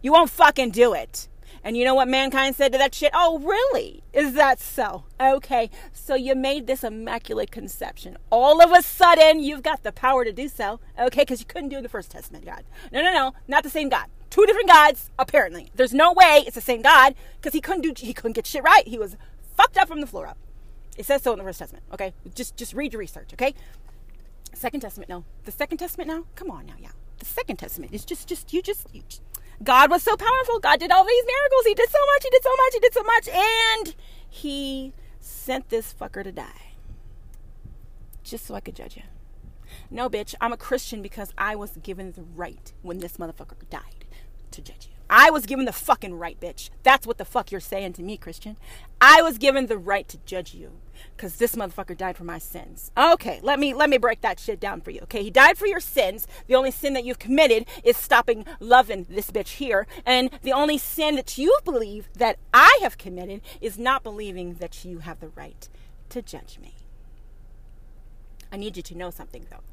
You 0.01 0.13
won't 0.13 0.29
fucking 0.29 0.71
do 0.71 0.93
it. 0.93 1.27
And 1.63 1.77
you 1.77 1.85
know 1.85 1.95
what 1.95 2.07
mankind 2.07 2.55
said 2.55 2.71
to 2.71 2.77
that 2.77 2.95
shit? 2.95 3.11
Oh, 3.13 3.39
really? 3.39 4.03
Is 4.13 4.33
that 4.33 4.59
so? 4.59 5.05
Okay, 5.19 5.69
so 5.93 6.15
you 6.15 6.35
made 6.35 6.67
this 6.67 6.83
immaculate 6.83 7.51
conception. 7.51 8.17
All 8.29 8.61
of 8.61 8.71
a 8.71 8.81
sudden, 8.81 9.39
you've 9.39 9.63
got 9.63 9.83
the 9.83 9.91
power 9.91 10.25
to 10.25 10.33
do 10.33 10.47
so. 10.47 10.79
Okay, 10.99 11.21
because 11.21 11.39
you 11.39 11.45
couldn't 11.45 11.69
do 11.69 11.75
it 11.75 11.79
in 11.79 11.83
the 11.83 11.89
First 11.89 12.11
Testament, 12.11 12.45
God. 12.45 12.63
No, 12.91 13.01
no, 13.01 13.11
no, 13.13 13.33
not 13.47 13.63
the 13.63 13.69
same 13.69 13.89
God. 13.89 14.05
Two 14.29 14.45
different 14.45 14.69
gods, 14.69 15.09
apparently. 15.19 15.69
There's 15.75 15.93
no 15.93 16.13
way 16.13 16.43
it's 16.45 16.55
the 16.55 16.61
same 16.61 16.81
God 16.81 17.15
because 17.39 17.53
he 17.53 17.61
couldn't 17.61 17.81
do. 17.81 17.93
He 17.97 18.13
couldn't 18.13 18.33
get 18.33 18.47
shit 18.47 18.63
right. 18.63 18.87
He 18.87 18.97
was 18.97 19.17
fucked 19.55 19.77
up 19.77 19.87
from 19.87 20.01
the 20.01 20.07
floor 20.07 20.27
up. 20.27 20.37
It 20.97 21.05
says 21.05 21.21
so 21.21 21.31
in 21.33 21.37
the 21.37 21.43
First 21.43 21.59
Testament. 21.59 21.85
Okay, 21.93 22.13
just 22.33 22.55
just 22.55 22.73
read 22.73 22.93
your 22.93 22.99
research. 22.99 23.33
Okay. 23.33 23.53
Second 24.53 24.81
Testament, 24.81 25.09
no. 25.09 25.23
The 25.45 25.51
Second 25.51 25.77
Testament, 25.77 26.09
now. 26.09 26.25
Come 26.35 26.51
on 26.51 26.65
now, 26.65 26.75
yeah. 26.79 26.91
The 27.19 27.25
Second 27.25 27.57
Testament 27.57 27.93
is 27.93 28.05
just 28.05 28.27
just 28.27 28.53
you 28.53 28.61
just. 28.61 28.87
You 28.93 29.03
just 29.07 29.21
God 29.63 29.89
was 29.89 30.03
so 30.03 30.15
powerful. 30.15 30.59
God 30.59 30.79
did 30.79 30.91
all 30.91 31.05
these 31.05 31.25
miracles. 31.25 31.65
He 31.65 31.73
did 31.73 31.89
so 31.89 31.99
much. 31.99 32.23
He 32.23 32.29
did 32.29 32.43
so 32.43 32.55
much. 32.55 32.73
He 32.73 32.79
did 32.79 32.93
so 32.93 33.03
much. 33.03 33.27
And 33.27 33.95
he 34.29 34.93
sent 35.19 35.69
this 35.69 35.93
fucker 35.93 36.23
to 36.23 36.31
die. 36.31 36.73
Just 38.23 38.45
so 38.45 38.55
I 38.55 38.59
could 38.59 38.75
judge 38.75 38.97
you. 38.97 39.03
No, 39.89 40.09
bitch. 40.09 40.35
I'm 40.41 40.53
a 40.53 40.57
Christian 40.57 41.01
because 41.01 41.33
I 41.37 41.55
was 41.55 41.77
given 41.83 42.13
the 42.13 42.23
right 42.23 42.73
when 42.81 42.99
this 42.99 43.17
motherfucker 43.17 43.69
died 43.69 44.05
to 44.51 44.61
judge 44.61 44.87
you. 44.89 44.97
I 45.09 45.29
was 45.29 45.45
given 45.45 45.65
the 45.65 45.73
fucking 45.73 46.15
right, 46.15 46.39
bitch. 46.39 46.69
That's 46.83 47.05
what 47.05 47.17
the 47.17 47.25
fuck 47.25 47.51
you're 47.51 47.59
saying 47.59 47.93
to 47.93 48.01
me, 48.01 48.17
Christian. 48.17 48.57
I 48.99 49.21
was 49.21 49.37
given 49.37 49.67
the 49.67 49.77
right 49.77 50.07
to 50.07 50.17
judge 50.25 50.53
you 50.53 50.79
because 51.21 51.35
this 51.35 51.55
motherfucker 51.55 51.95
died 51.95 52.17
for 52.17 52.23
my 52.23 52.39
sins. 52.39 52.91
Okay, 52.97 53.39
let 53.43 53.59
me 53.59 53.75
let 53.75 53.91
me 53.91 53.99
break 53.99 54.21
that 54.21 54.39
shit 54.39 54.59
down 54.59 54.81
for 54.81 54.89
you. 54.89 55.01
Okay, 55.01 55.21
he 55.21 55.29
died 55.29 55.55
for 55.55 55.67
your 55.67 55.79
sins. 55.79 56.25
The 56.47 56.55
only 56.55 56.71
sin 56.71 56.93
that 56.93 57.05
you've 57.05 57.19
committed 57.19 57.67
is 57.83 57.95
stopping 57.95 58.43
loving 58.59 59.05
this 59.07 59.29
bitch 59.29 59.57
here, 59.57 59.85
and 60.03 60.31
the 60.41 60.51
only 60.51 60.79
sin 60.79 61.15
that 61.17 61.37
you 61.37 61.55
believe 61.63 62.09
that 62.15 62.39
I 62.55 62.79
have 62.81 62.97
committed 62.97 63.41
is 63.61 63.77
not 63.77 64.01
believing 64.01 64.55
that 64.55 64.83
you 64.83 64.99
have 64.99 65.19
the 65.19 65.27
right 65.27 65.69
to 66.09 66.23
judge 66.23 66.57
me. 66.59 66.73
I 68.51 68.57
need 68.57 68.75
you 68.75 68.81
to 68.81 68.97
know 68.97 69.11
something 69.11 69.45
though. 69.51 69.63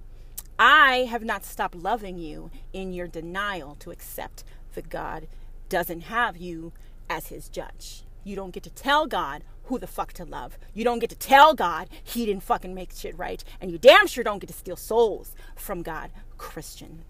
I 0.59 1.07
have 1.09 1.25
not 1.25 1.47
stopped 1.47 1.75
loving 1.75 2.19
you 2.19 2.51
in 2.75 2.93
your 2.93 3.07
denial 3.07 3.75
to 3.77 3.91
accept 3.91 4.45
that 4.75 4.91
God 4.91 5.29
doesn't 5.71 6.03
have 6.03 6.37
you 6.37 6.73
as 7.09 7.29
his 7.29 7.49
judge. 7.49 8.03
You 8.23 8.37
don't 8.37 8.51
get 8.51 8.65
to 8.65 8.71
tell 8.71 9.07
God 9.07 9.45
who 9.69 9.79
the 9.79 9.87
fuck 9.87 10.13
to 10.15 10.25
love. 10.25 10.59
You 10.75 10.85
don't 10.85 10.99
get 10.99 11.11
to 11.11 11.17
tell 11.17 11.55
God 11.55 11.89
he 12.03 12.27
didn't 12.27 12.43
fucking 12.43 12.75
make 12.75 12.93
shit 12.93 13.17
right. 13.17 13.43
And 13.61 13.71
you 13.71 13.79
damn 13.79 14.07
sure 14.07 14.25
don't 14.25 14.39
get 14.39 14.49
to 14.49 14.53
steal 14.53 14.77
souls 14.77 15.35
from 15.55 15.83
God, 15.83 16.11
Christian. 16.37 17.05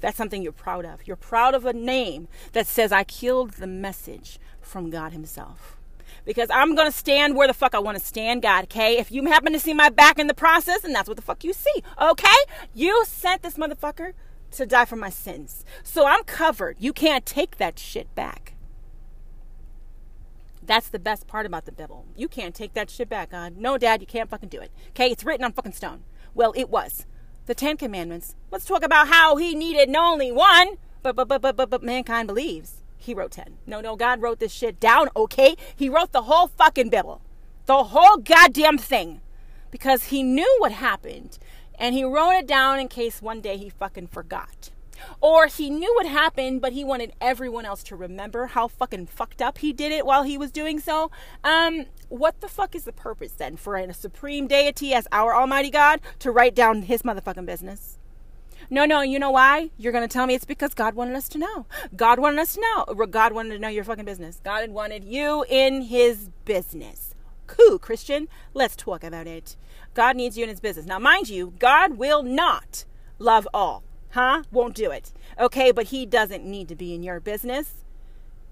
That's 0.00 0.16
something 0.16 0.42
you're 0.42 0.52
proud 0.52 0.84
of. 0.84 1.06
You're 1.06 1.16
proud 1.16 1.54
of 1.54 1.66
a 1.66 1.72
name 1.72 2.28
that 2.52 2.66
says, 2.66 2.92
I 2.92 3.04
killed 3.04 3.52
the 3.52 3.66
message 3.66 4.38
from 4.60 4.90
God 4.90 5.12
Himself. 5.12 5.76
Because 6.24 6.50
I'm 6.50 6.74
going 6.74 6.90
to 6.90 6.96
stand 6.96 7.34
where 7.34 7.46
the 7.46 7.54
fuck 7.54 7.74
I 7.74 7.78
want 7.78 7.98
to 7.98 8.04
stand, 8.04 8.42
God, 8.42 8.64
okay? 8.64 8.98
If 8.98 9.10
you 9.10 9.24
happen 9.26 9.52
to 9.52 9.60
see 9.60 9.74
my 9.74 9.88
back 9.88 10.18
in 10.18 10.26
the 10.26 10.34
process, 10.34 10.84
and 10.84 10.94
that's 10.94 11.08
what 11.08 11.16
the 11.16 11.22
fuck 11.22 11.44
you 11.44 11.52
see, 11.52 11.82
okay? 12.00 12.28
You 12.74 13.04
sent 13.06 13.42
this 13.42 13.54
motherfucker 13.54 14.12
to 14.52 14.66
die 14.66 14.84
for 14.84 14.96
my 14.96 15.10
sins. 15.10 15.64
So 15.82 16.06
I'm 16.06 16.24
covered. 16.24 16.76
You 16.78 16.92
can't 16.92 17.24
take 17.24 17.56
that 17.56 17.78
shit 17.78 18.14
back. 18.14 18.54
That's 20.70 20.88
the 20.88 21.00
best 21.00 21.26
part 21.26 21.46
about 21.46 21.64
the 21.64 21.72
Bible. 21.72 22.06
You 22.14 22.28
can't 22.28 22.54
take 22.54 22.74
that 22.74 22.90
shit 22.90 23.08
back, 23.08 23.30
God. 23.30 23.56
No, 23.56 23.76
Dad, 23.76 24.00
you 24.00 24.06
can't 24.06 24.30
fucking 24.30 24.50
do 24.50 24.60
it. 24.60 24.70
Okay, 24.90 25.10
it's 25.10 25.24
written 25.24 25.44
on 25.44 25.52
fucking 25.52 25.72
stone. 25.72 26.04
Well, 26.32 26.52
it 26.54 26.70
was. 26.70 27.06
The 27.46 27.56
Ten 27.56 27.76
Commandments. 27.76 28.36
Let's 28.52 28.66
talk 28.66 28.84
about 28.84 29.08
how 29.08 29.34
he 29.34 29.56
needed 29.56 29.92
only 29.96 30.30
one, 30.30 30.76
but 31.02 31.16
but 31.16 31.26
but 31.26 31.42
but 31.42 31.56
but, 31.56 31.70
but 31.70 31.82
mankind 31.82 32.28
believes 32.28 32.84
he 32.96 33.14
wrote 33.14 33.32
ten. 33.32 33.56
No, 33.66 33.80
no, 33.80 33.96
God 33.96 34.22
wrote 34.22 34.38
this 34.38 34.52
shit 34.52 34.78
down, 34.78 35.08
okay? 35.16 35.56
He 35.74 35.88
wrote 35.88 36.12
the 36.12 36.22
whole 36.22 36.46
fucking 36.46 36.90
Bible. 36.90 37.20
The 37.66 37.82
whole 37.82 38.18
goddamn 38.18 38.78
thing. 38.78 39.22
Because 39.72 40.04
he 40.04 40.22
knew 40.22 40.56
what 40.60 40.70
happened 40.70 41.40
and 41.80 41.96
he 41.96 42.04
wrote 42.04 42.38
it 42.38 42.46
down 42.46 42.78
in 42.78 42.86
case 42.86 43.20
one 43.20 43.40
day 43.40 43.56
he 43.56 43.70
fucking 43.70 44.06
forgot. 44.06 44.70
Or 45.20 45.46
he 45.46 45.70
knew 45.70 45.94
what 45.94 46.06
happened, 46.06 46.60
but 46.60 46.72
he 46.72 46.84
wanted 46.84 47.12
everyone 47.20 47.64
else 47.64 47.82
to 47.84 47.96
remember 47.96 48.46
how 48.46 48.68
fucking 48.68 49.06
fucked 49.06 49.42
up 49.42 49.58
he 49.58 49.72
did 49.72 49.92
it 49.92 50.06
while 50.06 50.22
he 50.22 50.38
was 50.38 50.50
doing 50.50 50.80
so. 50.80 51.10
Um, 51.44 51.86
what 52.08 52.40
the 52.40 52.48
fuck 52.48 52.74
is 52.74 52.84
the 52.84 52.92
purpose 52.92 53.32
then 53.32 53.56
for 53.56 53.76
a 53.76 53.92
supreme 53.94 54.46
deity 54.46 54.92
as 54.94 55.06
our 55.12 55.34
Almighty 55.34 55.70
God 55.70 56.00
to 56.20 56.30
write 56.30 56.54
down 56.54 56.82
his 56.82 57.02
motherfucking 57.02 57.46
business? 57.46 57.98
No, 58.68 58.84
no, 58.84 59.00
you 59.00 59.18
know 59.18 59.30
why? 59.30 59.70
You're 59.78 59.92
going 59.92 60.06
to 60.06 60.12
tell 60.12 60.26
me 60.26 60.34
it's 60.34 60.44
because 60.44 60.74
God 60.74 60.94
wanted 60.94 61.16
us 61.16 61.28
to 61.30 61.38
know. 61.38 61.66
God 61.96 62.20
wanted 62.20 62.40
us 62.40 62.54
to 62.54 62.60
know. 62.60 63.06
God 63.06 63.32
wanted 63.32 63.54
to 63.54 63.58
know 63.58 63.68
your 63.68 63.84
fucking 63.84 64.04
business. 64.04 64.40
God 64.44 64.70
wanted 64.70 65.04
you 65.04 65.44
in 65.48 65.82
his 65.82 66.28
business. 66.44 67.14
Cool, 67.48 67.80
Christian. 67.80 68.28
Let's 68.54 68.76
talk 68.76 69.02
about 69.02 69.26
it. 69.26 69.56
God 69.94 70.16
needs 70.16 70.38
you 70.38 70.44
in 70.44 70.50
his 70.50 70.60
business. 70.60 70.86
Now, 70.86 71.00
mind 71.00 71.28
you, 71.28 71.54
God 71.58 71.94
will 71.94 72.22
not 72.22 72.84
love 73.18 73.48
all. 73.52 73.82
Huh? 74.10 74.42
Won't 74.50 74.74
do 74.74 74.90
it. 74.90 75.12
Okay, 75.38 75.70
but 75.70 75.86
he 75.86 76.06
doesn't 76.06 76.44
need 76.44 76.68
to 76.68 76.74
be 76.74 76.94
in 76.94 77.02
your 77.02 77.20
business. 77.20 77.84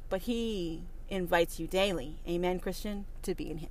But 0.09 0.23
he 0.23 0.83
invites 1.09 1.59
you 1.59 1.67
daily. 1.67 2.17
Amen, 2.27 2.61
Christian, 2.61 3.07
to 3.23 3.35
be 3.35 3.51
in 3.51 3.59
his. 3.59 3.69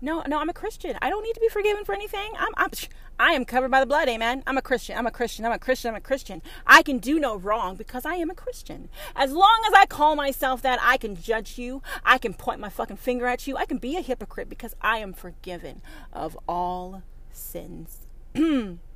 No, 0.00 0.22
no, 0.26 0.38
I'm 0.38 0.50
a 0.50 0.54
Christian. 0.54 0.98
I 1.00 1.08
don't 1.08 1.22
need 1.22 1.32
to 1.32 1.40
be 1.40 1.48
forgiven 1.48 1.84
for 1.84 1.94
anything. 1.94 2.32
I'm, 2.38 2.52
I'm, 2.58 2.70
I 3.18 3.32
am 3.32 3.46
covered 3.46 3.70
by 3.70 3.80
the 3.80 3.86
blood. 3.86 4.06
Amen. 4.08 4.42
I'm 4.46 4.58
a 4.58 4.62
Christian. 4.62 4.98
I'm 4.98 5.06
a 5.06 5.10
Christian. 5.10 5.46
I'm 5.46 5.52
a 5.52 5.58
Christian. 5.58 5.90
I'm 5.90 5.96
a 5.96 6.00
Christian. 6.00 6.42
I 6.66 6.82
can 6.82 6.98
do 6.98 7.18
no 7.18 7.36
wrong 7.36 7.76
because 7.76 8.04
I 8.04 8.16
am 8.16 8.28
a 8.28 8.34
Christian. 8.34 8.90
As 9.16 9.32
long 9.32 9.62
as 9.66 9.72
I 9.72 9.86
call 9.86 10.14
myself 10.14 10.60
that, 10.62 10.78
I 10.82 10.98
can 10.98 11.16
judge 11.16 11.56
you. 11.56 11.80
I 12.04 12.18
can 12.18 12.34
point 12.34 12.60
my 12.60 12.68
fucking 12.68 12.98
finger 12.98 13.26
at 13.26 13.46
you. 13.46 13.56
I 13.56 13.64
can 13.64 13.78
be 13.78 13.96
a 13.96 14.02
hypocrite 14.02 14.50
because 14.50 14.76
I 14.82 14.98
am 14.98 15.14
forgiven 15.14 15.80
of 16.12 16.38
all 16.46 17.02
sins. 17.32 18.06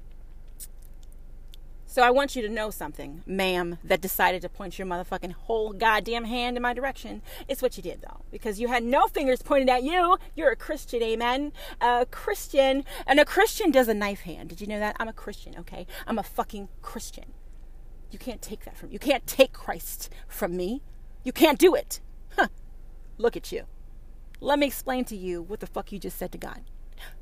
So 1.98 2.04
I 2.04 2.12
want 2.12 2.37
you 2.37 2.42
to 2.42 2.48
know 2.48 2.70
something, 2.70 3.24
ma'am, 3.26 3.78
that 3.82 4.00
decided 4.00 4.42
to 4.42 4.48
point 4.48 4.78
your 4.78 4.87
motherfucking 4.87 5.32
whole 5.32 5.72
goddamn 5.72 6.26
hand 6.26 6.56
in 6.56 6.62
my 6.62 6.72
direction. 6.72 7.22
It's 7.49 7.61
what 7.61 7.76
you 7.76 7.82
did, 7.82 8.03
though, 8.03 8.20
because 8.30 8.61
you 8.61 8.68
had 8.68 8.84
no 8.84 9.09
fingers 9.09 9.42
pointed 9.42 9.68
at 9.68 9.82
you. 9.82 10.16
You're 10.36 10.53
a 10.53 10.55
Christian, 10.55 11.03
amen? 11.03 11.53
A 11.80 12.07
Christian, 12.09 12.84
and 13.05 13.18
a 13.18 13.24
Christian 13.24 13.72
does 13.72 13.88
a 13.88 13.94
knife 13.94 14.20
hand. 14.20 14.49
Did 14.49 14.61
you 14.61 14.68
know 14.68 14.78
that? 14.78 14.94
I'm 15.01 15.09
a 15.09 15.12
Christian, 15.12 15.57
okay? 15.59 15.88
I'm 16.07 16.20
a 16.20 16.22
fucking 16.22 16.68
Christian. 16.82 17.32
You 18.12 18.20
can't 18.20 18.40
take 18.40 18.64
that 18.64 18.76
from 18.76 18.90
me. 18.90 18.92
you 18.92 19.01
can't 19.01 19.26
take 19.26 19.53
Christ 19.53 20.09
from 20.28 20.57
me. 20.57 20.84
You 21.24 21.32
can't 21.32 21.59
do 21.59 21.74
it. 21.74 21.99
Huh. 22.36 22.46
Look 23.16 23.36
at 23.36 23.51
you. 23.51 23.64
Let 24.40 24.61
me 24.61 24.68
explain 24.68 25.05
to 25.07 25.16
you 25.16 25.42
what 25.42 25.59
the 25.59 25.66
fuck 25.66 25.90
you 25.90 25.99
just 25.99 26.16
said 26.16 26.30
to 26.30 26.38
God. 26.38 26.62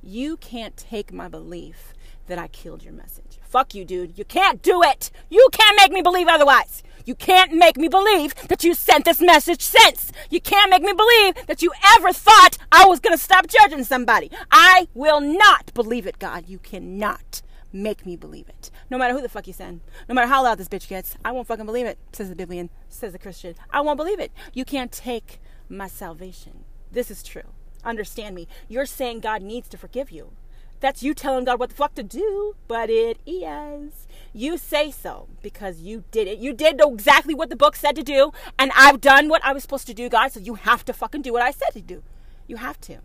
You 0.03 0.37
can't 0.37 0.77
take 0.77 1.15
my 1.15 1.29
belief 1.29 1.95
that 2.27 2.39
I 2.39 2.49
killed 2.49 2.83
your 2.83 2.93
message. 2.93 3.39
Fuck 3.57 3.75
you, 3.75 3.87
dude. 3.87 4.19
You 4.19 4.27
can't 4.27 4.61
do 4.61 4.83
it. 4.83 5.11
You 5.31 5.49
can't 5.51 5.79
make 5.81 5.91
me 5.91 6.03
believe 6.03 6.29
otherwise. 6.29 6.83
You 7.07 7.15
can't 7.15 7.55
make 7.55 7.79
me 7.79 7.89
believe 7.89 8.35
that 8.49 8.63
you 8.63 8.75
sent 8.75 9.07
this 9.07 9.19
message 9.19 9.63
since. 9.63 10.13
You 10.29 10.43
can't 10.43 10.69
make 10.69 10.83
me 10.83 10.93
believe 10.93 11.47
that 11.47 11.63
you 11.63 11.73
ever 11.97 12.13
thought 12.13 12.59
I 12.71 12.85
was 12.85 13.01
going 13.01 13.17
to 13.17 13.23
stop 13.23 13.47
judging 13.47 13.83
somebody. 13.83 14.31
I 14.51 14.89
will 14.93 15.23
not 15.23 15.73
believe 15.73 16.07
it, 16.07 16.19
God. 16.19 16.51
You 16.51 16.59
cannot 16.59 17.41
make 17.73 18.05
me 18.05 18.15
believe 18.15 18.47
it. 18.47 18.71
No 18.91 18.99
matter 18.99 19.15
who 19.15 19.23
the 19.23 19.29
fuck 19.31 19.47
you 19.47 19.55
send, 19.55 19.81
no 20.07 20.15
matter 20.15 20.29
how 20.29 20.43
loud 20.43 20.59
this 20.59 20.69
bitch 20.69 20.87
gets, 20.87 21.17
I 21.25 21.33
won't 21.33 21.47
fucking 21.47 21.65
believe 21.65 21.87
it, 21.87 21.99
says 22.13 22.29
the 22.29 22.37
Biblian, 22.37 22.69
says 22.91 23.13
the 23.13 23.19
Christian. 23.19 23.55
I 23.71 23.81
won't 23.81 23.97
believe 23.97 24.21
it. 24.21 24.33
You 24.53 24.67
can't 24.67 24.93
take 24.93 25.41
my 25.71 25.89
salvation. 25.89 26.65
This 26.93 27.11
is 27.11 27.23
true. 27.23 27.55
Understand 27.87 28.35
me. 28.35 28.49
You're 28.69 28.85
saying 28.85 29.21
God 29.21 29.41
needs 29.41 29.71
to 29.71 29.79
forgive 29.79 30.11
you. 30.11 30.33
That's 30.81 31.03
you 31.03 31.15
telling 31.15 31.45
God 31.45 31.59
what 31.59 31.71
the 31.71 31.75
fuck 31.75 31.95
to 31.95 32.03
do, 32.03 32.57
but 32.69 32.91
it 32.91 33.19
is. 33.27 34.07
You 34.33 34.59
say 34.59 34.91
so 34.91 35.29
because 35.43 35.81
you 35.81 36.05
did 36.11 36.29
it. 36.29 36.39
You 36.39 36.53
did 36.53 36.81
exactly 36.83 37.35
what 37.35 37.49
the 37.49 37.57
book 37.57 37.77
said 37.77 37.97
to 37.97 38.03
do, 38.03 38.33
and 38.59 38.71
I've 38.77 39.01
done 39.01 39.29
what 39.29 39.45
I 39.45 39.53
was 39.53 39.63
supposed 39.63 39.87
to 39.87 39.95
do, 39.95 40.09
God, 40.09 40.33
so 40.33 40.41
you 40.41 40.55
have 40.55 40.85
to 40.85 40.93
fucking 40.93 41.23
do 41.23 41.33
what 41.33 41.43
I 41.43 41.51
said 41.51 41.71
to 41.73 41.81
do. 41.81 42.03
You 42.47 42.57
have 42.57 42.81
to. 42.83 42.99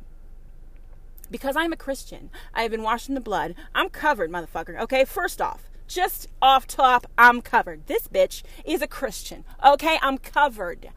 Because 1.30 1.55
I'm 1.55 1.72
a 1.72 1.78
Christian, 1.78 2.30
I 2.53 2.63
have 2.63 2.72
been 2.72 2.84
washed 2.84 3.07
in 3.07 3.15
the 3.15 3.22
blood. 3.22 3.55
I'm 3.74 3.88
covered, 3.88 4.30
motherfucker. 4.30 4.78
Okay, 4.82 5.05
first 5.05 5.41
off, 5.41 5.69
just 5.88 6.28
off 6.41 6.67
top, 6.67 7.07
I'm 7.17 7.41
covered. 7.41 7.88
This 7.88 8.09
bitch 8.09 8.43
is 8.65 8.82
a 8.82 8.88
Christian. 8.88 9.45
Okay, 9.65 9.97
I'm 10.01 10.17
covered. 10.17 10.89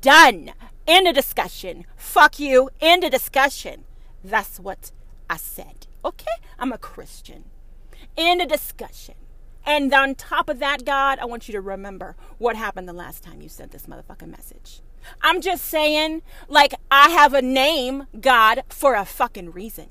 Done. 0.00 0.52
End 0.86 1.06
of 1.06 1.14
discussion. 1.14 1.84
Fuck 1.96 2.40
you. 2.40 2.70
End 2.80 3.04
of 3.04 3.12
discussion. 3.12 3.84
That's 4.24 4.58
what 4.58 4.90
I 5.30 5.36
said. 5.36 5.85
Okay? 6.06 6.26
I'm 6.56 6.72
a 6.72 6.78
Christian. 6.78 7.44
End 8.16 8.40
of 8.40 8.48
discussion. 8.48 9.16
And 9.66 9.92
on 9.92 10.14
top 10.14 10.48
of 10.48 10.60
that, 10.60 10.84
God, 10.84 11.18
I 11.18 11.24
want 11.24 11.48
you 11.48 11.52
to 11.52 11.60
remember 11.60 12.14
what 12.38 12.54
happened 12.54 12.88
the 12.88 12.92
last 12.92 13.24
time 13.24 13.42
you 13.42 13.48
sent 13.48 13.72
this 13.72 13.86
motherfucking 13.86 14.30
message. 14.30 14.82
I'm 15.20 15.40
just 15.40 15.64
saying, 15.64 16.22
like, 16.46 16.74
I 16.92 17.08
have 17.10 17.34
a 17.34 17.42
name, 17.42 18.06
God, 18.20 18.62
for 18.68 18.94
a 18.94 19.04
fucking 19.04 19.50
reason. 19.50 19.88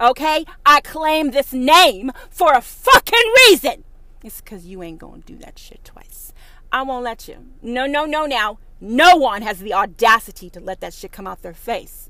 Okay? 0.00 0.44
I 0.64 0.80
claim 0.82 1.32
this 1.32 1.52
name 1.52 2.12
for 2.30 2.54
a 2.54 2.60
fucking 2.60 3.34
reason. 3.48 3.82
It's 4.22 4.40
because 4.40 4.66
you 4.66 4.84
ain't 4.84 5.00
gonna 5.00 5.22
do 5.26 5.36
that 5.38 5.58
shit 5.58 5.84
twice. 5.84 6.32
I 6.70 6.82
won't 6.82 7.02
let 7.02 7.26
you. 7.26 7.46
No, 7.60 7.86
no, 7.86 8.04
no, 8.04 8.24
now. 8.24 8.58
No 8.80 9.16
one 9.16 9.42
has 9.42 9.58
the 9.58 9.74
audacity 9.74 10.48
to 10.50 10.60
let 10.60 10.80
that 10.80 10.94
shit 10.94 11.10
come 11.10 11.26
out 11.26 11.42
their 11.42 11.52
face. 11.52 12.08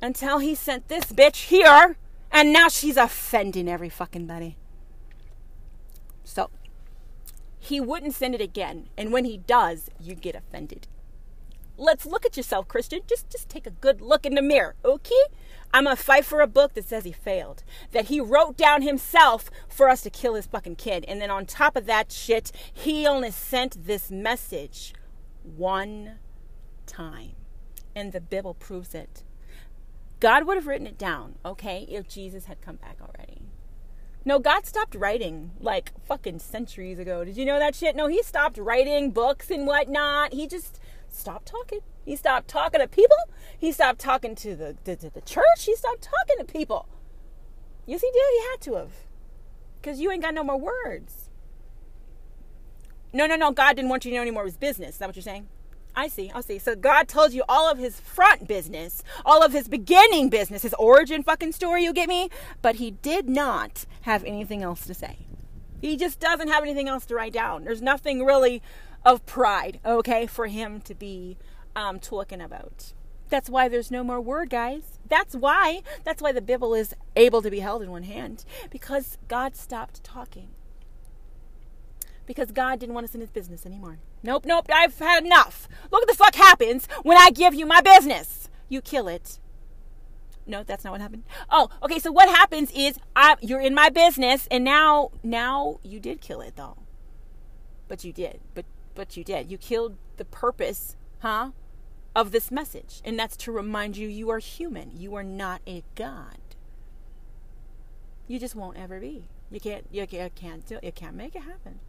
Until 0.00 0.38
he 0.38 0.54
sent 0.54 0.88
this 0.88 1.12
bitch 1.12 1.48
here, 1.48 1.96
and 2.30 2.52
now 2.52 2.68
she's 2.68 2.96
offending 2.96 3.68
every 3.68 3.88
fucking 3.88 4.26
buddy. 4.26 4.56
So, 6.24 6.50
he 7.58 7.80
wouldn't 7.80 8.14
send 8.14 8.34
it 8.34 8.40
again, 8.40 8.88
and 8.96 9.12
when 9.12 9.24
he 9.24 9.36
does, 9.36 9.90
you 10.00 10.14
get 10.14 10.34
offended. 10.34 10.86
Let's 11.76 12.04
look 12.04 12.26
at 12.26 12.36
yourself, 12.36 12.66
Christian. 12.66 13.00
Just 13.06 13.30
just 13.30 13.48
take 13.48 13.66
a 13.66 13.70
good 13.70 14.00
look 14.00 14.26
in 14.26 14.34
the 14.34 14.42
mirror, 14.42 14.74
okay? 14.84 15.22
I'm 15.72 15.84
gonna 15.84 15.96
fight 15.96 16.24
for 16.24 16.40
a 16.40 16.46
book 16.46 16.74
that 16.74 16.88
says 16.88 17.04
he 17.04 17.12
failed. 17.12 17.62
That 17.92 18.06
he 18.06 18.20
wrote 18.20 18.56
down 18.56 18.82
himself 18.82 19.50
for 19.68 19.88
us 19.88 20.00
to 20.02 20.10
kill 20.10 20.34
his 20.34 20.46
fucking 20.46 20.76
kid. 20.76 21.04
And 21.06 21.20
then 21.20 21.30
on 21.30 21.46
top 21.46 21.76
of 21.76 21.86
that 21.86 22.10
shit, 22.10 22.50
he 22.72 23.06
only 23.06 23.30
sent 23.30 23.86
this 23.86 24.10
message 24.10 24.92
one 25.42 26.18
time. 26.86 27.32
And 27.94 28.12
the 28.12 28.20
Bible 28.20 28.54
proves 28.54 28.94
it. 28.94 29.22
God 30.20 30.46
would 30.46 30.56
have 30.56 30.66
written 30.66 30.86
it 30.86 30.98
down, 30.98 31.36
okay, 31.44 31.86
if 31.88 32.08
Jesus 32.08 32.46
had 32.46 32.60
come 32.60 32.76
back 32.76 32.96
already. 33.00 33.42
No, 34.24 34.38
God 34.38 34.66
stopped 34.66 34.94
writing 34.94 35.52
like 35.60 35.92
fucking 36.04 36.40
centuries 36.40 36.98
ago. 36.98 37.24
Did 37.24 37.36
you 37.36 37.44
know 37.44 37.58
that 37.58 37.74
shit? 37.74 37.96
No, 37.96 38.08
he 38.08 38.22
stopped 38.22 38.58
writing 38.58 39.10
books 39.10 39.50
and 39.50 39.66
whatnot. 39.66 40.34
He 40.34 40.46
just 40.46 40.80
stopped 41.08 41.46
talking. 41.46 41.80
He 42.04 42.16
stopped 42.16 42.48
talking 42.48 42.80
to 42.80 42.88
people. 42.88 43.16
He 43.56 43.72
stopped 43.72 44.00
talking 44.00 44.34
to 44.34 44.56
the, 44.56 44.76
the, 44.84 44.96
to 44.96 45.10
the 45.10 45.20
church. 45.20 45.64
He 45.64 45.74
stopped 45.76 46.02
talking 46.02 46.44
to 46.44 46.44
people. 46.44 46.88
Yes, 47.86 48.02
he 48.02 48.10
did. 48.10 48.22
He 48.32 48.50
had 48.50 48.60
to 48.62 48.74
have. 48.74 48.92
Because 49.80 50.00
you 50.00 50.10
ain't 50.10 50.22
got 50.22 50.34
no 50.34 50.44
more 50.44 50.58
words. 50.58 51.30
No, 53.12 53.26
no, 53.26 53.36
no. 53.36 53.52
God 53.52 53.76
didn't 53.76 53.88
want 53.88 54.04
you 54.04 54.10
to 54.10 54.16
know 54.16 54.22
any 54.22 54.30
more 54.30 54.42
of 54.42 54.48
his 54.48 54.56
business. 54.56 54.90
Is 54.90 54.98
that 54.98 55.08
what 55.08 55.16
you're 55.16 55.22
saying? 55.22 55.48
I 55.98 56.06
see. 56.06 56.30
I 56.32 56.42
see. 56.42 56.60
So 56.60 56.76
God 56.76 57.08
told 57.08 57.32
you 57.32 57.42
all 57.48 57.68
of 57.68 57.76
his 57.76 57.98
front 57.98 58.46
business, 58.46 59.02
all 59.26 59.42
of 59.42 59.52
his 59.52 59.66
beginning 59.66 60.28
business, 60.28 60.62
his 60.62 60.74
origin 60.74 61.24
fucking 61.24 61.50
story, 61.50 61.82
you 61.82 61.92
get 61.92 62.08
me? 62.08 62.30
But 62.62 62.76
he 62.76 62.92
did 62.92 63.28
not 63.28 63.84
have 64.02 64.22
anything 64.22 64.62
else 64.62 64.86
to 64.86 64.94
say. 64.94 65.26
He 65.80 65.96
just 65.96 66.20
doesn't 66.20 66.46
have 66.46 66.62
anything 66.62 66.86
else 66.88 67.04
to 67.06 67.16
write 67.16 67.32
down. 67.32 67.64
There's 67.64 67.82
nothing 67.82 68.24
really 68.24 68.62
of 69.04 69.26
pride, 69.26 69.80
okay, 69.84 70.28
for 70.28 70.46
him 70.46 70.80
to 70.82 70.94
be 70.94 71.36
um, 71.74 71.98
talking 71.98 72.40
about. 72.40 72.92
That's 73.28 73.50
why 73.50 73.66
there's 73.66 73.90
no 73.90 74.04
more 74.04 74.20
word, 74.20 74.50
guys. 74.50 75.00
That's 75.08 75.34
why. 75.34 75.82
That's 76.04 76.22
why 76.22 76.30
the 76.30 76.40
Bible 76.40 76.74
is 76.74 76.94
able 77.16 77.42
to 77.42 77.50
be 77.50 77.58
held 77.58 77.82
in 77.82 77.90
one 77.90 78.04
hand 78.04 78.44
because 78.70 79.18
God 79.26 79.56
stopped 79.56 80.04
talking 80.04 80.50
because 82.24 82.52
God 82.52 82.78
didn't 82.78 82.94
want 82.94 83.02
us 83.02 83.16
in 83.16 83.20
his 83.20 83.30
business 83.30 83.66
anymore. 83.66 83.98
Nope, 84.22 84.44
nope, 84.46 84.66
I've 84.72 84.98
had 84.98 85.24
enough. 85.24 85.68
Look 85.84 86.02
what 86.02 86.08
the 86.08 86.14
fuck 86.14 86.34
happens 86.34 86.86
when 87.02 87.16
I 87.16 87.30
give 87.30 87.54
you 87.54 87.66
my 87.66 87.80
business. 87.80 88.48
You 88.68 88.80
kill 88.80 89.08
it. 89.08 89.38
No, 90.46 90.62
that's 90.62 90.82
not 90.82 90.92
what 90.92 91.00
happened. 91.00 91.24
Oh, 91.50 91.68
okay. 91.82 91.98
So 91.98 92.10
what 92.10 92.28
happens 92.28 92.72
is 92.74 92.98
I, 93.14 93.36
you're 93.40 93.60
in 93.60 93.74
my 93.74 93.90
business, 93.90 94.48
and 94.50 94.64
now, 94.64 95.10
now 95.22 95.78
you 95.82 96.00
did 96.00 96.20
kill 96.22 96.40
it 96.40 96.56
though. 96.56 96.78
But 97.86 98.02
you 98.02 98.12
did. 98.12 98.40
But 98.54 98.64
but 98.94 99.16
you 99.16 99.24
did. 99.24 99.50
You 99.50 99.58
killed 99.58 99.96
the 100.16 100.24
purpose, 100.24 100.96
huh, 101.20 101.50
of 102.16 102.32
this 102.32 102.50
message, 102.50 103.00
and 103.04 103.18
that's 103.18 103.36
to 103.36 103.52
remind 103.52 103.96
you 103.96 104.08
you 104.08 104.30
are 104.30 104.38
human. 104.38 104.90
You 104.96 105.14
are 105.14 105.22
not 105.22 105.60
a 105.66 105.84
god. 105.94 106.38
You 108.26 108.38
just 108.38 108.56
won't 108.56 108.78
ever 108.78 109.00
be. 109.00 109.28
You 109.50 109.60
can't. 109.60 109.86
You 109.92 110.06
can't 110.06 110.66
do. 110.66 110.76
it. 110.76 110.84
You 110.84 110.92
can't 110.92 111.14
make 111.14 111.36
it 111.36 111.42
happen. 111.42 111.80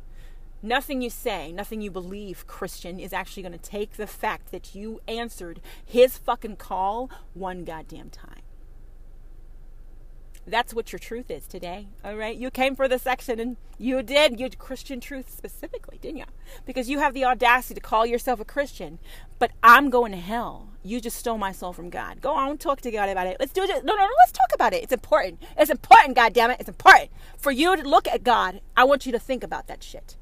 Nothing 0.62 1.02
you 1.02 1.10
say, 1.10 1.52
nothing 1.52 1.82
you 1.82 1.90
believe, 1.90 2.46
Christian, 2.46 3.00
is 3.00 3.14
actually 3.14 3.44
going 3.44 3.54
to 3.54 3.60
take 3.60 3.94
the 3.94 4.08
fact 4.08 4.52
that 4.52 4.76
you 4.76 5.00
answered 5.08 5.62
his 5.86 6.18
fucking 6.18 6.58
call 6.58 7.10
one 7.34 7.64
goddamn 7.64 8.10
time. 8.10 8.42
That's 10.50 10.74
what 10.74 10.92
your 10.92 11.00
truth 11.00 11.30
is 11.30 11.46
today. 11.46 11.88
All 12.04 12.16
right. 12.16 12.36
You 12.36 12.50
came 12.50 12.76
for 12.76 12.88
the 12.88 12.98
section 12.98 13.40
and 13.40 13.58
you 13.78 14.02
did. 14.02 14.40
You 14.40 14.50
Christian 14.50 15.00
truth 15.00 15.30
specifically, 15.30 16.00
didn't 16.02 16.18
you? 16.18 16.26
Because 16.66 16.90
you 16.90 17.00
have 17.00 17.14
the 17.14 17.26
audacity 17.26 17.76
to 17.76 17.82
call 17.82 18.06
yourself 18.06 18.40
a 18.40 18.46
Christian. 18.46 18.98
But 19.38 19.52
I'm 19.62 19.90
going 19.90 20.12
to 20.12 20.18
hell. 20.18 20.70
You 20.84 21.00
just 21.00 21.18
stole 21.18 21.38
my 21.38 21.52
soul 21.52 21.72
from 21.72 21.90
God. 21.90 22.22
Go 22.22 22.34
on, 22.34 22.58
talk 22.58 22.82
to 22.82 22.92
God 22.92 23.10
about 23.10 23.28
it. 23.28 23.38
Let's 23.40 23.54
do 23.54 23.64
it. 23.64 23.70
No, 23.70 23.94
no, 23.94 24.00
no. 24.00 24.10
Let's 24.20 24.32
talk 24.32 24.50
about 24.54 24.74
it. 24.74 24.82
It's 24.82 24.94
important. 24.94 25.42
It's 25.58 25.70
important, 25.70 26.16
God 26.16 26.34
damn 26.34 26.52
it. 26.52 26.58
It's 26.60 26.70
important 26.70 27.12
for 27.38 27.52
you 27.52 27.76
to 27.76 27.88
look 27.88 28.08
at 28.08 28.24
God. 28.24 28.62
I 28.76 28.86
want 28.86 29.06
you 29.06 29.12
to 29.12 29.20
think 29.20 29.44
about 29.44 29.68
that 29.68 29.84
shit. 29.84 30.18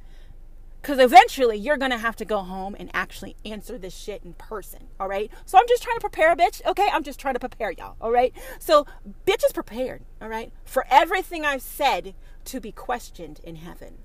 Because 0.81 0.99
eventually 0.99 1.57
you're 1.57 1.77
going 1.77 1.91
to 1.91 1.97
have 1.97 2.15
to 2.17 2.25
go 2.25 2.39
home 2.39 2.75
and 2.79 2.89
actually 2.93 3.35
answer 3.43 3.77
this 3.77 3.95
shit 3.95 4.23
in 4.23 4.33
person. 4.33 4.87
All 4.99 5.07
right. 5.07 5.31
So 5.45 5.57
I'm 5.57 5.67
just 5.67 5.83
trying 5.83 5.97
to 5.97 6.01
prepare 6.01 6.31
a 6.31 6.35
bitch. 6.35 6.63
Okay. 6.65 6.87
I'm 6.91 7.03
just 7.03 7.19
trying 7.19 7.33
to 7.33 7.39
prepare 7.39 7.71
y'all. 7.71 7.95
All 7.99 8.11
right. 8.11 8.33
So 8.59 8.85
bitch 9.25 9.45
is 9.45 9.51
prepared. 9.53 10.03
All 10.21 10.29
right. 10.29 10.51
For 10.63 10.85
everything 10.89 11.45
I've 11.45 11.61
said 11.61 12.13
to 12.45 12.59
be 12.59 12.71
questioned 12.71 13.41
in 13.43 13.57
heaven. 13.57 13.97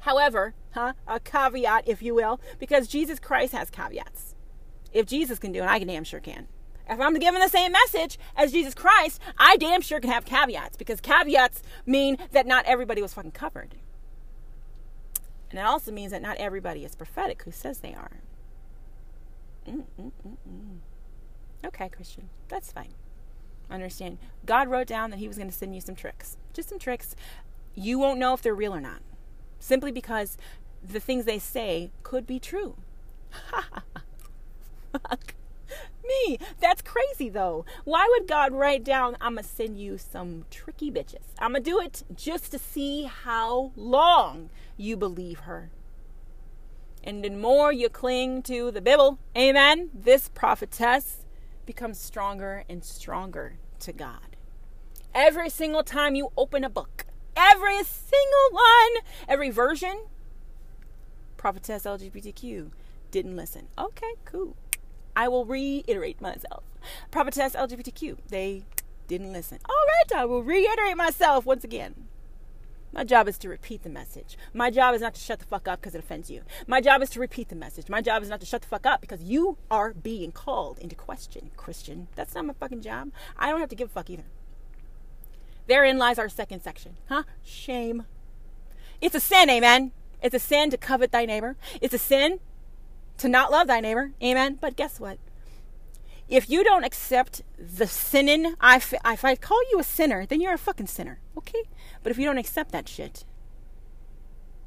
However, 0.00 0.54
huh, 0.72 0.92
a 1.06 1.20
caveat, 1.20 1.88
if 1.88 2.02
you 2.02 2.14
will, 2.14 2.40
because 2.58 2.86
Jesus 2.88 3.18
Christ 3.18 3.52
has 3.52 3.70
caveats. 3.70 4.34
If 4.92 5.06
Jesus 5.06 5.38
can 5.38 5.52
do 5.52 5.62
it, 5.62 5.66
I 5.66 5.78
damn 5.78 6.04
sure 6.04 6.20
can. 6.20 6.48
If 6.88 7.00
I'm 7.00 7.18
giving 7.18 7.40
the 7.40 7.48
same 7.48 7.72
message 7.72 8.18
as 8.34 8.52
Jesus 8.52 8.74
Christ, 8.74 9.20
I 9.36 9.56
damn 9.58 9.82
sure 9.82 10.00
can 10.00 10.10
have 10.10 10.24
caveats 10.24 10.76
because 10.76 11.00
caveats 11.00 11.62
mean 11.84 12.16
that 12.32 12.46
not 12.46 12.64
everybody 12.64 13.02
was 13.02 13.12
fucking 13.12 13.32
covered. 13.32 13.74
And 15.50 15.58
it 15.58 15.64
also 15.64 15.90
means 15.90 16.12
that 16.12 16.22
not 16.22 16.36
everybody 16.36 16.84
is 16.84 16.94
prophetic 16.94 17.42
who 17.42 17.50
says 17.50 17.78
they 17.78 17.94
are. 17.94 18.20
Mm-mm-mm-mm. 19.66 20.78
Okay, 21.64 21.88
Christian, 21.88 22.28
that's 22.48 22.72
fine. 22.72 22.94
Understand. 23.70 24.18
God 24.46 24.68
wrote 24.68 24.86
down 24.86 25.10
that 25.10 25.18
He 25.18 25.28
was 25.28 25.36
going 25.36 25.50
to 25.50 25.56
send 25.56 25.74
you 25.74 25.80
some 25.80 25.94
tricks. 25.94 26.36
Just 26.52 26.68
some 26.68 26.78
tricks. 26.78 27.14
You 27.74 27.98
won't 27.98 28.18
know 28.18 28.34
if 28.34 28.42
they're 28.42 28.54
real 28.54 28.74
or 28.74 28.80
not. 28.80 29.00
Simply 29.58 29.92
because 29.92 30.36
the 30.82 31.00
things 31.00 31.24
they 31.24 31.38
say 31.38 31.90
could 32.02 32.26
be 32.26 32.38
true. 32.38 32.76
me. 36.08 36.38
That's 36.60 36.82
crazy 36.82 37.28
though. 37.28 37.64
Why 37.84 38.06
would 38.10 38.26
God 38.26 38.52
write 38.52 38.84
down, 38.84 39.16
I'm 39.20 39.34
going 39.34 39.44
to 39.44 39.48
send 39.48 39.78
you 39.78 39.98
some 39.98 40.44
tricky 40.50 40.90
bitches? 40.90 41.34
I'm 41.38 41.52
going 41.52 41.62
to 41.62 41.70
do 41.70 41.80
it 41.80 42.02
just 42.14 42.50
to 42.52 42.58
see 42.58 43.04
how 43.04 43.72
long 43.76 44.50
you 44.76 44.96
believe 44.96 45.40
her. 45.40 45.70
And 47.04 47.24
the 47.24 47.30
more 47.30 47.72
you 47.72 47.88
cling 47.88 48.42
to 48.42 48.70
the 48.70 48.80
Bible, 48.80 49.18
amen, 49.36 49.90
this 49.94 50.28
prophetess 50.28 51.24
becomes 51.64 51.98
stronger 51.98 52.64
and 52.68 52.84
stronger 52.84 53.54
to 53.80 53.92
God. 53.92 54.36
Every 55.14 55.48
single 55.48 55.82
time 55.82 56.14
you 56.14 56.30
open 56.36 56.64
a 56.64 56.70
book, 56.70 57.06
every 57.36 57.82
single 57.84 58.50
one, 58.50 59.02
every 59.28 59.50
version, 59.50 60.06
prophetess 61.36 61.84
LGBTQ 61.84 62.70
didn't 63.10 63.36
listen. 63.36 63.68
Okay, 63.78 64.14
cool. 64.24 64.56
I 65.18 65.26
will 65.26 65.44
reiterate 65.44 66.20
myself. 66.20 66.62
Prophetess 67.10 67.54
LGBTQ, 67.54 68.18
they 68.28 68.62
didn't 69.08 69.32
listen. 69.32 69.58
All 69.68 69.74
right, 69.74 70.20
I 70.20 70.24
will 70.26 70.44
reiterate 70.44 70.96
myself 70.96 71.44
once 71.44 71.64
again. 71.64 72.06
My 72.92 73.02
job 73.02 73.26
is 73.26 73.36
to 73.38 73.48
repeat 73.48 73.82
the 73.82 73.90
message. 73.90 74.38
My 74.54 74.70
job 74.70 74.94
is 74.94 75.00
not 75.02 75.14
to 75.14 75.20
shut 75.20 75.40
the 75.40 75.44
fuck 75.44 75.66
up 75.66 75.80
because 75.80 75.96
it 75.96 75.98
offends 75.98 76.30
you. 76.30 76.42
My 76.68 76.80
job 76.80 77.02
is 77.02 77.10
to 77.10 77.20
repeat 77.20 77.48
the 77.48 77.56
message. 77.56 77.88
My 77.88 78.00
job 78.00 78.22
is 78.22 78.28
not 78.28 78.38
to 78.38 78.46
shut 78.46 78.62
the 78.62 78.68
fuck 78.68 78.86
up 78.86 79.00
because 79.00 79.20
you 79.20 79.58
are 79.72 79.92
being 79.92 80.30
called 80.30 80.78
into 80.78 80.94
question, 80.94 81.50
Christian. 81.56 82.06
That's 82.14 82.36
not 82.36 82.46
my 82.46 82.54
fucking 82.54 82.82
job. 82.82 83.10
I 83.36 83.50
don't 83.50 83.58
have 83.58 83.70
to 83.70 83.76
give 83.76 83.88
a 83.88 83.92
fuck 83.92 84.10
either. 84.10 84.26
Therein 85.66 85.98
lies 85.98 86.20
our 86.20 86.28
second 86.28 86.62
section. 86.62 86.96
Huh? 87.08 87.24
Shame. 87.42 88.04
It's 89.00 89.16
a 89.16 89.20
sin, 89.20 89.50
amen. 89.50 89.90
It's 90.22 90.34
a 90.36 90.38
sin 90.38 90.70
to 90.70 90.76
covet 90.76 91.10
thy 91.10 91.26
neighbor. 91.26 91.56
It's 91.80 91.94
a 91.94 91.98
sin 91.98 92.38
to 93.18 93.28
not 93.28 93.50
love 93.50 93.66
thy 93.66 93.80
neighbor. 93.80 94.12
Amen. 94.22 94.58
But 94.60 94.76
guess 94.76 94.98
what? 94.98 95.18
If 96.28 96.50
you 96.50 96.62
don't 96.62 96.84
accept 96.84 97.42
the 97.58 97.86
sinning, 97.86 98.54
I, 98.60 98.76
if 98.76 99.24
I 99.24 99.34
call 99.34 99.60
you 99.70 99.78
a 99.78 99.84
sinner, 99.84 100.26
then 100.26 100.40
you're 100.40 100.54
a 100.54 100.58
fucking 100.58 100.86
sinner. 100.86 101.20
Okay? 101.36 101.62
But 102.02 102.10
if 102.10 102.18
you 102.18 102.26
don't 102.26 102.38
accept 102.38 102.72
that 102.72 102.88
shit, 102.88 103.24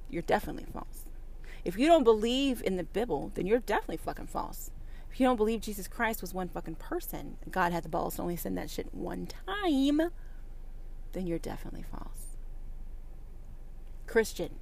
you're 0.09 0.23
definitely 0.23 0.65
false. 0.73 1.05
If 1.63 1.77
you 1.77 1.87
don't 1.87 2.03
believe 2.03 2.63
in 2.65 2.77
the 2.77 2.83
Bible, 2.83 3.31
then 3.35 3.45
you're 3.45 3.59
definitely 3.59 3.97
fucking 3.97 4.27
false. 4.27 4.71
If 5.11 5.19
you 5.19 5.27
don't 5.27 5.37
believe 5.37 5.61
Jesus 5.61 5.87
Christ 5.87 6.21
was 6.21 6.33
one 6.33 6.49
fucking 6.49 6.75
person, 6.75 7.37
God 7.49 7.71
had 7.71 7.83
the 7.83 7.89
balls 7.89 8.15
to 8.15 8.23
only 8.23 8.37
send 8.37 8.57
that 8.57 8.69
shit 8.69 8.93
one 8.93 9.27
time, 9.27 10.09
then 11.11 11.27
you're 11.27 11.37
definitely 11.37 11.83
false. 11.83 12.37
Christian, 14.07 14.55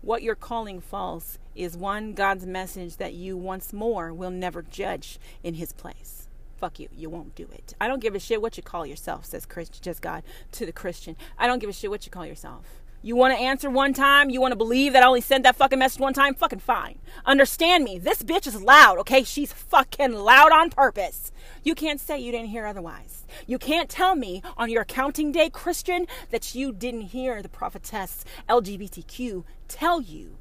what 0.00 0.22
you're 0.22 0.34
calling 0.34 0.80
false 0.80 1.38
is 1.54 1.76
one 1.76 2.12
God's 2.12 2.46
message 2.46 2.96
that 2.96 3.14
you 3.14 3.36
once 3.36 3.72
more 3.72 4.12
will 4.12 4.30
never 4.30 4.62
judge 4.62 5.18
in 5.42 5.54
his 5.54 5.72
place. 5.72 6.28
Fuck 6.56 6.80
you. 6.80 6.88
You 6.92 7.10
won't 7.10 7.34
do 7.34 7.48
it. 7.52 7.74
I 7.80 7.88
don't 7.88 8.00
give 8.00 8.14
a 8.14 8.20
shit 8.20 8.42
what 8.42 8.56
you 8.56 8.62
call 8.62 8.86
yourself, 8.86 9.24
says 9.24 9.46
Christ, 9.46 9.82
just 9.82 10.02
God 10.02 10.22
to 10.52 10.66
the 10.66 10.72
Christian. 10.72 11.16
I 11.38 11.46
don't 11.46 11.60
give 11.60 11.70
a 11.70 11.72
shit 11.72 11.90
what 11.90 12.04
you 12.04 12.10
call 12.10 12.26
yourself. 12.26 12.82
You 13.00 13.14
want 13.14 13.32
to 13.32 13.40
answer 13.40 13.70
one 13.70 13.94
time? 13.94 14.28
You 14.28 14.40
want 14.40 14.50
to 14.50 14.56
believe 14.56 14.92
that 14.92 15.04
I 15.04 15.06
only 15.06 15.20
sent 15.20 15.44
that 15.44 15.54
fucking 15.54 15.78
message 15.78 16.00
one 16.00 16.14
time? 16.14 16.34
Fucking 16.34 16.58
fine. 16.58 16.98
Understand 17.24 17.84
me. 17.84 18.00
This 18.00 18.24
bitch 18.24 18.48
is 18.48 18.60
loud, 18.60 18.98
okay? 18.98 19.22
She's 19.22 19.52
fucking 19.52 20.14
loud 20.14 20.50
on 20.50 20.70
purpose. 20.70 21.30
You 21.62 21.76
can't 21.76 22.00
say 22.00 22.18
you 22.18 22.32
didn't 22.32 22.48
hear 22.48 22.66
otherwise. 22.66 23.24
You 23.46 23.56
can't 23.56 23.88
tell 23.88 24.16
me 24.16 24.42
on 24.56 24.68
your 24.68 24.82
accounting 24.82 25.30
day, 25.30 25.48
Christian, 25.48 26.08
that 26.30 26.56
you 26.56 26.72
didn't 26.72 27.02
hear 27.02 27.40
the 27.40 27.48
prophetess 27.48 28.24
LGBTQ 28.48 29.44
tell 29.68 30.00
you 30.00 30.36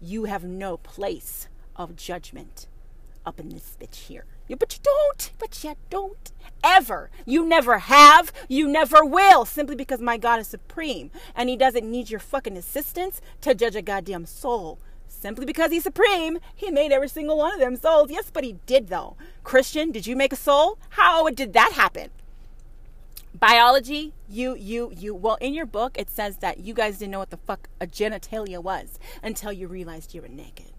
you 0.00 0.24
have 0.24 0.44
no 0.44 0.76
place 0.76 1.48
of 1.76 1.96
judgment 1.96 2.66
up 3.24 3.38
in 3.38 3.50
this 3.50 3.76
bitch 3.80 3.94
here. 4.06 4.24
Yeah, 4.48 4.56
but 4.58 4.74
you 4.74 4.80
don't. 4.82 5.32
But 5.38 5.62
you 5.62 5.74
don't. 5.90 6.32
Ever. 6.64 7.10
You 7.24 7.46
never 7.46 7.78
have. 7.78 8.32
You 8.48 8.68
never 8.68 9.04
will. 9.04 9.44
Simply 9.44 9.76
because 9.76 10.00
my 10.00 10.16
God 10.16 10.40
is 10.40 10.48
supreme. 10.48 11.10
And 11.34 11.48
he 11.48 11.56
doesn't 11.56 11.88
need 11.88 12.10
your 12.10 12.20
fucking 12.20 12.56
assistance 12.56 13.20
to 13.42 13.54
judge 13.54 13.76
a 13.76 13.82
goddamn 13.82 14.26
soul. 14.26 14.78
Simply 15.06 15.46
because 15.46 15.70
he's 15.70 15.84
supreme, 15.84 16.38
he 16.54 16.70
made 16.70 16.90
every 16.90 17.08
single 17.08 17.38
one 17.38 17.54
of 17.54 17.60
them 17.60 17.76
souls. 17.76 18.10
Yes, 18.10 18.30
but 18.32 18.44
he 18.44 18.56
did 18.66 18.88
though. 18.88 19.16
Christian, 19.44 19.92
did 19.92 20.06
you 20.06 20.16
make 20.16 20.32
a 20.32 20.36
soul? 20.36 20.78
How 20.90 21.28
did 21.30 21.52
that 21.52 21.72
happen? 21.74 22.10
Biology, 23.42 24.14
you, 24.28 24.54
you, 24.54 24.92
you. 24.96 25.16
Well, 25.16 25.36
in 25.40 25.52
your 25.52 25.66
book, 25.66 25.98
it 25.98 26.08
says 26.08 26.36
that 26.36 26.60
you 26.60 26.72
guys 26.74 26.98
didn't 26.98 27.10
know 27.10 27.18
what 27.18 27.30
the 27.30 27.38
fuck 27.38 27.68
a 27.80 27.88
genitalia 27.88 28.62
was 28.62 29.00
until 29.20 29.52
you 29.52 29.66
realized 29.66 30.14
you 30.14 30.22
were 30.22 30.28
naked. 30.28 30.70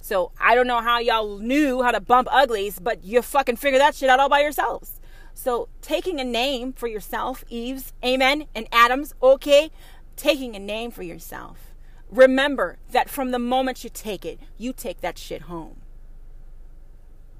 So 0.00 0.30
I 0.40 0.54
don't 0.54 0.68
know 0.68 0.80
how 0.80 1.00
y'all 1.00 1.38
knew 1.38 1.82
how 1.82 1.90
to 1.90 2.00
bump 2.00 2.28
uglies, 2.30 2.78
but 2.78 3.02
you 3.02 3.20
fucking 3.20 3.56
figure 3.56 3.80
that 3.80 3.96
shit 3.96 4.08
out 4.08 4.20
all 4.20 4.28
by 4.28 4.42
yourselves. 4.42 5.00
So 5.34 5.68
taking 5.82 6.20
a 6.20 6.24
name 6.24 6.72
for 6.72 6.86
yourself, 6.86 7.42
Eves, 7.48 7.92
amen, 8.04 8.44
and 8.54 8.68
Adams, 8.70 9.12
okay, 9.20 9.72
taking 10.14 10.54
a 10.54 10.60
name 10.60 10.92
for 10.92 11.02
yourself. 11.02 11.74
Remember 12.08 12.78
that 12.92 13.10
from 13.10 13.32
the 13.32 13.40
moment 13.40 13.82
you 13.82 13.90
take 13.92 14.24
it, 14.24 14.38
you 14.56 14.72
take 14.72 15.00
that 15.00 15.18
shit 15.18 15.42
home. 15.42 15.80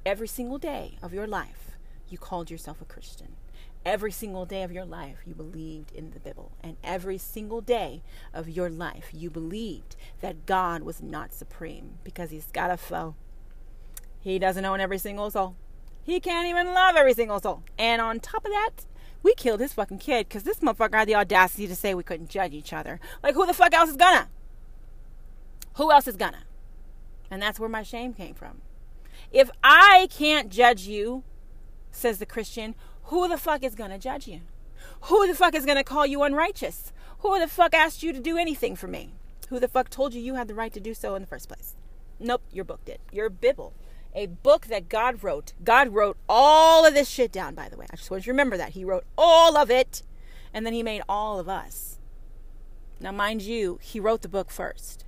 Every 0.04 0.26
single 0.26 0.58
day 0.58 0.98
of 1.00 1.14
your 1.14 1.28
life, 1.28 1.78
you 2.08 2.18
called 2.18 2.50
yourself 2.50 2.82
a 2.82 2.84
Christian. 2.84 3.36
Every 3.86 4.10
single 4.10 4.46
day 4.46 4.64
of 4.64 4.72
your 4.72 4.84
life, 4.84 5.18
you 5.24 5.32
believed 5.32 5.92
in 5.92 6.10
the 6.10 6.18
Bible. 6.18 6.50
And 6.60 6.76
every 6.82 7.18
single 7.18 7.60
day 7.60 8.02
of 8.34 8.48
your 8.48 8.68
life, 8.68 9.10
you 9.12 9.30
believed 9.30 9.94
that 10.20 10.44
God 10.44 10.82
was 10.82 11.00
not 11.00 11.32
supreme 11.32 11.98
because 12.02 12.32
he's 12.32 12.46
got 12.46 12.72
a 12.72 12.76
foe. 12.76 13.14
He 14.18 14.40
doesn't 14.40 14.64
own 14.64 14.80
every 14.80 14.98
single 14.98 15.30
soul. 15.30 15.54
He 16.02 16.18
can't 16.18 16.48
even 16.48 16.74
love 16.74 16.96
every 16.96 17.14
single 17.14 17.38
soul. 17.38 17.62
And 17.78 18.02
on 18.02 18.18
top 18.18 18.44
of 18.44 18.50
that, 18.50 18.86
we 19.22 19.34
killed 19.34 19.60
his 19.60 19.72
fucking 19.72 19.98
kid 19.98 20.28
because 20.28 20.42
this 20.42 20.58
motherfucker 20.58 20.96
had 20.96 21.06
the 21.06 21.14
audacity 21.14 21.68
to 21.68 21.76
say 21.76 21.94
we 21.94 22.02
couldn't 22.02 22.28
judge 22.28 22.54
each 22.54 22.72
other. 22.72 22.98
Like, 23.22 23.36
who 23.36 23.46
the 23.46 23.54
fuck 23.54 23.72
else 23.72 23.90
is 23.90 23.96
gonna? 23.96 24.28
Who 25.74 25.92
else 25.92 26.08
is 26.08 26.16
gonna? 26.16 26.42
And 27.30 27.40
that's 27.40 27.60
where 27.60 27.68
my 27.68 27.84
shame 27.84 28.14
came 28.14 28.34
from. 28.34 28.62
If 29.30 29.48
I 29.62 30.08
can't 30.10 30.50
judge 30.50 30.88
you, 30.88 31.22
says 31.92 32.18
the 32.18 32.26
Christian, 32.26 32.74
who 33.06 33.28
the 33.28 33.38
fuck 33.38 33.62
is 33.62 33.74
going 33.74 33.90
to 33.90 33.98
judge 33.98 34.26
you? 34.26 34.40
Who 35.02 35.26
the 35.26 35.34
fuck 35.34 35.54
is 35.54 35.64
going 35.64 35.76
to 35.76 35.84
call 35.84 36.06
you 36.06 36.22
unrighteous? 36.22 36.92
Who 37.20 37.38
the 37.38 37.48
fuck 37.48 37.74
asked 37.74 38.02
you 38.02 38.12
to 38.12 38.20
do 38.20 38.36
anything 38.36 38.76
for 38.76 38.88
me? 38.88 39.14
Who 39.48 39.60
the 39.60 39.68
fuck 39.68 39.90
told 39.90 40.12
you 40.12 40.20
you 40.20 40.34
had 40.34 40.48
the 40.48 40.54
right 40.54 40.72
to 40.72 40.80
do 40.80 40.92
so 40.92 41.14
in 41.14 41.22
the 41.22 41.28
first 41.28 41.48
place? 41.48 41.76
Nope, 42.18 42.42
your 42.52 42.64
book 42.64 42.84
did. 42.84 42.98
Your 43.12 43.30
Bible. 43.30 43.74
A 44.14 44.26
book 44.26 44.66
that 44.66 44.88
God 44.88 45.22
wrote. 45.22 45.52
God 45.62 45.90
wrote 45.90 46.16
all 46.28 46.84
of 46.84 46.94
this 46.94 47.08
shit 47.08 47.30
down, 47.30 47.54
by 47.54 47.68
the 47.68 47.76
way. 47.76 47.86
I 47.90 47.96
just 47.96 48.10
want 48.10 48.22
you 48.22 48.32
to 48.32 48.32
remember 48.32 48.56
that. 48.56 48.70
He 48.70 48.84
wrote 48.84 49.04
all 49.16 49.56
of 49.56 49.70
it, 49.70 50.02
and 50.52 50.66
then 50.66 50.72
He 50.72 50.82
made 50.82 51.02
all 51.08 51.38
of 51.38 51.48
us. 51.48 51.98
Now, 52.98 53.12
mind 53.12 53.42
you, 53.42 53.78
He 53.82 54.00
wrote 54.00 54.22
the 54.22 54.28
book 54.28 54.50
first, 54.50 55.04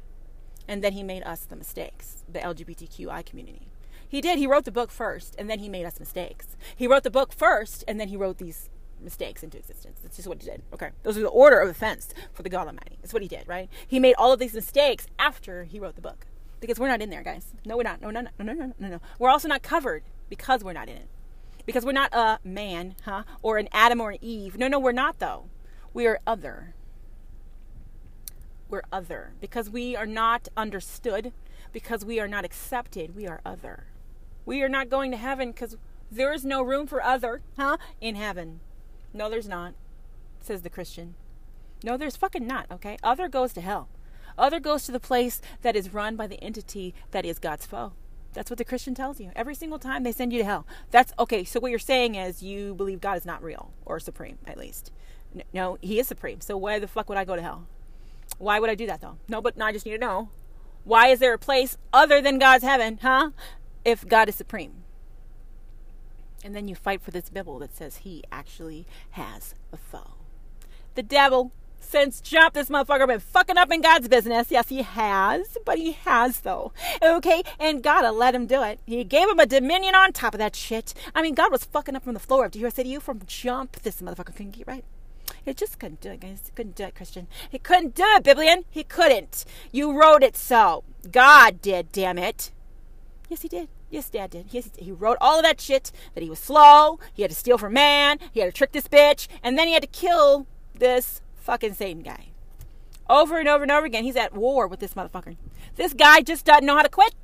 and 0.68 0.84
then 0.84 0.92
He 0.92 1.03
made 1.03 1.22
us 1.24 1.40
the 1.40 1.57
mistakes, 1.57 2.22
the 2.30 2.40
LGBTQI 2.40 3.24
community. 3.24 3.68
He 4.09 4.20
did. 4.20 4.38
He 4.38 4.46
wrote 4.46 4.64
the 4.64 4.72
book 4.72 4.90
first, 4.90 5.36
and 5.38 5.50
then 5.50 5.59
he 5.59 5.68
made 5.68 5.84
us 5.84 6.00
mistakes. 6.00 6.56
He 6.74 6.86
wrote 6.86 7.02
the 7.02 7.11
book 7.11 7.32
first, 7.32 7.84
and 7.86 8.00
then 8.00 8.09
he 8.09 8.16
wrote 8.16 8.38
these 8.38 8.70
mistakes 9.00 9.42
into 9.42 9.59
existence. 9.59 10.00
That's 10.02 10.16
just 10.16 10.28
what 10.28 10.42
he 10.42 10.48
did. 10.48 10.62
Okay. 10.72 10.90
Those 11.02 11.16
are 11.16 11.20
the 11.20 11.28
order 11.28 11.61
of 11.61 11.68
offense 11.68 12.12
for 12.32 12.42
the 12.42 12.48
God 12.48 12.66
Almighty. 12.66 12.98
That's 13.00 13.12
what 13.12 13.22
he 13.22 13.28
did, 13.28 13.46
right? 13.46 13.68
He 13.86 14.00
made 14.00 14.14
all 14.14 14.32
of 14.32 14.40
these 14.40 14.54
mistakes 14.54 15.06
after 15.18 15.64
he 15.64 15.78
wrote 15.78 15.94
the 15.94 16.00
book. 16.00 16.26
Because 16.61 16.80
we're 16.80 16.88
not 16.88 17.02
in 17.02 17.11
there, 17.11 17.22
guys. 17.22 17.52
No, 17.64 17.76
we're 17.76 17.84
not. 17.84 18.00
No, 18.00 18.11
no, 18.11 18.22
no, 18.22 18.30
no, 18.38 18.52
no, 18.52 18.72
no, 18.78 18.88
no. 18.88 19.00
We're 19.18 19.30
also 19.30 19.46
not 19.46 19.62
covered 19.62 20.02
because 20.28 20.64
we're 20.64 20.72
not 20.72 20.88
in 20.88 20.96
it. 20.96 21.09
Because 21.66 21.84
we're 21.84 21.92
not 21.92 22.12
a 22.14 22.40
man, 22.42 22.96
huh? 23.04 23.22
Or 23.42 23.59
an 23.59 23.68
Adam 23.72 24.00
or 24.00 24.11
an 24.12 24.18
Eve. 24.20 24.56
No, 24.59 24.68
no, 24.68 24.78
we're 24.78 24.90
not, 24.90 25.18
though. 25.18 25.44
We 25.94 26.06
are 26.06 26.18
other. 26.26 26.74
We're 28.68 28.82
other. 28.90 29.32
Because 29.40 29.70
we 29.70 29.94
are 29.94 30.06
not 30.06 30.48
understood, 30.56 31.32
because 31.72 32.04
we 32.04 32.18
are 32.18 32.28
not 32.28 32.44
accepted, 32.44 33.14
we 33.14 33.26
are 33.26 33.40
other. 33.44 33.84
We 34.49 34.62
are 34.62 34.68
not 34.70 34.88
going 34.88 35.11
to 35.11 35.18
heaven 35.18 35.51
because 35.53 35.76
there 36.11 36.32
is 36.32 36.42
no 36.42 36.62
room 36.62 36.86
for 36.86 37.03
other, 37.03 37.42
huh? 37.59 37.76
In 38.01 38.14
heaven. 38.14 38.61
No, 39.12 39.28
there's 39.28 39.46
not, 39.46 39.74
says 40.40 40.62
the 40.62 40.70
Christian. 40.70 41.16
No, 41.84 41.99
there's 41.99 42.16
fucking 42.16 42.46
not, 42.46 42.64
okay? 42.70 42.96
Other 43.03 43.28
goes 43.28 43.53
to 43.53 43.61
hell. 43.61 43.90
Other 44.38 44.59
goes 44.59 44.84
to 44.84 44.92
the 44.92 44.99
place 44.99 45.42
that 45.61 45.76
is 45.76 45.92
run 45.92 46.16
by 46.16 46.26
the 46.26 46.42
entity 46.42 46.94
that 47.11 47.26
is 47.26 47.38
God's 47.38 47.66
foe. 47.66 47.92
That's 48.32 48.49
what 48.49 48.57
the 48.57 48.64
Christian 48.64 48.94
tells 48.94 49.20
you. 49.20 49.32
Every 49.36 49.55
single 49.55 49.78
time 49.78 50.03
they 50.03 50.12
send 50.12 50.32
you 50.32 50.38
to 50.38 50.46
hell. 50.46 50.66
That's 50.90 51.12
okay. 51.18 51.44
So 51.44 51.61
what 51.61 51.68
you're 51.70 51.78
saying 51.78 52.14
is 52.14 52.42
you 52.42 52.74
believe 52.74 53.03
God 53.03 53.18
is 53.18 53.26
not 53.26 53.42
real 53.42 53.74
or 53.84 54.01
supreme, 54.01 54.38
at 54.46 54.57
least. 54.57 54.92
No, 55.53 55.76
he 55.82 56.01
is 56.01 56.09
supreme. 56.09 56.40
So 56.40 56.57
why 56.57 56.78
the 56.78 56.88
fuck 56.88 57.11
would 57.11 57.18
I 57.18 57.26
go 57.26 57.36
to 57.36 57.42
hell? 57.42 57.66
Why 58.38 58.61
would 58.61 58.70
I 58.70 58.74
do 58.74 58.86
that 58.86 59.03
though? 59.03 59.18
No, 59.28 59.42
but 59.42 59.59
no, 59.59 59.66
I 59.66 59.72
just 59.72 59.84
need 59.84 59.92
to 59.92 59.99
know. 59.99 60.30
Why 60.84 61.09
is 61.09 61.18
there 61.18 61.34
a 61.34 61.38
place 61.38 61.76
other 61.92 62.22
than 62.22 62.38
God's 62.38 62.64
heaven, 62.64 62.99
huh? 63.03 63.32
If 63.89 64.07
God 64.07 64.28
is 64.28 64.34
supreme. 64.34 64.84
And 66.45 66.55
then 66.55 66.68
you 66.68 66.74
fight 66.74 67.03
for 67.03 67.11
this 67.11 67.30
Bible 67.30 67.59
that 67.59 67.76
says 67.76 67.99
he 67.99 68.22
actually 68.30 68.86
has 69.11 69.55
a 69.72 69.76
foe. 69.76 70.12
The 70.95 71.03
devil, 71.03 71.53
since 71.80 72.20
Jump, 72.20 72.55
this 72.55 72.68
motherfucker 72.68 73.07
been 73.07 73.18
fucking 73.18 73.57
up 73.57 73.72
in 73.72 73.80
God's 73.80 74.09
business. 74.09 74.51
Yes, 74.51 74.68
he 74.68 74.82
has, 74.82 75.57
but 75.64 75.78
he 75.78 75.93
has 75.93 76.41
though. 76.41 76.72
Okay, 77.03 77.43
and 77.59 77.82
God 77.82 78.09
let 78.14 78.34
him 78.34 78.47
do 78.47 78.62
it. 78.62 78.78
He 78.86 79.03
gave 79.05 79.28
him 79.28 79.41
a 79.41 79.47
dominion 79.47 79.95
on 79.95 80.12
top 80.12 80.34
of 80.34 80.39
that 80.39 80.55
shit. 80.55 80.95
I 81.14 81.22
mean, 81.22 81.34
God 81.34 81.51
was 81.51 81.64
fucking 81.64 81.97
up 81.97 82.05
from 82.05 82.14
the 82.14 82.20
floor. 82.20 82.49
Do 82.49 82.59
you 82.59 82.64
hear 82.64 82.68
I 82.68 82.70
say 82.70 82.82
to 82.84 82.89
you 82.89 83.01
from 83.01 83.22
Jump? 83.26 83.80
This 83.82 84.01
motherfucker 84.01 84.36
couldn't 84.36 84.53
get 84.53 84.68
right. 84.68 84.84
He 85.45 85.55
just 85.55 85.78
couldn't 85.78 86.01
do 86.01 86.11
it, 86.11 86.20
guys. 86.20 86.43
He 86.45 86.53
couldn't 86.55 86.76
do 86.76 86.84
it, 86.84 86.95
Christian. 86.95 87.26
He 87.49 87.59
couldn't 87.59 87.95
do 87.95 88.05
it, 88.05 88.22
Biblian. 88.22 88.64
He 88.70 88.84
couldn't. 88.84 89.45
You 89.72 89.99
wrote 89.99 90.22
it 90.22 90.36
so. 90.36 90.84
God 91.11 91.62
did, 91.62 91.91
damn 91.91 92.18
it. 92.18 92.51
Yes, 93.28 93.43
he 93.43 93.49
did. 93.49 93.68
Yes, 93.91 94.11
Dad 94.11 94.30
did. 94.30 94.47
Yes, 94.51 94.70
he 94.78 94.93
wrote 94.93 95.16
all 95.20 95.39
of 95.39 95.45
that 95.45 95.61
shit 95.61 95.93
that 96.14 96.22
he 96.22 96.28
was 96.28 96.39
slow, 96.39 96.99
he 97.14 97.22
had 97.22 97.30
to 97.30 97.36
steal 97.36 97.59
from 97.59 97.72
man, 97.72 98.18
he 98.32 98.41
had 98.41 98.47
to 98.47 98.53
trick 98.53 98.72
this 98.72 98.89
bitch, 98.89 99.28
and 99.43 99.59
then 99.59 99.66
he 99.66 99.72
had 99.72 99.82
to 99.82 99.89
kill 99.89 100.47
this 100.74 101.20
fucking 101.36 101.74
Satan 101.74 102.03
guy. 102.03 102.26
Over 103.09 103.39
and 103.39 103.49
over 103.49 103.62
and 103.62 103.72
over 103.72 103.86
again, 103.86 104.05
he's 104.05 104.16
at 104.16 104.34
war 104.34 104.66
with 104.66 104.80
this 104.80 104.93
motherfucker. 104.93 105.36
This 105.76 105.95
guy 105.95 106.20
just 106.20 106.45
doesn't 106.45 106.66
know 106.66 106.76
how 106.76 106.82
to 106.82 106.91
quit. 106.91 107.14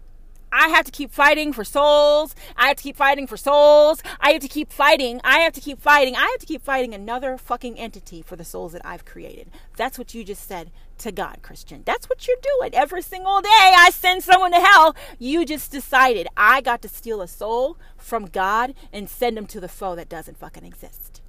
I 0.55 0.69
have 0.69 0.85
to 0.85 0.93
keep 0.93 1.11
fighting 1.11 1.53
for 1.53 1.65
souls. 1.65 2.37
I 2.57 2.69
have 2.69 2.77
to 2.77 2.83
keep 2.85 2.97
fighting 2.97 3.27
for 3.27 3.37
souls. 3.37 4.01
I 4.21 4.31
have 4.31 4.41
to 4.43 4.49
keep 4.49 4.73
fighting. 4.73 5.21
I 5.25 5.39
have 5.41 5.53
to 5.55 5.61
keep 5.61 5.81
fighting. 5.81 6.15
I 6.15 6.29
have 6.31 6.39
to 6.39 6.47
keep 6.47 6.63
fighting 6.63 6.95
another 6.95 7.37
fucking 7.37 7.77
entity 7.77 8.23
for 8.23 8.37
the 8.37 8.45
souls 8.45 8.73
that 8.73 8.87
I've 8.87 9.05
created. 9.05 9.51
That's 9.77 9.99
what 9.99 10.15
you 10.15 10.23
just 10.23 10.47
said 10.47 10.71
to 10.99 11.11
God, 11.11 11.39
Christian. 11.43 11.83
That's 11.85 12.09
what 12.09 12.29
you're 12.29 12.37
doing 12.41 12.73
every 12.73 13.03
single 13.03 13.41
day. 13.41 13.49
I 13.51 13.91
send 13.93 14.23
someone 14.23 14.53
to 14.53 14.61
hell. 14.61 14.95
You 15.19 15.45
just 15.45 15.73
decided 15.73 16.29
I 16.37 16.61
got 16.61 16.83
to 16.83 16.89
steal 16.89 17.21
a 17.21 17.27
soul 17.27 17.77
from 17.97 18.27
God 18.27 18.75
and 18.93 19.11
send 19.11 19.37
him 19.37 19.47
to 19.49 19.61
the 19.61 19.69
foe 19.69 19.97
that 19.97 20.09
doesn't 20.09 20.39
fucking 20.39 20.65
exist. 20.65 21.21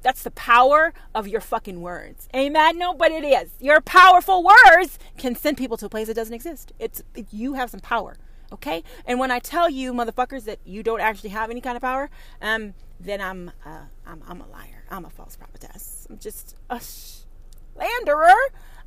That's 0.00 0.22
the 0.22 0.30
power 0.30 0.94
of 1.14 1.28
your 1.28 1.40
fucking 1.42 1.82
words. 1.82 2.28
Amen? 2.34 2.78
No, 2.78 2.94
but 2.94 3.12
it 3.12 3.24
is. 3.24 3.50
Your 3.60 3.82
powerful 3.82 4.42
words 4.42 4.98
can 5.18 5.34
send 5.34 5.58
people 5.58 5.76
to 5.78 5.86
a 5.86 5.90
place 5.90 6.06
that 6.06 6.14
doesn't 6.14 6.34
exist. 6.34 6.72
It's 6.78 7.02
you 7.30 7.54
have 7.54 7.68
some 7.68 7.80
power. 7.80 8.16
Okay? 8.52 8.82
And 9.06 9.18
when 9.18 9.30
I 9.30 9.38
tell 9.38 9.68
you, 9.68 9.92
motherfuckers, 9.92 10.44
that 10.44 10.58
you 10.64 10.82
don't 10.82 11.00
actually 11.00 11.30
have 11.30 11.50
any 11.50 11.60
kind 11.60 11.76
of 11.76 11.82
power, 11.82 12.10
um, 12.40 12.74
then 13.00 13.20
I'm, 13.20 13.50
uh, 13.64 13.84
I'm, 14.06 14.22
I'm 14.26 14.40
a 14.40 14.46
liar. 14.46 14.84
I'm 14.90 15.04
a 15.04 15.10
false 15.10 15.36
prophetess. 15.36 16.06
I'm 16.08 16.18
just 16.18 16.56
a 16.70 16.80
slanderer. 16.80 18.34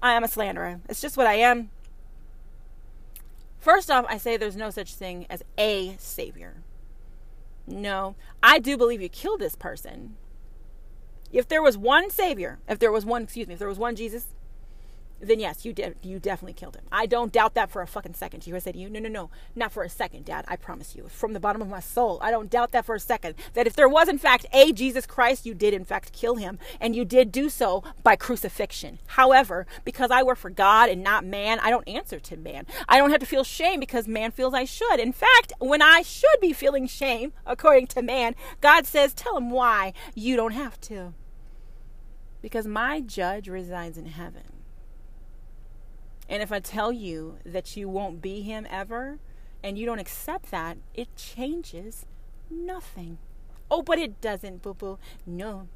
I 0.02 0.14
am 0.14 0.24
a 0.24 0.28
slanderer. 0.28 0.80
It's 0.88 1.02
just 1.02 1.18
what 1.18 1.28
I 1.28 1.36
am. 1.36 1.70
First 3.60 3.92
off, 3.92 4.06
I 4.08 4.18
say 4.18 4.38
there's 4.38 4.56
no 4.56 4.70
such 4.70 4.94
thing 4.94 5.26
as 5.30 5.44
a 5.58 5.96
savior. 5.98 6.64
No, 7.66 8.16
I 8.42 8.60
do 8.60 8.78
believe 8.78 9.02
you 9.02 9.10
killed 9.10 9.42
this 9.42 9.56
person. 9.56 10.16
If 11.34 11.50
there 11.50 11.62
was 11.62 11.78
one 11.78 12.10
savior, 12.10 12.60
if 12.70 12.80
there 12.80 12.92
was 12.92 13.06
one, 13.06 13.24
excuse 13.24 13.48
me, 13.48 13.54
if 13.54 13.60
there 13.60 13.68
was 13.68 13.78
one 13.78 13.98
Jesus, 13.98 14.28
then 15.20 15.40
yes, 15.40 15.66
you 15.66 15.74
did. 15.74 15.96
You 16.04 16.20
definitely 16.20 16.54
killed 16.54 16.76
him. 16.76 16.86
I 16.92 17.06
don't 17.06 17.32
doubt 17.32 17.56
that 17.56 17.72
for 17.72 17.82
a 17.82 17.88
fucking 17.88 18.14
second. 18.14 18.46
You 18.46 18.60
said 18.60 18.74
to 18.74 18.80
you, 18.80 18.90
no, 18.90 19.00
no, 19.00 19.10
no, 19.10 19.30
not 19.56 19.72
for 19.72 19.84
a 19.84 19.90
second, 19.90 20.26
Dad. 20.26 20.46
I 20.48 20.56
promise 20.56 20.96
you, 20.96 21.08
from 21.08 21.34
the 21.34 21.40
bottom 21.40 21.62
of 21.62 21.70
my 21.70 21.80
soul, 21.80 22.20
I 22.22 22.32
don't 22.32 22.50
doubt 22.50 22.72
that 22.72 22.86
for 22.86 22.96
a 22.96 23.00
second. 23.00 23.36
That 23.54 23.68
if 23.68 23.76
there 23.76 23.90
was 23.90 24.08
in 24.08 24.18
fact 24.18 24.46
a 24.54 24.72
Jesus 24.72 25.06
Christ, 25.06 25.46
you 25.46 25.54
did 25.54 25.74
in 25.74 25.86
fact 25.86 26.14
kill 26.14 26.36
him, 26.36 26.60
and 26.80 26.96
you 26.96 27.06
did 27.06 27.32
do 27.32 27.50
so 27.50 27.84
by 28.04 28.16
crucifixion. 28.16 29.00
However, 29.08 29.66
because 29.84 30.12
I 30.12 30.24
work 30.24 30.38
for 30.38 30.50
God 30.50 30.90
and 30.90 31.04
not 31.04 31.26
man, 31.26 31.60
I 31.60 31.70
don't 31.70 31.88
answer 31.88 32.20
to 32.20 32.38
man. 32.38 32.66
I 32.88 32.98
don't 32.98 33.12
have 33.12 33.20
to 33.20 33.26
feel 33.26 33.44
shame 33.44 33.80
because 33.80 34.08
man 34.08 34.32
feels 34.32 34.54
I 34.54 34.66
should. 34.66 35.00
In 35.00 35.14
fact, 35.14 35.54
when 35.60 35.82
I 35.82 36.02
should 36.02 36.40
be 36.42 36.54
feeling 36.54 36.88
shame, 36.88 37.34
according 37.46 37.88
to 37.88 38.02
man, 38.02 38.36
God 38.62 38.86
says, 38.86 39.14
tell 39.14 39.38
him 39.38 39.50
why 39.50 39.94
you 40.14 40.36
don't 40.36 40.54
have 40.54 40.80
to. 40.82 41.14
Because 42.42 42.68
my 42.68 43.02
judge 43.02 43.48
resides 43.48 43.98
in 43.98 44.06
heaven. 44.06 44.44
And 46.30 46.44
if 46.44 46.52
I 46.52 46.60
tell 46.60 46.92
you 46.92 47.38
that 47.46 47.78
you 47.78 47.88
won't 47.88 48.22
be 48.22 48.42
him 48.42 48.68
ever 48.70 49.20
and 49.64 49.78
you 49.78 49.86
don't 49.86 50.00
accept 50.00 50.52
that, 50.52 50.78
it 50.94 51.16
changes 51.16 52.06
nothing. 52.50 53.18
Oh, 53.70 53.82
but 53.82 54.00
it 54.00 54.22
doesn't, 54.22 54.62
boo 54.62 54.74
boo. 54.74 55.00
No, 55.26 55.68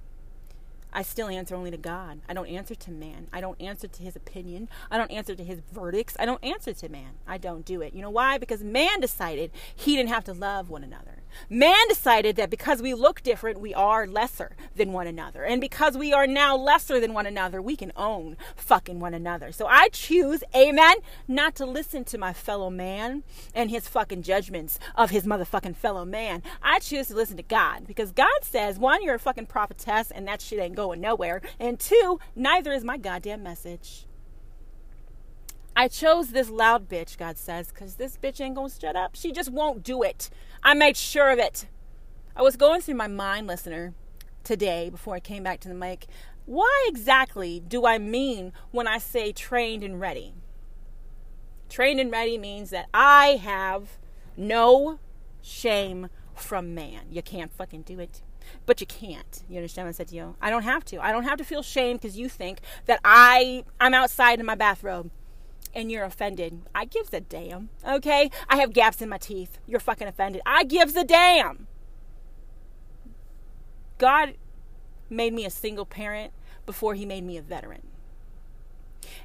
I 0.94 1.04
still 1.04 1.30
answer 1.30 1.56
only 1.56 1.72
to 1.72 1.78
God. 1.78 2.20
I 2.28 2.34
don't 2.34 2.48
answer 2.48 2.76
to 2.76 2.92
man. 2.92 3.28
I 3.32 3.40
don't 3.40 3.62
answer 3.62 3.88
to 3.88 4.04
his 4.04 4.16
opinion. 4.16 4.68
I 4.90 4.98
don't 4.98 5.12
answer 5.12 5.36
to 5.36 5.44
his 5.44 5.62
verdicts. 5.72 6.18
I 6.20 6.26
don't 6.26 6.44
answer 6.44 6.74
to 6.74 6.90
man. 6.90 7.14
I 7.26 7.38
don't 7.38 7.66
do 7.66 7.82
it. 7.82 7.94
You 7.94 8.02
know 8.02 8.10
why? 8.10 8.38
Because 8.38 8.64
man 8.64 9.00
decided 9.00 9.52
he 9.74 9.96
didn't 9.96 10.10
have 10.10 10.26
to 10.26 10.34
love 10.34 10.70
one 10.70 10.84
another. 10.84 11.21
Man 11.50 11.88
decided 11.88 12.36
that 12.36 12.50
because 12.50 12.82
we 12.82 12.94
look 12.94 13.22
different, 13.22 13.60
we 13.60 13.74
are 13.74 14.08
lesser 14.08 14.56
than 14.76 14.94
one 14.94 15.08
another. 15.08 15.44
And 15.44 15.62
because 15.62 15.98
we 15.98 16.14
are 16.14 16.28
now 16.28 16.56
lesser 16.56 17.00
than 17.00 17.14
one 17.14 17.26
another, 17.26 17.62
we 17.62 17.76
can 17.76 17.92
own 17.96 18.38
fucking 18.56 19.00
one 19.00 19.14
another. 19.14 19.52
So 19.52 19.68
I 19.68 19.90
choose, 19.90 20.44
amen, 20.56 20.98
not 21.28 21.56
to 21.56 21.66
listen 21.66 22.04
to 22.06 22.18
my 22.18 22.34
fellow 22.34 22.70
man 22.70 23.24
and 23.54 23.70
his 23.70 23.88
fucking 23.88 24.24
judgments 24.24 24.80
of 24.96 25.10
his 25.10 25.26
motherfucking 25.26 25.76
fellow 25.76 26.06
man. 26.06 26.44
I 26.62 26.80
choose 26.80 27.08
to 27.08 27.16
listen 27.16 27.38
to 27.38 27.44
God 27.44 27.88
because 27.88 28.12
God 28.12 28.44
says, 28.44 28.80
one, 28.80 29.04
you're 29.04 29.16
a 29.16 29.20
fucking 29.20 29.48
prophetess 29.48 30.12
and 30.12 30.28
that 30.28 30.42
shit 30.42 30.60
ain't 30.60 30.76
going 30.76 31.02
nowhere. 31.02 31.42
And 31.60 31.80
two, 31.80 32.20
neither 32.36 32.72
is 32.72 32.84
my 32.84 32.98
goddamn 32.98 33.44
message. 33.44 34.06
I 35.76 35.88
chose 35.88 36.32
this 36.32 36.50
loud 36.50 36.90
bitch, 36.90 37.18
God 37.18 37.38
says, 37.38 37.70
because 37.70 37.96
this 37.96 38.18
bitch 38.18 38.42
ain't 38.42 38.56
gonna 38.56 38.70
shut 38.70 38.96
up. 38.96 39.16
She 39.16 39.32
just 39.32 39.52
won't 39.52 39.84
do 39.84 40.04
it. 40.04 40.30
I 40.64 40.74
made 40.74 40.98
sure 40.98 41.30
of 41.30 41.40
it. 41.40 41.68
I 42.36 42.42
was 42.42 42.56
going 42.56 42.82
through 42.82 42.96
my 42.96 43.08
mind, 43.08 43.48
listener, 43.48 43.94
today 44.44 44.90
before 44.90 45.16
I 45.16 45.20
came 45.20 45.44
back 45.44 45.60
to 45.62 45.68
the 45.68 45.74
mic. 45.74 46.08
Why 46.46 46.86
exactly 46.88 47.62
do 47.66 47.86
I 47.86 47.98
mean 47.98 48.52
when 48.72 48.88
I 48.88 48.98
say 48.98 49.32
trained 49.32 49.84
and 49.84 50.00
ready? 50.00 50.34
Trained 51.70 52.00
and 52.00 52.12
ready 52.12 52.38
means 52.38 52.70
that 52.72 52.88
I 52.94 53.40
have 53.42 53.98
no 54.36 55.00
shame 55.42 56.10
from 56.36 56.76
man. 56.76 57.04
You 57.10 57.22
can't 57.22 57.54
fucking 57.54 57.84
do 57.84 58.00
it 58.00 58.22
but 58.66 58.82
you 58.82 58.88
can't. 58.88 59.44
You 59.50 59.58
understand 59.58 59.88
what 59.88 59.90
I 59.90 59.94
said 59.94 60.08
to 60.10 60.16
you? 60.16 60.36
I 60.42 60.50
don't 60.50 60.64
have 60.64 60.84
to. 60.86 61.00
I 61.00 61.12
don't 61.12 61.24
have 61.24 61.38
to 61.38 61.44
feel 61.44 61.62
shame 61.62 61.98
because 61.98 62.18
you 62.18 62.30
think 62.30 62.60
that 62.86 63.00
I 63.04 63.64
I'm 63.80 63.94
outside 63.94 64.40
in 64.40 64.46
my 64.46 64.56
bathrobe 64.56 65.12
and 65.74 65.92
you're 65.92 66.04
offended. 66.04 66.62
I 66.76 66.86
gives 66.86 67.14
a 67.14 67.22
damn. 67.22 67.70
Okay? 67.88 68.30
I 68.50 68.58
have 68.58 68.74
gaps 68.74 69.02
in 69.02 69.10
my 69.10 69.18
teeth. 69.18 69.60
You're 69.68 69.80
fucking 69.80 70.08
offended. 70.08 70.42
I 70.46 70.64
gives 70.64 70.96
a 70.96 71.04
damn. 71.04 71.68
God 73.98 74.36
made 75.10 75.34
me 75.34 75.46
a 75.46 75.50
single 75.50 75.86
parent 75.86 76.34
before 76.66 76.96
he 76.96 77.06
made 77.06 77.24
me 77.24 77.38
a 77.38 77.42
veteran. 77.42 77.84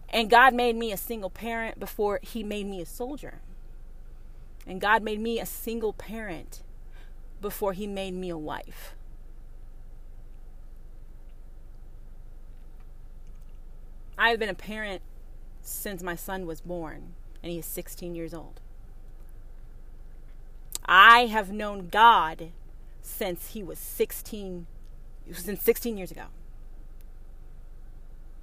And 0.09 0.31
God 0.31 0.55
made 0.55 0.77
me 0.77 0.93
a 0.93 0.97
single 0.97 1.31
parent 1.31 1.79
before 1.79 2.21
he 2.23 2.43
made 2.43 2.67
me 2.67 2.81
a 2.81 2.87
soldier. 2.87 3.41
And 4.67 4.81
God 4.81 5.03
made 5.03 5.21
me 5.21 5.39
a 5.39 5.47
single 5.47 5.93
parent 5.93 6.63
before 7.41 7.73
he 7.73 7.87
made 7.87 8.15
me 8.15 8.29
a 8.31 8.39
wife. 8.39 8.95
I 14.19 14.31
have 14.31 14.39
been 14.39 14.49
a 14.49 14.55
parent 14.55 15.03
since 15.67 16.03
my 16.03 16.15
son 16.15 16.47
was 16.47 16.61
born, 16.61 17.15
and 17.43 17.53
he 17.53 17.59
is 17.59 17.67
16 17.67 18.15
years 18.15 18.33
old. 18.33 18.61
I 20.85 21.27
have 21.27 21.51
known 21.51 21.89
God 21.89 22.51
since 23.03 23.49
he 23.49 23.63
was 23.63 23.79
16, 23.79 24.67
since 25.33 25.63
16 25.63 25.97
years 25.97 26.11
ago. 26.11 26.27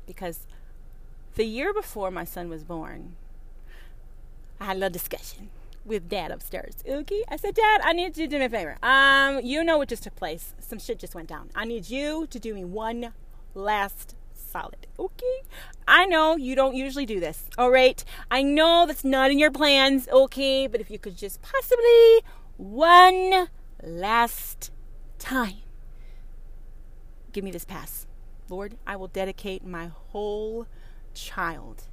Because 0.05 0.45
the 1.35 1.45
year 1.45 1.73
before 1.73 2.11
my 2.11 2.25
son 2.25 2.49
was 2.49 2.63
born, 2.63 3.15
I 4.59 4.65
had 4.65 4.77
a 4.77 4.79
little 4.79 4.93
discussion 4.93 5.49
with 5.85 6.09
dad 6.09 6.31
upstairs. 6.31 6.83
Okay, 6.87 7.23
I 7.29 7.37
said, 7.37 7.55
Dad, 7.55 7.81
I 7.83 7.93
need 7.93 8.17
you 8.17 8.25
to 8.25 8.27
do 8.27 8.39
me 8.39 8.45
a 8.45 8.49
favor. 8.49 8.77
Um, 8.83 9.41
you 9.43 9.63
know 9.63 9.77
what 9.77 9.89
just 9.89 10.03
took 10.03 10.15
place. 10.15 10.53
Some 10.59 10.79
shit 10.79 10.99
just 10.99 11.15
went 11.15 11.27
down. 11.27 11.49
I 11.55 11.65
need 11.65 11.89
you 11.89 12.27
to 12.27 12.39
do 12.39 12.53
me 12.53 12.63
one 12.63 13.13
last 13.55 14.15
solid. 14.53 14.87
Okay. 14.97 15.41
I 15.87 16.05
know 16.05 16.37
you 16.37 16.55
don't 16.55 16.75
usually 16.75 17.05
do 17.05 17.19
this. 17.19 17.49
All 17.57 17.71
right. 17.71 18.03
I 18.31 18.41
know 18.41 18.85
that's 18.85 19.03
not 19.03 19.31
in 19.31 19.39
your 19.39 19.51
plans. 19.51 20.07
Okay. 20.07 20.67
But 20.67 20.79
if 20.79 20.89
you 20.89 20.99
could 20.99 21.17
just 21.17 21.41
possibly 21.41 22.21
one 22.57 23.49
last 23.81 24.71
time 25.19 25.63
give 27.33 27.43
me 27.43 27.51
this 27.51 27.65
pass. 27.65 28.05
Lord, 28.47 28.77
I 28.85 28.95
will 28.95 29.07
dedicate 29.07 29.65
my 29.65 29.87
whole 29.87 30.67
child 31.13 31.83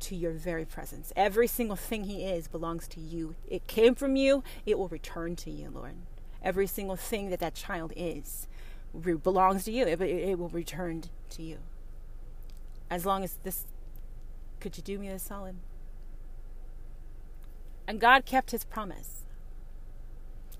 to 0.00 0.16
your 0.16 0.32
very 0.32 0.64
presence. 0.64 1.12
Every 1.14 1.46
single 1.46 1.76
thing 1.76 2.04
he 2.04 2.24
is 2.24 2.48
belongs 2.48 2.88
to 2.88 3.00
you. 3.00 3.36
It 3.48 3.66
came 3.68 3.94
from 3.94 4.16
you, 4.16 4.42
it 4.66 4.78
will 4.78 4.88
return 4.88 5.36
to 5.36 5.50
you, 5.50 5.70
Lord. 5.70 5.94
Every 6.42 6.66
single 6.66 6.96
thing 6.96 7.30
that 7.30 7.38
that 7.38 7.54
child 7.54 7.92
is 7.94 8.48
belongs 9.22 9.64
to 9.64 9.72
you, 9.72 9.86
it, 9.86 10.00
it 10.00 10.38
will 10.38 10.48
return 10.48 11.04
to 11.30 11.42
you. 11.42 11.58
As 12.92 13.06
long 13.06 13.24
as 13.24 13.38
this, 13.44 13.66
could 14.60 14.76
you 14.76 14.82
do 14.82 14.98
me 14.98 15.08
this 15.08 15.22
solid? 15.24 15.56
And 17.88 18.00
God 18.00 18.26
kept 18.26 18.50
his 18.52 18.64
promise. 18.64 19.24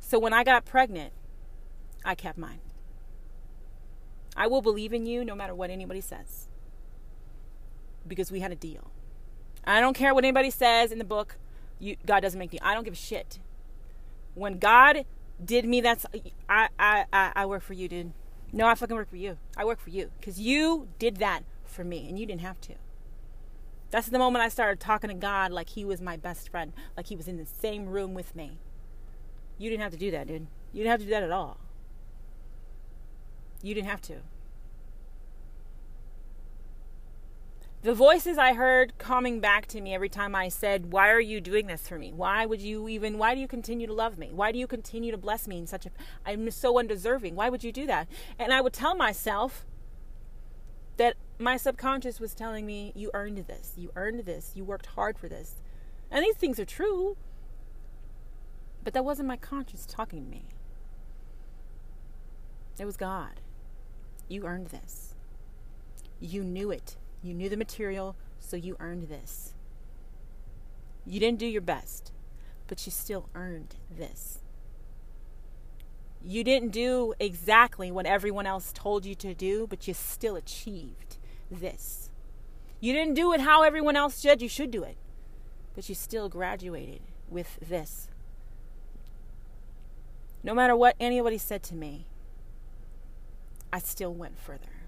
So 0.01 0.19
when 0.19 0.33
I 0.33 0.45
got 0.45 0.65
pregnant, 0.65 1.13
I 2.05 2.15
kept 2.15 2.39
mine. 2.39 2.61
I 4.37 4.47
will 4.47 4.63
believe 4.63 4.93
in 4.95 5.07
you 5.07 5.25
no 5.25 5.35
matter 5.35 5.55
what 5.55 5.71
anybody 5.71 6.01
says. 6.01 6.49
because 8.07 8.33
we 8.33 8.41
had 8.41 8.53
a 8.53 8.57
deal. 8.57 8.91
I 9.65 9.81
don't 9.81 9.95
care 9.95 10.15
what 10.15 10.25
anybody 10.25 10.51
says 10.51 10.93
in 10.93 10.99
the 10.99 11.05
book. 11.05 11.37
You, 11.79 11.97
God 12.07 12.21
doesn't 12.21 12.39
make 12.39 12.53
me. 12.53 12.59
I 12.63 12.75
don't 12.75 12.85
give 12.85 12.95
a 12.95 12.97
shit. 12.97 13.39
When 14.35 14.59
God 14.59 15.05
did 15.45 15.67
me, 15.67 15.81
that's 15.81 16.07
I 16.49 16.69
I 16.79 17.07
I, 17.13 17.33
I 17.37 17.47
work 17.47 17.63
for 17.63 17.75
you, 17.75 17.89
dude. 17.89 18.13
No, 18.53 18.67
I 18.67 18.75
fucking 18.75 18.97
work 18.97 19.11
for 19.11 19.17
you. 19.17 19.39
I 19.57 19.65
work 19.65 19.81
for 19.81 19.91
you 19.91 20.11
because 20.19 20.41
you 20.41 20.89
did 20.99 21.17
that 21.19 21.45
for 21.73 21.85
me, 21.85 22.09
and 22.09 22.19
you 22.19 22.27
didn't 22.27 22.43
have 22.43 22.61
to. 22.63 22.75
That's 23.91 24.09
the 24.09 24.19
moment 24.19 24.45
I 24.45 24.49
started 24.49 24.81
talking 24.81 25.09
to 25.09 25.15
God 25.15 25.53
like 25.53 25.71
He 25.71 25.85
was 25.85 26.01
my 26.01 26.17
best 26.17 26.49
friend, 26.49 26.73
like 26.97 27.09
He 27.09 27.17
was 27.17 27.29
in 27.29 27.37
the 27.37 27.47
same 27.47 27.87
room 27.87 28.15
with 28.15 28.35
me. 28.35 28.59
You 29.59 29.71
didn't 29.71 29.83
have 29.83 29.93
to 29.93 29.99
do 29.99 30.11
that, 30.11 30.27
dude. 30.27 30.47
You 30.73 30.83
didn't 30.83 30.91
have 30.93 31.01
to 31.01 31.07
do 31.07 31.11
that 31.11 31.23
at 31.23 31.31
all. 31.31 31.59
You 33.63 33.75
didn't 33.75 33.89
have 33.89 34.01
to. 34.03 34.17
The 37.83 37.95
voices 37.95 38.39
I 38.39 38.55
heard 38.55 38.97
coming 38.99 39.41
back 39.41 39.67
to 39.67 39.81
me 39.81 39.93
every 39.93 40.09
time 40.09 40.37
I 40.37 40.49
said, 40.49 40.93
Why 40.93 41.11
are 41.11 41.21
you 41.21 41.41
doing 41.41 41.67
this 41.67 41.89
for 41.89 41.99
me? 41.99 42.13
Why 42.13 42.47
would 42.47 42.61
you 42.61 42.89
even, 42.89 43.19
why 43.19 43.35
do 43.35 43.41
you 43.41 43.49
continue 43.49 43.89
to 43.89 43.93
love 43.93 44.19
me? 44.19 44.31
Why 44.33 44.53
do 44.53 44.59
you 44.59 44.69
continue 44.69 45.11
to 45.11 45.19
bless 45.19 45.49
me 45.49 45.59
in 45.59 45.67
such 45.67 45.87
a, 45.87 45.91
I'm 46.25 46.49
so 46.53 46.79
undeserving. 46.79 47.35
Why 47.35 47.51
would 47.51 47.65
you 47.65 47.73
do 47.73 47.87
that? 47.87 48.07
And 48.39 48.53
I 48.53 48.61
would 48.61 48.73
tell 48.73 48.95
myself 48.95 49.67
that 50.97 51.17
my 51.39 51.57
subconscious 51.57 52.21
was 52.21 52.35
telling 52.35 52.67
me, 52.67 52.93
You 52.95 53.11
earned 53.15 53.39
this. 53.47 53.73
You 53.77 53.91
earned 53.97 54.21
this. 54.21 54.53
You 54.55 54.65
worked 54.65 54.87
hard 54.87 55.19
for 55.19 55.29
this. 55.29 55.57
And 56.11 56.25
these 56.25 56.37
things 56.37 56.59
are 56.61 56.65
true. 56.65 57.17
But 58.85 58.95
that 58.95 59.05
wasn't 59.05 59.29
my 59.29 59.37
conscience 59.37 59.87
talking 59.87 60.25
to 60.25 60.31
me. 60.31 60.45
It 62.79 62.85
was 62.85 62.97
God. 62.97 63.41
You 64.29 64.47
earned 64.47 64.69
this. 64.69 65.15
You 66.21 66.43
knew 66.43 66.71
it. 66.71 66.97
You 67.23 67.35
knew 67.35 67.49
the 67.49 67.57
material, 67.57 68.17
so 68.41 68.57
you 68.57 68.77
earned 68.81 69.05
this. 69.05 69.55
You 71.07 71.21
didn't 71.21 71.39
do 71.39 71.47
your 71.47 71.63
best, 71.63 72.13
but 72.67 72.85
you 72.87 72.93
still 72.93 73.29
earned 73.35 73.77
this. 73.91 74.39
You 76.25 76.45
didn't 76.45 76.71
do 76.71 77.15
exactly 77.19 77.91
what 77.91 78.07
everyone 78.07 78.47
else 78.47 78.73
told 78.73 79.05
you 79.05 79.15
to 79.17 79.35
do, 79.35 79.67
but 79.69 79.89
you 79.89 79.95
still 79.95 80.37
achieved 80.37 81.19
this. 81.51 82.11
You 82.81 82.93
didn't 82.93 83.15
do 83.15 83.33
it 83.33 83.41
how 83.41 83.63
everyone 83.63 83.97
else 83.97 84.15
said 84.15 84.43
you 84.43 84.49
should 84.49 84.71
do 84.71 84.83
it, 84.83 84.97
but 85.75 85.89
you 85.89 85.95
still 85.95 86.29
graduated 86.29 87.01
with 87.29 87.59
this. 87.61 88.09
No 90.43 90.55
matter 90.55 90.75
what 90.75 90.97
anybody 90.99 91.39
said 91.39 91.63
to 91.65 91.75
me, 91.75 92.07
I 93.73 93.79
still 93.79 94.13
went 94.13 94.39
further. 94.39 94.83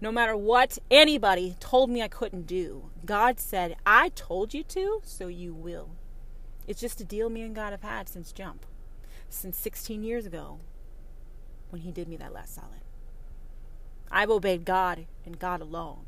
No 0.00 0.10
matter 0.12 0.36
what 0.36 0.78
anybody 0.90 1.56
told 1.60 1.90
me 1.90 2.02
I 2.02 2.08
couldn't 2.08 2.46
do, 2.46 2.90
God 3.04 3.38
said, 3.40 3.76
I 3.86 4.10
told 4.10 4.54
you 4.54 4.62
to, 4.64 5.00
so 5.04 5.28
you 5.28 5.54
will. 5.54 5.90
It's 6.66 6.80
just 6.80 7.00
a 7.00 7.04
deal 7.04 7.28
me 7.28 7.42
and 7.42 7.54
God 7.54 7.70
have 7.70 7.82
had 7.82 8.08
since 8.08 8.32
jump, 8.32 8.66
since 9.34 9.56
16 9.58 10.02
years 10.02 10.26
ago 10.26 10.58
when 11.70 11.82
He 11.82 11.90
did 11.90 12.08
me 12.08 12.16
that 12.16 12.32
last 12.32 12.54
solid. 12.54 12.80
I've 14.10 14.30
obeyed 14.30 14.64
God 14.64 15.06
and 15.24 15.38
God 15.38 15.60
alone. 15.60 16.06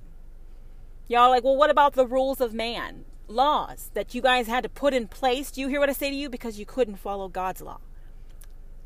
Y'all 1.09 1.31
like, 1.31 1.45
well, 1.45 1.57
what 1.57 1.71
about 1.71 1.95
the 1.95 2.07
rules 2.07 2.41
of 2.41 2.55
man? 2.55 3.05
Laws 3.29 3.91
that 3.95 4.15
you 4.15 4.23
guys 4.23 4.47
had 4.47 4.63
to 4.63 4.69
put 4.69 4.95
in 4.95 5.09
place. 5.09 5.51
Do 5.51 5.61
you 5.61 5.69
hear 5.69 5.81
what 5.81 5.89
I 5.89 5.93
say 5.93 6.11
to 6.11 6.17
you? 6.17 6.29
Because 6.29 6.59
you 6.59 6.67
couldn't 6.67 6.97
follow 6.97 7.29
God's 7.29 7.61
law. 7.61 7.79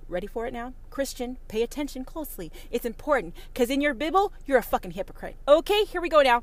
Ready 0.09 0.27
for 0.27 0.47
it 0.47 0.53
now? 0.53 0.75
Christian, 0.91 1.37
pay 1.49 1.63
attention 1.63 2.05
closely. 2.05 2.51
It's 2.71 2.85
important 2.85 3.35
because 3.53 3.71
in 3.71 3.81
your 3.81 3.95
Bible, 3.95 4.33
you're 4.45 4.59
a 4.59 4.63
fucking 4.63 4.93
hypocrite. 4.93 5.37
Okay, 5.47 5.85
here 5.85 6.01
we 6.01 6.09
go 6.09 6.23
now. 6.23 6.43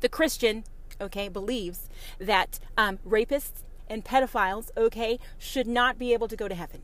The 0.00 0.08
Christian, 0.08 0.64
okay, 1.00 1.28
believes 1.28 1.88
that 2.18 2.58
um, 2.76 2.98
rapists 3.06 3.62
and 3.88 4.04
pedophiles, 4.04 4.70
okay, 4.76 5.18
should 5.36 5.66
not 5.66 5.98
be 5.98 6.12
able 6.12 6.28
to 6.28 6.36
go 6.36 6.48
to 6.48 6.54
heaven. 6.54 6.82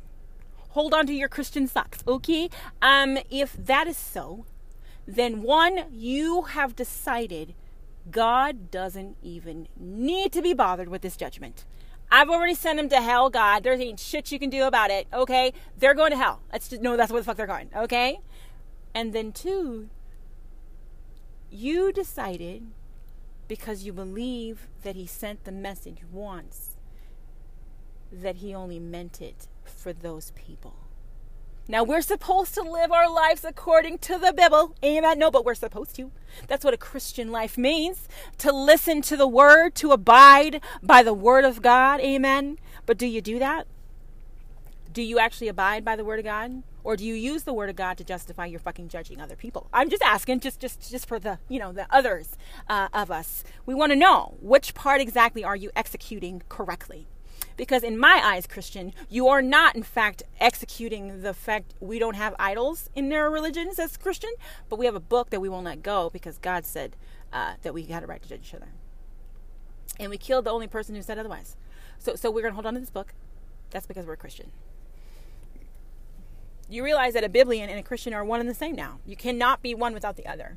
Hold 0.74 0.92
on 0.92 1.06
to 1.06 1.14
your 1.14 1.28
Christian 1.28 1.68
socks, 1.68 2.02
okay? 2.04 2.50
Um, 2.82 3.18
if 3.30 3.52
that 3.52 3.86
is 3.86 3.96
so, 3.96 4.44
then 5.06 5.40
one, 5.40 5.84
you 5.92 6.42
have 6.42 6.74
decided 6.74 7.54
God 8.10 8.72
doesn't 8.72 9.16
even 9.22 9.68
need 9.78 10.32
to 10.32 10.42
be 10.42 10.52
bothered 10.52 10.88
with 10.88 11.02
this 11.02 11.16
judgment. 11.16 11.64
I've 12.10 12.28
already 12.28 12.54
sent 12.54 12.78
them 12.78 12.88
to 12.88 13.00
hell, 13.00 13.30
God. 13.30 13.62
There 13.62 13.74
ain't 13.74 14.00
shit 14.00 14.32
you 14.32 14.40
can 14.40 14.50
do 14.50 14.64
about 14.64 14.90
it, 14.90 15.06
okay? 15.12 15.52
They're 15.78 15.94
going 15.94 16.10
to 16.10 16.16
hell. 16.16 16.40
Let's 16.52 16.66
just 16.66 16.82
know 16.82 16.96
that's 16.96 17.12
where 17.12 17.20
the 17.20 17.24
fuck 17.24 17.36
they're 17.36 17.46
going, 17.46 17.70
okay? 17.76 18.18
And 18.96 19.12
then 19.12 19.30
two, 19.30 19.90
you 21.52 21.92
decided 21.92 22.66
because 23.46 23.84
you 23.84 23.92
believe 23.92 24.66
that 24.82 24.96
he 24.96 25.06
sent 25.06 25.44
the 25.44 25.52
message 25.52 25.98
once 26.10 26.72
that 28.10 28.38
he 28.38 28.52
only 28.52 28.80
meant 28.80 29.20
it 29.20 29.46
for 29.84 29.92
those 29.92 30.30
people. 30.30 30.76
Now 31.68 31.84
we're 31.84 32.00
supposed 32.00 32.54
to 32.54 32.62
live 32.62 32.90
our 32.90 33.06
lives 33.06 33.44
according 33.44 33.98
to 33.98 34.18
the 34.18 34.32
Bible. 34.32 34.74
Amen. 34.82 35.18
No, 35.18 35.30
but 35.30 35.44
we're 35.44 35.54
supposed 35.54 35.94
to. 35.96 36.10
That's 36.48 36.64
what 36.64 36.72
a 36.72 36.78
Christian 36.78 37.30
life 37.30 37.58
means. 37.58 38.08
To 38.38 38.50
listen 38.50 39.02
to 39.02 39.14
the 39.14 39.28
word, 39.28 39.74
to 39.74 39.92
abide 39.92 40.62
by 40.82 41.02
the 41.02 41.12
word 41.12 41.44
of 41.44 41.60
God. 41.60 42.00
Amen. 42.00 42.58
But 42.86 42.96
do 42.96 43.06
you 43.06 43.20
do 43.20 43.38
that? 43.38 43.66
Do 44.90 45.02
you 45.02 45.18
actually 45.18 45.48
abide 45.48 45.84
by 45.84 45.96
the 45.96 46.04
word 46.04 46.18
of 46.18 46.24
God? 46.24 46.62
Or 46.82 46.96
do 46.96 47.04
you 47.04 47.14
use 47.14 47.42
the 47.42 47.52
word 47.52 47.68
of 47.68 47.76
God 47.76 47.98
to 47.98 48.04
justify 48.04 48.46
your 48.46 48.60
fucking 48.60 48.88
judging 48.88 49.20
other 49.20 49.36
people? 49.36 49.68
I'm 49.70 49.90
just 49.90 50.02
asking, 50.02 50.40
just 50.40 50.60
just 50.60 50.90
just 50.90 51.06
for 51.06 51.18
the 51.18 51.40
you 51.50 51.58
know 51.58 51.72
the 51.72 51.86
others 51.90 52.38
uh, 52.70 52.88
of 52.94 53.10
us. 53.10 53.44
We 53.66 53.74
want 53.74 53.92
to 53.92 53.96
know 53.96 54.38
which 54.40 54.72
part 54.72 55.02
exactly 55.02 55.44
are 55.44 55.56
you 55.56 55.70
executing 55.76 56.42
correctly. 56.48 57.06
Because 57.56 57.82
in 57.82 57.98
my 57.98 58.20
eyes, 58.22 58.46
Christian, 58.46 58.92
you 59.08 59.28
are 59.28 59.42
not, 59.42 59.76
in 59.76 59.82
fact, 59.82 60.22
executing 60.40 61.22
the 61.22 61.34
fact 61.34 61.74
we 61.80 61.98
don't 61.98 62.16
have 62.16 62.34
idols 62.38 62.90
in 62.94 63.08
their 63.08 63.30
religions 63.30 63.78
as 63.78 63.96
Christian, 63.96 64.30
but 64.68 64.78
we 64.78 64.86
have 64.86 64.94
a 64.94 65.00
book 65.00 65.30
that 65.30 65.40
we 65.40 65.48
won't 65.48 65.64
let 65.64 65.82
go 65.82 66.10
because 66.10 66.38
God 66.38 66.66
said 66.66 66.96
uh, 67.32 67.54
that 67.62 67.72
we 67.72 67.84
had 67.84 68.02
a 68.02 68.06
right 68.06 68.22
to 68.22 68.28
judge 68.28 68.40
each 68.40 68.54
other. 68.54 68.68
And 70.00 70.10
we 70.10 70.18
killed 70.18 70.46
the 70.46 70.50
only 70.50 70.66
person 70.66 70.94
who 70.94 71.02
said 71.02 71.18
otherwise. 71.18 71.56
So, 71.98 72.16
so 72.16 72.30
we're 72.30 72.42
going 72.42 72.52
to 72.52 72.56
hold 72.56 72.66
on 72.66 72.74
to 72.74 72.80
this 72.80 72.90
book. 72.90 73.14
That's 73.70 73.86
because 73.86 74.06
we're 74.06 74.14
a 74.14 74.16
Christian. 74.16 74.50
You 76.68 76.82
realize 76.82 77.14
that 77.14 77.24
a 77.24 77.28
Biblian 77.28 77.68
and 77.68 77.78
a 77.78 77.82
Christian 77.82 78.14
are 78.14 78.24
one 78.24 78.40
and 78.40 78.48
the 78.48 78.54
same 78.54 78.74
now. 78.74 78.98
You 79.06 79.16
cannot 79.16 79.62
be 79.62 79.74
one 79.74 79.94
without 79.94 80.16
the 80.16 80.26
other. 80.26 80.56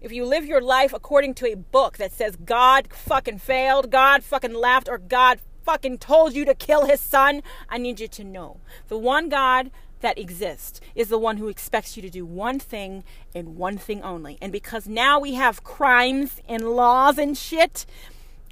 If 0.00 0.12
you 0.12 0.24
live 0.24 0.44
your 0.44 0.60
life 0.60 0.92
according 0.92 1.34
to 1.34 1.50
a 1.50 1.56
book 1.56 1.96
that 1.98 2.12
says 2.12 2.36
God 2.36 2.88
fucking 2.92 3.38
failed, 3.38 3.90
God 3.90 4.22
fucking 4.22 4.54
laughed, 4.54 4.88
or 4.88 4.98
God 4.98 5.40
fucking 5.66 5.98
told 5.98 6.34
you 6.34 6.44
to 6.44 6.54
kill 6.54 6.86
his 6.86 7.00
son, 7.00 7.42
I 7.68 7.76
need 7.76 7.98
you 7.98 8.08
to 8.08 8.24
know 8.24 8.60
the 8.88 8.96
one 8.96 9.28
God 9.28 9.70
that 10.00 10.18
exists 10.18 10.80
is 10.94 11.08
the 11.08 11.18
one 11.18 11.38
who 11.38 11.48
expects 11.48 11.96
you 11.96 12.02
to 12.02 12.10
do 12.10 12.24
one 12.24 12.60
thing 12.60 13.02
and 13.34 13.56
one 13.56 13.76
thing 13.76 14.00
only. 14.02 14.38
And 14.40 14.52
because 14.52 14.86
now 14.86 15.18
we 15.18 15.34
have 15.34 15.64
crimes 15.64 16.40
and 16.48 16.70
laws 16.76 17.18
and 17.18 17.36
shit, 17.36 17.84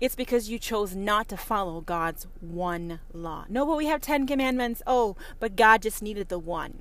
it's 0.00 0.16
because 0.16 0.50
you 0.50 0.58
chose 0.58 0.96
not 0.96 1.28
to 1.28 1.36
follow 1.36 1.80
God's 1.80 2.26
one 2.40 2.98
law. 3.12 3.44
No, 3.48 3.64
but 3.64 3.76
we 3.76 3.86
have 3.86 4.00
10 4.00 4.26
commandments. 4.26 4.82
Oh, 4.86 5.16
but 5.38 5.54
God 5.54 5.82
just 5.82 6.02
needed 6.02 6.28
the 6.28 6.38
one. 6.38 6.80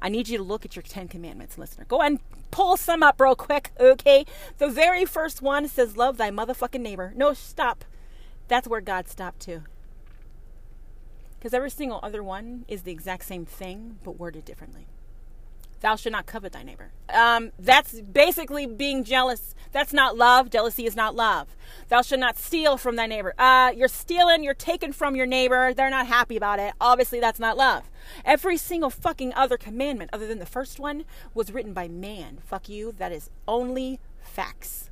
I 0.00 0.08
need 0.08 0.28
you 0.28 0.38
to 0.38 0.44
look 0.44 0.64
at 0.64 0.74
your 0.74 0.82
10 0.82 1.08
commandments, 1.08 1.56
listener. 1.56 1.84
Go 1.86 2.02
and 2.02 2.18
pull 2.50 2.76
some 2.76 3.02
up 3.02 3.20
real 3.20 3.36
quick, 3.36 3.72
okay? 3.78 4.24
The 4.58 4.68
very 4.68 5.04
first 5.04 5.42
one 5.42 5.68
says, 5.68 5.96
Love 5.96 6.16
thy 6.16 6.30
motherfucking 6.30 6.80
neighbor. 6.80 7.12
No, 7.16 7.32
stop. 7.34 7.84
That's 8.48 8.66
where 8.66 8.80
God 8.80 9.08
stopped 9.08 9.40
too. 9.40 9.62
Because 11.38 11.54
every 11.54 11.70
single 11.70 12.00
other 12.02 12.22
one 12.22 12.64
is 12.66 12.82
the 12.82 12.90
exact 12.90 13.24
same 13.24 13.46
thing, 13.46 13.98
but 14.02 14.18
worded 14.18 14.44
differently. 14.44 14.86
Thou 15.80 15.94
should 15.94 16.10
not 16.12 16.26
covet 16.26 16.52
thy 16.52 16.64
neighbor. 16.64 16.90
Um, 17.08 17.52
that's 17.56 18.00
basically 18.00 18.66
being 18.66 19.04
jealous. 19.04 19.54
That's 19.70 19.92
not 19.92 20.16
love. 20.16 20.50
Jealousy 20.50 20.86
is 20.86 20.96
not 20.96 21.14
love. 21.14 21.56
Thou 21.88 22.02
should 22.02 22.18
not 22.18 22.36
steal 22.36 22.76
from 22.76 22.96
thy 22.96 23.06
neighbor. 23.06 23.32
Uh, 23.38 23.72
you're 23.76 23.86
stealing, 23.86 24.42
you're 24.42 24.54
taking 24.54 24.92
from 24.92 25.14
your 25.14 25.26
neighbor. 25.26 25.72
They're 25.72 25.90
not 25.90 26.08
happy 26.08 26.36
about 26.36 26.58
it. 26.58 26.74
Obviously, 26.80 27.20
that's 27.20 27.38
not 27.38 27.56
love. 27.56 27.88
Every 28.24 28.56
single 28.56 28.90
fucking 28.90 29.32
other 29.34 29.56
commandment, 29.56 30.10
other 30.12 30.26
than 30.26 30.40
the 30.40 30.46
first 30.46 30.80
one, 30.80 31.04
was 31.32 31.52
written 31.52 31.72
by 31.72 31.86
man. 31.86 32.38
Fuck 32.44 32.68
you. 32.68 32.90
That 32.90 33.12
is 33.12 33.30
only 33.46 34.00
facts. 34.20 34.90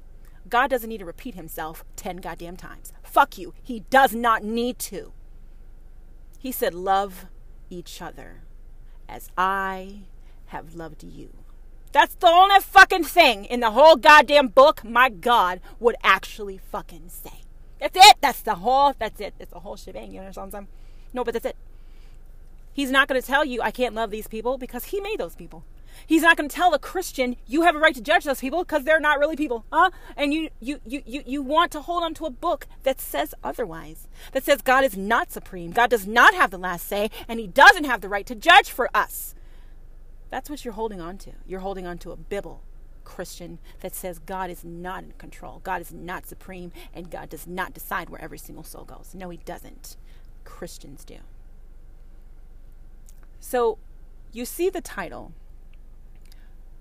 God 0.48 0.70
doesn't 0.70 0.88
need 0.88 0.98
to 0.98 1.04
repeat 1.04 1.34
himself 1.34 1.84
10 1.96 2.18
goddamn 2.18 2.57
times. 2.57 2.92
Fuck 3.16 3.38
you. 3.38 3.54
He 3.62 3.80
does 3.88 4.14
not 4.14 4.44
need 4.44 4.78
to. 4.90 5.14
He 6.38 6.52
said, 6.52 6.74
Love 6.74 7.24
each 7.70 8.02
other 8.02 8.42
as 9.08 9.30
I 9.38 10.00
have 10.48 10.74
loved 10.74 11.02
you. 11.02 11.30
That's 11.92 12.14
the 12.16 12.26
only 12.26 12.60
fucking 12.60 13.04
thing 13.04 13.46
in 13.46 13.60
the 13.60 13.70
whole 13.70 13.96
goddamn 13.96 14.48
book 14.48 14.84
my 14.84 15.08
God 15.08 15.62
would 15.80 15.96
actually 16.02 16.58
fucking 16.58 17.08
say. 17.08 17.40
That's 17.80 17.96
it. 17.96 18.16
That's 18.20 18.42
the 18.42 18.56
whole, 18.56 18.92
that's 18.98 19.18
it. 19.18 19.32
It's 19.40 19.50
the 19.50 19.60
whole 19.60 19.76
shebang. 19.76 20.12
You 20.12 20.20
understand 20.20 20.52
what 20.52 20.58
I'm 20.58 20.68
No, 21.14 21.24
but 21.24 21.32
that's 21.32 21.46
it. 21.46 21.56
He's 22.74 22.90
not 22.90 23.08
going 23.08 23.18
to 23.18 23.26
tell 23.26 23.46
you 23.46 23.62
I 23.62 23.70
can't 23.70 23.94
love 23.94 24.10
these 24.10 24.28
people 24.28 24.58
because 24.58 24.84
he 24.84 25.00
made 25.00 25.20
those 25.20 25.34
people. 25.34 25.64
He's 26.07 26.22
not 26.22 26.36
going 26.36 26.49
to 26.49 26.55
tell 26.55 26.74
a 26.74 26.78
Christian 26.78 27.36
you 27.47 27.62
have 27.62 27.76
a 27.76 27.78
right 27.78 27.94
to 27.94 28.01
judge 28.01 28.24
those 28.24 28.40
people 28.40 28.64
because 28.64 28.84
they're 28.84 29.01
not 29.01 29.18
really 29.18 29.36
people, 29.36 29.64
huh? 29.72 29.90
And 30.16 30.34
you, 30.34 30.51
you, 30.61 30.80
you, 30.84 31.03
you, 31.07 31.22
you 31.26 31.42
want 31.42 31.72
to 31.72 31.80
hold 31.80 32.03
on 32.03 32.14
to 32.14 32.26
a 32.26 32.30
book 32.30 32.66
that 32.82 33.01
says 33.01 33.34
otherwise, 33.42 34.09
that 34.32 34.44
says 34.44 34.62
God 34.62 34.84
is 34.84 34.97
not 34.97 35.32
supreme, 35.32 35.70
God 35.70 35.90
does 35.90 36.07
not 36.07 36.34
have 36.34 36.51
the 36.51 36.59
last 36.59 36.86
say, 36.86 37.11
and 37.28 37.40
He 37.40 37.47
doesn't 37.47 37.84
have 37.84 38.01
the 38.01 38.09
right 38.09 38.26
to 38.26 38.34
judge 38.34 38.70
for 38.70 38.90
us. 38.94 39.34
That's 40.30 40.51
what 40.51 40.64
you're 40.64 40.74
holding 40.74 41.01
on 41.01 41.18
to. 41.18 41.32
You're 41.47 41.61
holding 41.61 41.86
on 41.86 41.99
to 41.99 42.11
a 42.11 42.16
Bible, 42.16 42.62
Christian, 43.05 43.59
that 43.80 43.94
says 43.94 44.18
God 44.18 44.51
is 44.51 44.64
not 44.64 45.05
in 45.05 45.12
control, 45.12 45.61
God 45.62 45.80
is 45.80 45.92
not 45.92 46.26
supreme, 46.26 46.72
and 46.92 47.11
God 47.11 47.28
does 47.28 47.47
not 47.47 47.72
decide 47.72 48.11
where 48.11 48.20
every 48.20 48.38
single 48.38 48.64
soul 48.64 48.84
goes. 48.84 49.14
No, 49.14 49.30
He 49.30 49.38
doesn't. 49.38 49.97
Christians 50.44 51.05
do. 51.05 51.18
So 53.40 53.78
you 54.32 54.44
see 54.44 54.68
the 54.68 54.80
title. 54.80 55.32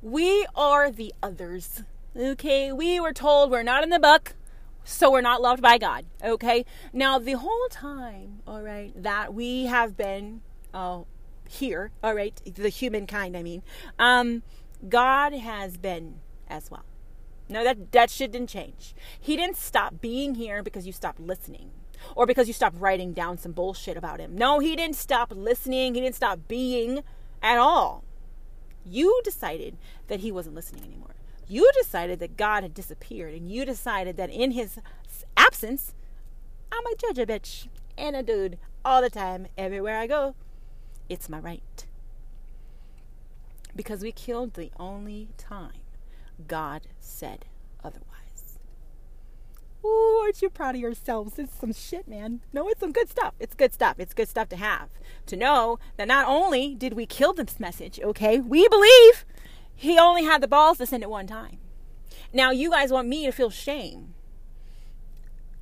We 0.02 0.46
are 0.56 0.92
the 0.92 1.14
others. 1.24 1.84
Okay, 2.16 2.72
we 2.72 3.00
were 3.00 3.14
told 3.14 3.52
we're 3.52 3.64
not 3.64 3.84
in 3.84 3.90
the 3.90 4.00
book, 4.00 4.36
so 4.84 5.12
we're 5.12 5.22
not 5.22 5.42
loved 5.42 5.62
by 5.62 5.78
God. 5.78 6.06
Okay, 6.24 6.66
now 6.94 7.20
the 7.20 7.34
whole 7.34 7.68
time, 7.70 8.42
all 8.48 8.62
right, 8.62 8.92
that 8.96 9.34
we 9.34 9.66
have 9.66 9.98
been 9.98 10.42
uh, 10.74 11.02
here, 11.50 11.92
all 12.04 12.14
right, 12.14 12.40
the 12.46 12.70
humankind, 12.70 13.36
I 13.36 13.44
mean, 13.44 13.64
um, 14.00 14.44
God 14.88 15.34
has 15.34 15.78
been 15.78 16.20
as 16.48 16.72
well. 16.72 16.86
No, 17.50 17.64
that 17.64 17.92
that 17.92 18.10
shit 18.10 18.32
didn't 18.32 18.50
change. 18.50 18.96
He 19.20 19.36
didn't 19.36 19.58
stop 19.58 20.00
being 20.02 20.36
here 20.36 20.64
because 20.64 20.88
you 20.88 20.94
stopped 20.94 21.20
listening 21.20 21.72
or 22.16 22.26
because 22.26 22.48
you 22.48 22.54
stopped 22.54 22.80
writing 22.80 23.12
down 23.12 23.38
some 23.38 23.52
bullshit 23.52 23.98
about 23.98 24.20
him. 24.20 24.36
No, 24.38 24.60
he 24.60 24.76
didn't 24.76 24.96
stop 24.96 25.34
listening. 25.36 25.96
He 25.96 26.02
didn't 26.02 26.16
stop 26.16 26.40
being 26.48 27.04
at 27.42 27.58
all. 27.58 28.05
You 28.86 29.22
decided 29.24 29.78
that 30.08 30.20
he 30.20 30.32
wasn't 30.32 30.56
listening 30.56 30.84
anymore. 30.84 31.16
You 31.48 31.70
decided 31.76 32.20
that 32.20 32.38
God 32.38 32.64
had 32.64 32.74
disappeared, 32.74 33.34
and 33.34 33.52
you 33.52 33.66
decided 33.66 34.18
that 34.18 34.30
in 34.30 34.52
his 34.52 34.80
absence, 35.38 35.94
I'm 36.72 36.86
a 36.86 36.96
judge 36.96 37.20
a 37.20 37.26
bitch 37.26 37.68
and 37.98 38.16
a 38.16 38.24
dude 38.24 38.58
all 38.84 39.02
the 39.02 39.10
time, 39.10 39.48
everywhere 39.58 39.98
I 39.98 40.08
go. 40.08 40.36
It's 41.10 41.30
my 41.30 41.40
right. 41.40 41.86
Because 43.76 44.02
we 44.02 44.12
killed 44.12 44.54
the 44.54 44.72
only 44.80 45.30
time 45.38 45.82
God 46.48 46.84
said. 47.00 47.46
Ooh, 49.86 50.20
aren't 50.24 50.42
you 50.42 50.50
proud 50.50 50.76
of 50.76 50.82
yourselves? 50.82 51.38
It's 51.38 51.54
some 51.60 51.72
shit, 51.72 52.08
man. 52.08 52.42
No, 52.52 52.68
it's 52.68 52.80
some 52.80 52.92
good 52.92 53.10
stuff. 53.10 53.36
It's 53.40 53.54
good 53.54 53.72
stuff. 53.74 54.00
It's 54.00 54.16
good 54.16 54.28
stuff 54.28 54.50
to 54.50 54.56
have. 54.56 54.90
To 55.28 55.36
know 55.36 55.78
that 55.98 56.08
not 56.08 56.28
only 56.28 56.74
did 56.74 56.94
we 56.94 57.06
kill 57.06 57.34
this 57.34 57.60
message, 57.60 58.00
okay, 58.02 58.40
we 58.40 58.68
believe 58.68 59.26
he 59.76 60.00
only 60.00 60.24
had 60.24 60.42
the 60.42 60.48
balls 60.48 60.80
to 60.80 60.88
send 60.88 61.04
it 61.04 61.10
one 61.10 61.28
time. 61.28 61.60
Now, 62.34 62.50
you 62.50 62.72
guys 62.72 62.92
want 62.92 63.08
me 63.08 63.26
to 63.26 63.32
feel 63.32 63.52
shame. 63.52 64.16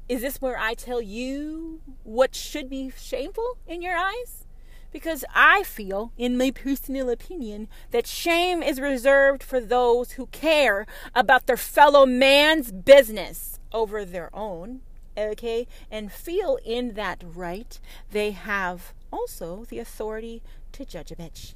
Is 0.07 0.21
this 0.21 0.41
where 0.41 0.57
I 0.57 0.73
tell 0.73 1.01
you 1.01 1.81
what 2.03 2.33
should 2.35 2.69
be 2.69 2.91
shameful 2.95 3.57
in 3.67 3.81
your 3.81 3.95
eyes? 3.95 4.45
Because 4.91 5.25
I 5.33 5.63
feel, 5.63 6.13
in 6.17 6.37
my 6.37 6.51
personal 6.51 7.09
opinion, 7.09 7.67
that 7.91 8.05
shame 8.05 8.61
is 8.61 8.79
reserved 8.79 9.41
for 9.41 9.59
those 9.59 10.11
who 10.11 10.27
care 10.27 10.85
about 11.15 11.47
their 11.47 11.57
fellow 11.57 12.05
man's 12.05 12.71
business 12.71 13.52
over 13.73 14.05
their 14.05 14.29
own, 14.33 14.81
okay, 15.17 15.67
and 15.89 16.11
feel 16.11 16.59
in 16.65 16.93
that 16.93 17.23
right, 17.23 17.79
they 18.11 18.31
have 18.31 18.93
also 19.11 19.65
the 19.69 19.79
authority 19.79 20.41
to 20.73 20.85
judge 20.85 21.11
a 21.11 21.15
bitch. 21.15 21.53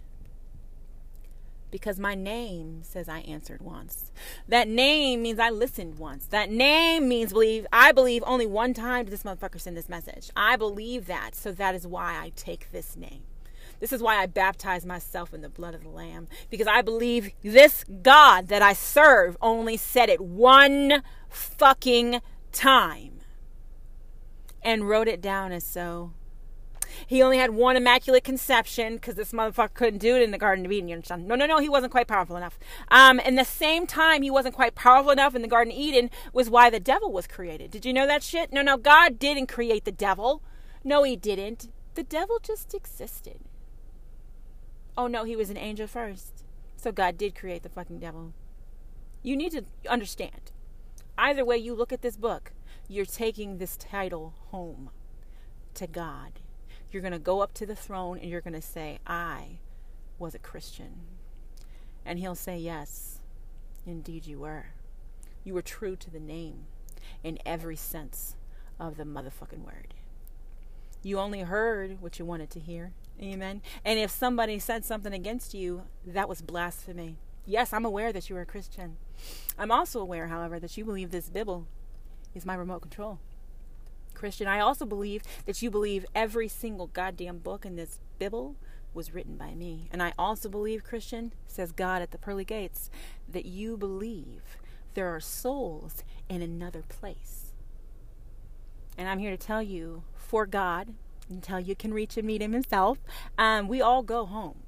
Because 1.69 1.99
my 1.99 2.15
name 2.15 2.81
says 2.83 3.09
I 3.09 3.19
answered 3.19 3.61
once. 3.61 4.11
That 4.47 4.69
name 4.69 5.21
means 5.21 5.37
I 5.37 5.49
listened 5.49 5.99
once. 5.99 6.25
That 6.27 6.49
name 6.49 7.09
means 7.09 7.33
believe 7.33 7.67
I 7.73 7.91
believe 7.91 8.23
only 8.25 8.45
one 8.45 8.73
time 8.73 9.03
did 9.03 9.11
this 9.11 9.23
motherfucker 9.23 9.59
send 9.59 9.75
this 9.75 9.89
message. 9.89 10.29
I 10.35 10.55
believe 10.55 11.07
that, 11.07 11.35
so 11.35 11.51
that 11.51 11.75
is 11.75 11.85
why 11.85 12.17
I 12.17 12.31
take 12.37 12.71
this 12.71 12.95
name. 12.95 13.23
This 13.79 13.93
is 13.93 14.01
why 14.01 14.17
I 14.17 14.25
baptize 14.25 14.85
myself 14.85 15.33
in 15.33 15.41
the 15.41 15.49
blood 15.49 15.75
of 15.75 15.83
the 15.83 15.89
Lamb. 15.89 16.27
Because 16.49 16.67
I 16.67 16.81
believe 16.81 17.31
this 17.43 17.83
God 18.01 18.47
that 18.47 18.61
I 18.61 18.73
serve 18.73 19.37
only 19.41 19.77
said 19.77 20.09
it 20.09 20.21
one 20.21 21.03
fucking 21.29 22.21
time 22.51 23.19
and 24.63 24.87
wrote 24.89 25.07
it 25.07 25.21
down 25.21 25.51
as 25.51 25.63
so. 25.63 26.13
He 27.05 27.21
only 27.21 27.37
had 27.37 27.51
one 27.51 27.75
immaculate 27.75 28.23
conception 28.23 28.95
because 28.95 29.15
this 29.15 29.31
motherfucker 29.31 29.73
couldn't 29.73 29.99
do 29.99 30.15
it 30.15 30.21
in 30.21 30.31
the 30.31 30.37
Garden 30.37 30.65
of 30.65 30.71
Eden. 30.71 30.89
You 30.89 30.95
understand? 30.95 31.27
No, 31.27 31.35
no, 31.35 31.45
no. 31.45 31.59
He 31.59 31.69
wasn't 31.69 31.91
quite 31.91 32.07
powerful 32.07 32.35
enough. 32.37 32.57
Um, 32.89 33.21
and 33.23 33.37
the 33.37 33.45
same 33.45 33.85
time 33.85 34.23
he 34.23 34.31
wasn't 34.31 34.55
quite 34.55 34.73
powerful 34.75 35.11
enough 35.11 35.35
in 35.35 35.41
the 35.41 35.47
Garden 35.47 35.71
of 35.71 35.77
Eden 35.77 36.09
was 36.33 36.49
why 36.49 36.69
the 36.69 36.79
devil 36.79 37.11
was 37.11 37.27
created. 37.27 37.71
Did 37.71 37.85
you 37.85 37.93
know 37.93 38.07
that 38.07 38.23
shit? 38.23 38.51
No, 38.51 38.61
no. 38.61 38.77
God 38.77 39.19
didn't 39.19 39.47
create 39.47 39.85
the 39.85 39.91
devil. 39.91 40.41
No, 40.83 41.03
he 41.03 41.15
didn't. 41.15 41.69
The 41.95 42.03
devil 42.03 42.39
just 42.41 42.73
existed. 42.73 43.39
Oh 44.97 45.05
no, 45.05 45.23
he 45.23 45.35
was 45.35 45.51
an 45.51 45.57
angel 45.57 45.85
first. 45.85 46.43
So 46.75 46.91
God 46.91 47.17
did 47.17 47.35
create 47.35 47.61
the 47.61 47.69
fucking 47.69 47.99
devil. 47.99 48.33
You 49.21 49.37
need 49.37 49.51
to 49.51 49.63
understand. 49.87 50.51
Either 51.17 51.45
way 51.45 51.57
you 51.57 51.75
look 51.75 51.93
at 51.93 52.01
this 52.01 52.17
book, 52.17 52.51
you're 52.87 53.05
taking 53.05 53.57
this 53.57 53.77
title 53.77 54.33
home 54.51 54.89
to 55.75 55.85
God. 55.85 56.39
You're 56.91 57.01
going 57.01 57.13
to 57.13 57.19
go 57.19 57.41
up 57.41 57.53
to 57.55 57.65
the 57.65 57.75
throne 57.75 58.17
and 58.17 58.29
you're 58.29 58.41
going 58.41 58.53
to 58.53 58.61
say, 58.61 58.99
I 59.05 59.59
was 60.17 60.33
a 60.33 60.39
Christian. 60.39 61.01
And 62.05 62.17
he'll 62.17 62.35
say, 62.35 62.57
Yes, 62.57 63.19
indeed 63.85 64.25
you 64.25 64.39
were. 64.39 64.67
You 65.43 65.53
were 65.53 65.61
true 65.61 65.95
to 65.95 66.09
the 66.09 66.19
name 66.19 66.65
in 67.23 67.39
every 67.45 67.75
sense 67.75 68.35
of 68.79 68.97
the 68.97 69.03
motherfucking 69.03 69.63
word. 69.63 69.93
You 71.03 71.19
only 71.19 71.41
heard 71.41 72.01
what 72.01 72.19
you 72.19 72.25
wanted 72.25 72.49
to 72.51 72.59
hear. 72.59 72.93
Amen. 73.21 73.61
And 73.83 73.97
if 73.97 74.11
somebody 74.11 74.59
said 74.59 74.85
something 74.85 75.13
against 75.13 75.53
you, 75.53 75.83
that 76.05 76.29
was 76.29 76.41
blasphemy. 76.41 77.17
Yes, 77.45 77.73
I'm 77.73 77.85
aware 77.85 78.13
that 78.13 78.29
you 78.29 78.35
are 78.35 78.41
a 78.41 78.45
Christian. 78.45 78.97
I'm 79.57 79.71
also 79.71 79.99
aware, 79.99 80.27
however, 80.27 80.59
that 80.59 80.77
you 80.77 80.85
believe 80.85 81.11
this 81.11 81.29
Bible 81.29 81.67
is 82.35 82.45
my 82.45 82.53
remote 82.53 82.81
control. 82.81 83.19
Christian, 84.13 84.47
I 84.47 84.59
also 84.59 84.85
believe 84.85 85.23
that 85.45 85.61
you 85.61 85.71
believe 85.71 86.05
every 86.13 86.47
single 86.47 86.87
goddamn 86.87 87.39
book 87.39 87.65
in 87.65 87.75
this 87.75 87.99
Bible 88.19 88.55
was 88.93 89.13
written 89.13 89.37
by 89.37 89.53
me. 89.53 89.87
And 89.91 90.01
I 90.01 90.13
also 90.17 90.49
believe, 90.49 90.83
Christian, 90.83 91.33
says 91.47 91.71
God 91.71 92.01
at 92.01 92.11
the 92.11 92.17
pearly 92.17 92.45
gates, 92.45 92.89
that 93.29 93.45
you 93.45 93.77
believe 93.77 94.57
there 94.93 95.07
are 95.07 95.19
souls 95.19 96.03
in 96.27 96.41
another 96.41 96.83
place. 96.87 97.53
And 98.97 99.07
I'm 99.07 99.19
here 99.19 99.31
to 99.31 99.37
tell 99.37 99.61
you, 99.61 100.03
for 100.15 100.45
God, 100.47 100.95
until 101.29 101.59
you 101.59 101.75
can 101.75 101.93
reach 101.93 102.17
and 102.17 102.27
meet 102.27 102.41
him 102.41 102.53
himself. 102.53 102.99
Um, 103.37 103.67
we 103.67 103.81
all 103.81 104.03
go 104.03 104.25
home 104.25 104.63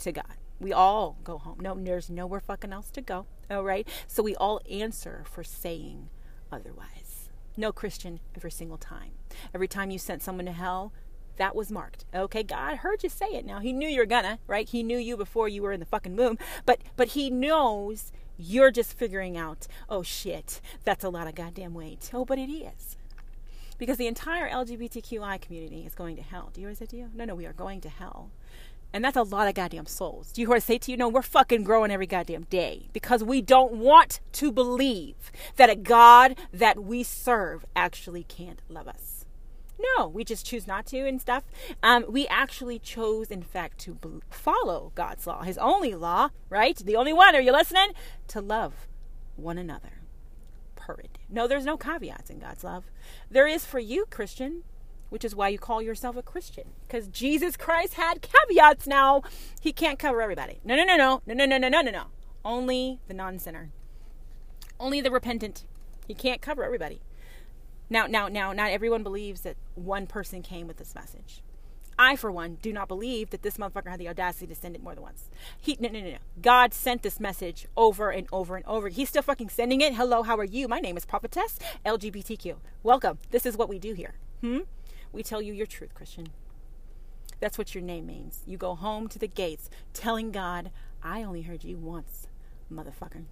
to 0.00 0.12
God. 0.12 0.36
We 0.60 0.72
all 0.72 1.18
go 1.24 1.38
home. 1.38 1.58
No, 1.60 1.74
there's 1.74 2.08
nowhere 2.08 2.40
fucking 2.40 2.72
else 2.72 2.90
to 2.90 3.00
go. 3.00 3.26
All 3.50 3.64
right. 3.64 3.86
So 4.06 4.22
we 4.22 4.34
all 4.36 4.60
answer 4.70 5.24
for 5.30 5.44
saying 5.44 6.08
otherwise. 6.50 7.30
No 7.56 7.72
Christian 7.72 8.20
every 8.36 8.50
single 8.50 8.78
time. 8.78 9.12
Every 9.54 9.68
time 9.68 9.90
you 9.90 9.98
sent 9.98 10.22
someone 10.22 10.46
to 10.46 10.52
hell, 10.52 10.92
that 11.36 11.56
was 11.56 11.70
marked. 11.70 12.04
Okay, 12.14 12.42
God 12.42 12.78
heard 12.78 13.02
you 13.02 13.08
say 13.08 13.26
it. 13.26 13.44
Now 13.44 13.58
He 13.58 13.72
knew 13.72 13.88
you're 13.88 14.06
gonna, 14.06 14.38
right? 14.46 14.68
He 14.68 14.82
knew 14.82 14.98
you 14.98 15.16
before 15.16 15.48
you 15.48 15.62
were 15.62 15.72
in 15.72 15.80
the 15.80 15.86
fucking 15.86 16.16
womb, 16.16 16.38
but 16.64 16.80
but 16.96 17.08
He 17.08 17.30
knows 17.30 18.12
you're 18.36 18.70
just 18.70 18.96
figuring 18.96 19.36
out. 19.36 19.66
Oh 19.88 20.02
shit, 20.02 20.60
that's 20.84 21.04
a 21.04 21.08
lot 21.08 21.26
of 21.26 21.34
goddamn 21.34 21.74
weight. 21.74 22.10
Oh, 22.12 22.24
but 22.24 22.38
it 22.38 22.50
is 22.50 22.96
because 23.78 23.96
the 23.96 24.06
entire 24.06 24.48
LGBTQI 24.48 25.40
community 25.40 25.84
is 25.86 25.94
going 25.94 26.16
to 26.16 26.22
hell. 26.22 26.50
Do 26.52 26.60
you 26.60 26.68
hear 26.68 26.76
that 26.76 26.88
deal? 26.88 27.08
No, 27.14 27.24
no, 27.24 27.34
we 27.34 27.46
are 27.46 27.52
going 27.52 27.80
to 27.82 27.88
hell. 27.88 28.30
And 28.92 29.04
that's 29.04 29.16
a 29.16 29.22
lot 29.22 29.48
of 29.48 29.54
goddamn 29.54 29.86
souls. 29.86 30.30
Do 30.30 30.40
you 30.40 30.46
hear 30.46 30.50
what 30.50 30.56
I 30.56 30.60
say 30.60 30.78
to 30.78 30.90
you? 30.92 30.96
No, 30.96 31.08
we're 31.08 31.22
fucking 31.22 31.64
growing 31.64 31.90
every 31.90 32.06
goddamn 32.06 32.44
day 32.44 32.88
because 32.92 33.24
we 33.24 33.42
don't 33.42 33.72
want 33.72 34.20
to 34.34 34.52
believe 34.52 35.32
that 35.56 35.68
a 35.68 35.74
God 35.74 36.36
that 36.52 36.84
we 36.84 37.02
serve 37.02 37.64
actually 37.74 38.22
can't 38.22 38.62
love 38.68 38.86
us. 38.86 39.24
No, 39.98 40.06
we 40.06 40.22
just 40.22 40.46
choose 40.46 40.68
not 40.68 40.86
to 40.86 41.08
and 41.08 41.20
stuff. 41.20 41.42
Um, 41.82 42.04
we 42.08 42.28
actually 42.28 42.78
chose, 42.78 43.32
in 43.32 43.42
fact, 43.42 43.78
to 43.80 44.22
follow 44.30 44.92
God's 44.94 45.26
law, 45.26 45.42
His 45.42 45.58
only 45.58 45.94
law, 45.94 46.28
right? 46.48 46.76
The 46.76 46.94
only 46.94 47.12
one. 47.12 47.34
Are 47.34 47.40
you 47.40 47.50
listening? 47.50 47.88
To 48.28 48.40
love 48.40 48.86
one 49.34 49.58
another. 49.58 49.93
Period. 50.84 51.18
No, 51.30 51.46
there's 51.46 51.64
no 51.64 51.76
caveats 51.76 52.30
in 52.30 52.38
God's 52.38 52.64
love. 52.64 52.84
There 53.30 53.46
is 53.46 53.64
for 53.64 53.78
you, 53.78 54.04
Christian, 54.10 54.64
which 55.08 55.24
is 55.24 55.34
why 55.34 55.48
you 55.48 55.58
call 55.58 55.80
yourself 55.80 56.16
a 56.16 56.22
Christian. 56.22 56.64
Because 56.86 57.08
Jesus 57.08 57.56
Christ 57.56 57.94
had 57.94 58.20
caveats 58.20 58.86
now. 58.86 59.22
He 59.60 59.72
can't 59.72 59.98
cover 59.98 60.20
everybody. 60.20 60.60
No, 60.64 60.76
no, 60.76 60.84
no, 60.84 60.96
no, 60.96 61.22
no, 61.26 61.34
no, 61.34 61.46
no, 61.46 61.58
no, 61.58 61.68
no, 61.68 61.80
no, 61.80 61.90
no. 61.90 62.04
Only 62.44 63.00
the 63.08 63.14
non 63.14 63.38
sinner. 63.38 63.70
Only 64.78 65.00
the 65.00 65.10
repentant. 65.10 65.64
He 66.06 66.14
can't 66.14 66.42
cover 66.42 66.64
everybody. 66.64 67.00
Now, 67.88 68.06
now, 68.06 68.28
now, 68.28 68.52
not 68.52 68.70
everyone 68.70 69.02
believes 69.02 69.42
that 69.42 69.56
one 69.74 70.06
person 70.06 70.42
came 70.42 70.66
with 70.66 70.76
this 70.76 70.94
message. 70.94 71.42
I, 71.98 72.16
for 72.16 72.30
one, 72.30 72.58
do 72.60 72.72
not 72.72 72.88
believe 72.88 73.30
that 73.30 73.42
this 73.42 73.56
motherfucker 73.56 73.88
had 73.88 74.00
the 74.00 74.08
audacity 74.08 74.46
to 74.48 74.54
send 74.54 74.74
it 74.74 74.82
more 74.82 74.94
than 74.94 75.02
once. 75.02 75.30
He, 75.60 75.76
no, 75.80 75.88
no, 75.88 76.00
no, 76.00 76.10
no. 76.10 76.18
God 76.42 76.74
sent 76.74 77.02
this 77.02 77.20
message 77.20 77.66
over 77.76 78.10
and 78.10 78.26
over 78.32 78.56
and 78.56 78.66
over. 78.66 78.88
He's 78.88 79.08
still 79.08 79.22
fucking 79.22 79.48
sending 79.48 79.80
it. 79.80 79.94
Hello, 79.94 80.22
how 80.22 80.36
are 80.36 80.44
you? 80.44 80.66
My 80.68 80.80
name 80.80 80.96
is 80.96 81.04
Prophetess 81.04 81.58
LGBTQ. 81.86 82.56
Welcome. 82.82 83.18
This 83.30 83.46
is 83.46 83.56
what 83.56 83.68
we 83.68 83.78
do 83.78 83.94
here. 83.94 84.14
Hmm? 84.40 84.60
We 85.12 85.22
tell 85.22 85.40
you 85.40 85.52
your 85.52 85.66
truth, 85.66 85.94
Christian. 85.94 86.28
That's 87.40 87.58
what 87.58 87.74
your 87.74 87.84
name 87.84 88.06
means. 88.06 88.42
You 88.46 88.56
go 88.56 88.74
home 88.74 89.08
to 89.08 89.18
the 89.18 89.28
gates 89.28 89.70
telling 89.92 90.32
God, 90.32 90.70
I 91.02 91.22
only 91.22 91.42
heard 91.42 91.62
you 91.62 91.76
once, 91.76 92.26
motherfucker. 92.72 93.24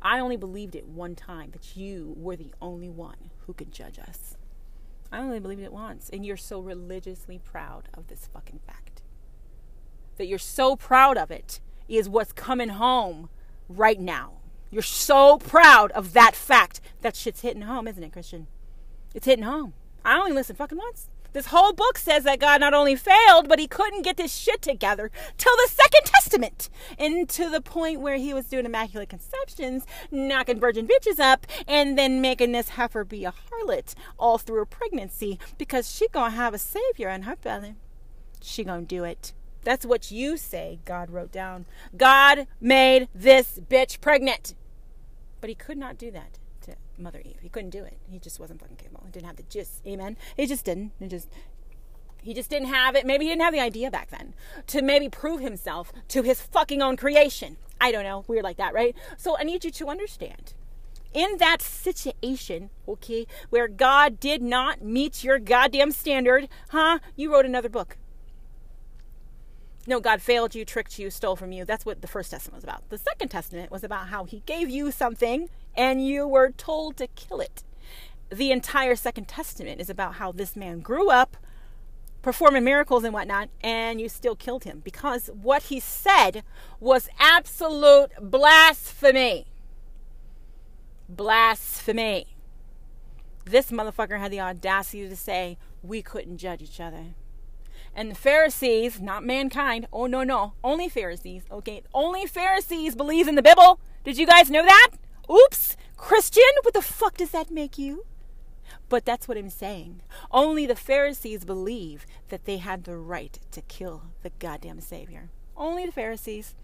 I 0.00 0.18
only 0.18 0.36
believed 0.36 0.74
it 0.74 0.86
one 0.86 1.14
time 1.14 1.50
that 1.52 1.76
you 1.76 2.14
were 2.16 2.36
the 2.36 2.52
only 2.60 2.88
one 2.88 3.30
who 3.46 3.54
could 3.54 3.72
judge 3.72 3.98
us. 3.98 4.36
I 5.12 5.18
only 5.18 5.38
believed 5.38 5.62
it 5.62 5.72
once. 5.72 6.08
And 6.10 6.24
you're 6.24 6.36
so 6.36 6.58
religiously 6.58 7.38
proud 7.38 7.88
of 7.94 8.08
this 8.08 8.28
fucking 8.32 8.60
fact. 8.66 9.02
That 10.16 10.26
you're 10.26 10.38
so 10.38 10.74
proud 10.74 11.18
of 11.18 11.30
it 11.30 11.60
is 11.88 12.08
what's 12.08 12.32
coming 12.32 12.70
home 12.70 13.28
right 13.68 14.00
now. 14.00 14.38
You're 14.70 14.82
so 14.82 15.36
proud 15.36 15.92
of 15.92 16.14
that 16.14 16.34
fact. 16.34 16.80
That 17.02 17.14
shit's 17.14 17.42
hitting 17.42 17.62
home, 17.62 17.86
isn't 17.86 18.02
it, 18.02 18.12
Christian? 18.12 18.46
It's 19.14 19.26
hitting 19.26 19.44
home. 19.44 19.74
I 20.04 20.18
only 20.18 20.32
listened 20.32 20.56
fucking 20.56 20.78
once. 20.78 21.10
This 21.32 21.46
whole 21.46 21.72
book 21.72 21.96
says 21.96 22.24
that 22.24 22.40
God 22.40 22.60
not 22.60 22.74
only 22.74 22.94
failed, 22.94 23.48
but 23.48 23.58
he 23.58 23.66
couldn't 23.66 24.02
get 24.02 24.18
this 24.18 24.34
shit 24.34 24.60
together 24.60 25.10
till 25.38 25.56
the 25.56 25.68
Second 25.70 26.04
Testament. 26.04 26.68
And 26.98 27.28
to 27.30 27.48
the 27.48 27.62
point 27.62 28.00
where 28.00 28.16
he 28.16 28.34
was 28.34 28.46
doing 28.46 28.66
immaculate 28.66 29.08
conceptions, 29.08 29.86
knocking 30.10 30.60
virgin 30.60 30.86
bitches 30.86 31.18
up, 31.18 31.46
and 31.66 31.96
then 31.96 32.20
making 32.20 32.52
this 32.52 32.70
heifer 32.70 33.04
be 33.04 33.24
a 33.24 33.32
harlot 33.32 33.94
all 34.18 34.36
through 34.36 34.58
her 34.58 34.66
pregnancy 34.66 35.38
because 35.56 35.94
she 35.94 36.06
gonna 36.08 36.30
have 36.34 36.52
a 36.52 36.58
savior 36.58 37.08
in 37.08 37.22
her 37.22 37.36
belly. 37.36 37.76
She 38.42 38.64
gonna 38.64 38.82
do 38.82 39.04
it. 39.04 39.32
That's 39.64 39.86
what 39.86 40.10
you 40.10 40.36
say, 40.36 40.80
God 40.84 41.10
wrote 41.10 41.32
down. 41.32 41.66
God 41.96 42.46
made 42.60 43.08
this 43.14 43.58
bitch 43.58 44.00
pregnant. 44.00 44.54
But 45.40 45.48
he 45.48 45.54
could 45.54 45.78
not 45.78 45.96
do 45.96 46.10
that 46.10 46.38
Mother 47.02 47.20
Eve. 47.24 47.38
He 47.40 47.48
couldn't 47.48 47.70
do 47.70 47.84
it. 47.84 47.98
He 48.10 48.18
just 48.18 48.38
wasn't 48.40 48.60
fucking 48.60 48.76
capable. 48.76 49.02
He 49.04 49.12
didn't 49.12 49.26
have 49.26 49.36
the 49.36 49.42
gist. 49.44 49.82
Amen. 49.86 50.16
He 50.36 50.46
just 50.46 50.64
didn't. 50.64 50.92
He 50.98 51.08
just 51.08 51.28
he 52.22 52.34
just 52.34 52.50
didn't 52.50 52.68
have 52.68 52.94
it. 52.94 53.04
Maybe 53.04 53.24
he 53.24 53.30
didn't 53.30 53.42
have 53.42 53.52
the 53.52 53.60
idea 53.60 53.90
back 53.90 54.10
then 54.10 54.34
to 54.68 54.80
maybe 54.80 55.08
prove 55.08 55.40
himself 55.40 55.92
to 56.08 56.22
his 56.22 56.40
fucking 56.40 56.80
own 56.80 56.96
creation. 56.96 57.56
I 57.80 57.90
don't 57.90 58.04
know. 58.04 58.24
Weird 58.28 58.44
like 58.44 58.58
that, 58.58 58.72
right? 58.72 58.94
So 59.16 59.36
I 59.36 59.42
need 59.42 59.64
you 59.64 59.72
to 59.72 59.88
understand. 59.88 60.54
In 61.12 61.36
that 61.38 61.60
situation, 61.60 62.70
okay, 62.88 63.26
where 63.50 63.68
God 63.68 64.18
did 64.18 64.40
not 64.40 64.82
meet 64.82 65.22
your 65.22 65.38
goddamn 65.38 65.90
standard, 65.90 66.48
huh? 66.70 67.00
You 67.16 67.32
wrote 67.32 67.44
another 67.44 67.68
book. 67.68 67.98
No, 69.86 69.98
God 69.98 70.22
failed 70.22 70.54
you, 70.54 70.64
tricked 70.64 70.98
you, 70.98 71.10
stole 71.10 71.34
from 71.34 71.50
you. 71.50 71.64
That's 71.64 71.84
what 71.84 72.02
the 72.02 72.08
first 72.08 72.30
testament 72.30 72.54
was 72.54 72.64
about. 72.64 72.88
The 72.88 72.98
second 72.98 73.30
testament 73.30 73.70
was 73.70 73.82
about 73.82 74.08
how 74.08 74.24
he 74.24 74.42
gave 74.46 74.70
you 74.70 74.92
something 74.92 75.50
and 75.76 76.06
you 76.06 76.26
were 76.26 76.50
told 76.50 76.96
to 76.98 77.06
kill 77.08 77.40
it. 77.40 77.62
The 78.30 78.50
entire 78.50 78.96
second 78.96 79.28
testament 79.28 79.80
is 79.80 79.90
about 79.90 80.14
how 80.14 80.32
this 80.32 80.56
man 80.56 80.80
grew 80.80 81.10
up 81.10 81.36
performing 82.22 82.64
miracles 82.64 83.04
and 83.04 83.12
whatnot, 83.12 83.50
and 83.62 84.00
you 84.00 84.08
still 84.08 84.36
killed 84.36 84.64
him 84.64 84.80
because 84.84 85.28
what 85.34 85.64
he 85.64 85.80
said 85.80 86.44
was 86.80 87.08
absolute 87.18 88.10
blasphemy. 88.20 89.46
Blasphemy. 91.08 92.28
This 93.44 93.70
motherfucker 93.72 94.20
had 94.20 94.30
the 94.30 94.40
audacity 94.40 95.08
to 95.08 95.16
say 95.16 95.58
we 95.82 96.00
couldn't 96.00 96.38
judge 96.38 96.62
each 96.62 96.80
other. 96.80 97.06
And 97.94 98.10
the 98.10 98.14
Pharisees, 98.14 99.00
not 99.00 99.24
mankind, 99.24 99.86
oh 99.92 100.06
no, 100.06 100.22
no, 100.22 100.54
only 100.64 100.88
Pharisees, 100.88 101.42
okay? 101.50 101.82
Only 101.92 102.24
Pharisees 102.24 102.94
believe 102.94 103.28
in 103.28 103.34
the 103.34 103.42
Bible. 103.42 103.80
Did 104.04 104.16
you 104.16 104.26
guys 104.26 104.50
know 104.50 104.62
that? 104.62 104.92
Oops, 105.32 105.76
Christian, 105.96 106.42
what 106.62 106.74
the 106.74 106.82
fuck 106.82 107.16
does 107.16 107.30
that 107.30 107.50
make 107.50 107.78
you? 107.78 108.04
But 108.88 109.04
that's 109.04 109.26
what 109.26 109.38
I'm 109.38 109.50
saying. 109.50 110.02
Only 110.30 110.66
the 110.66 110.76
Pharisees 110.76 111.44
believe 111.44 112.06
that 112.28 112.44
they 112.44 112.58
had 112.58 112.84
the 112.84 112.96
right 112.96 113.38
to 113.52 113.62
kill 113.62 114.02
the 114.22 114.30
goddamn 114.38 114.80
Savior. 114.80 115.30
Only 115.56 115.86
the 115.86 115.92
Pharisees. 115.92 116.54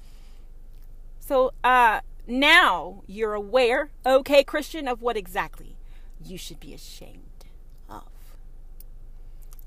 So 1.21 1.53
uh, 1.65 2.01
now 2.27 3.03
you're 3.07 3.35
aware, 3.35 3.91
okay, 4.05 4.45
Christian, 4.45 4.89
of 4.89 5.01
what 5.01 5.17
exactly 5.17 5.77
you 6.23 6.37
should 6.37 6.61
be 6.61 6.75
ashamed 6.75 7.47
of. 7.89 8.09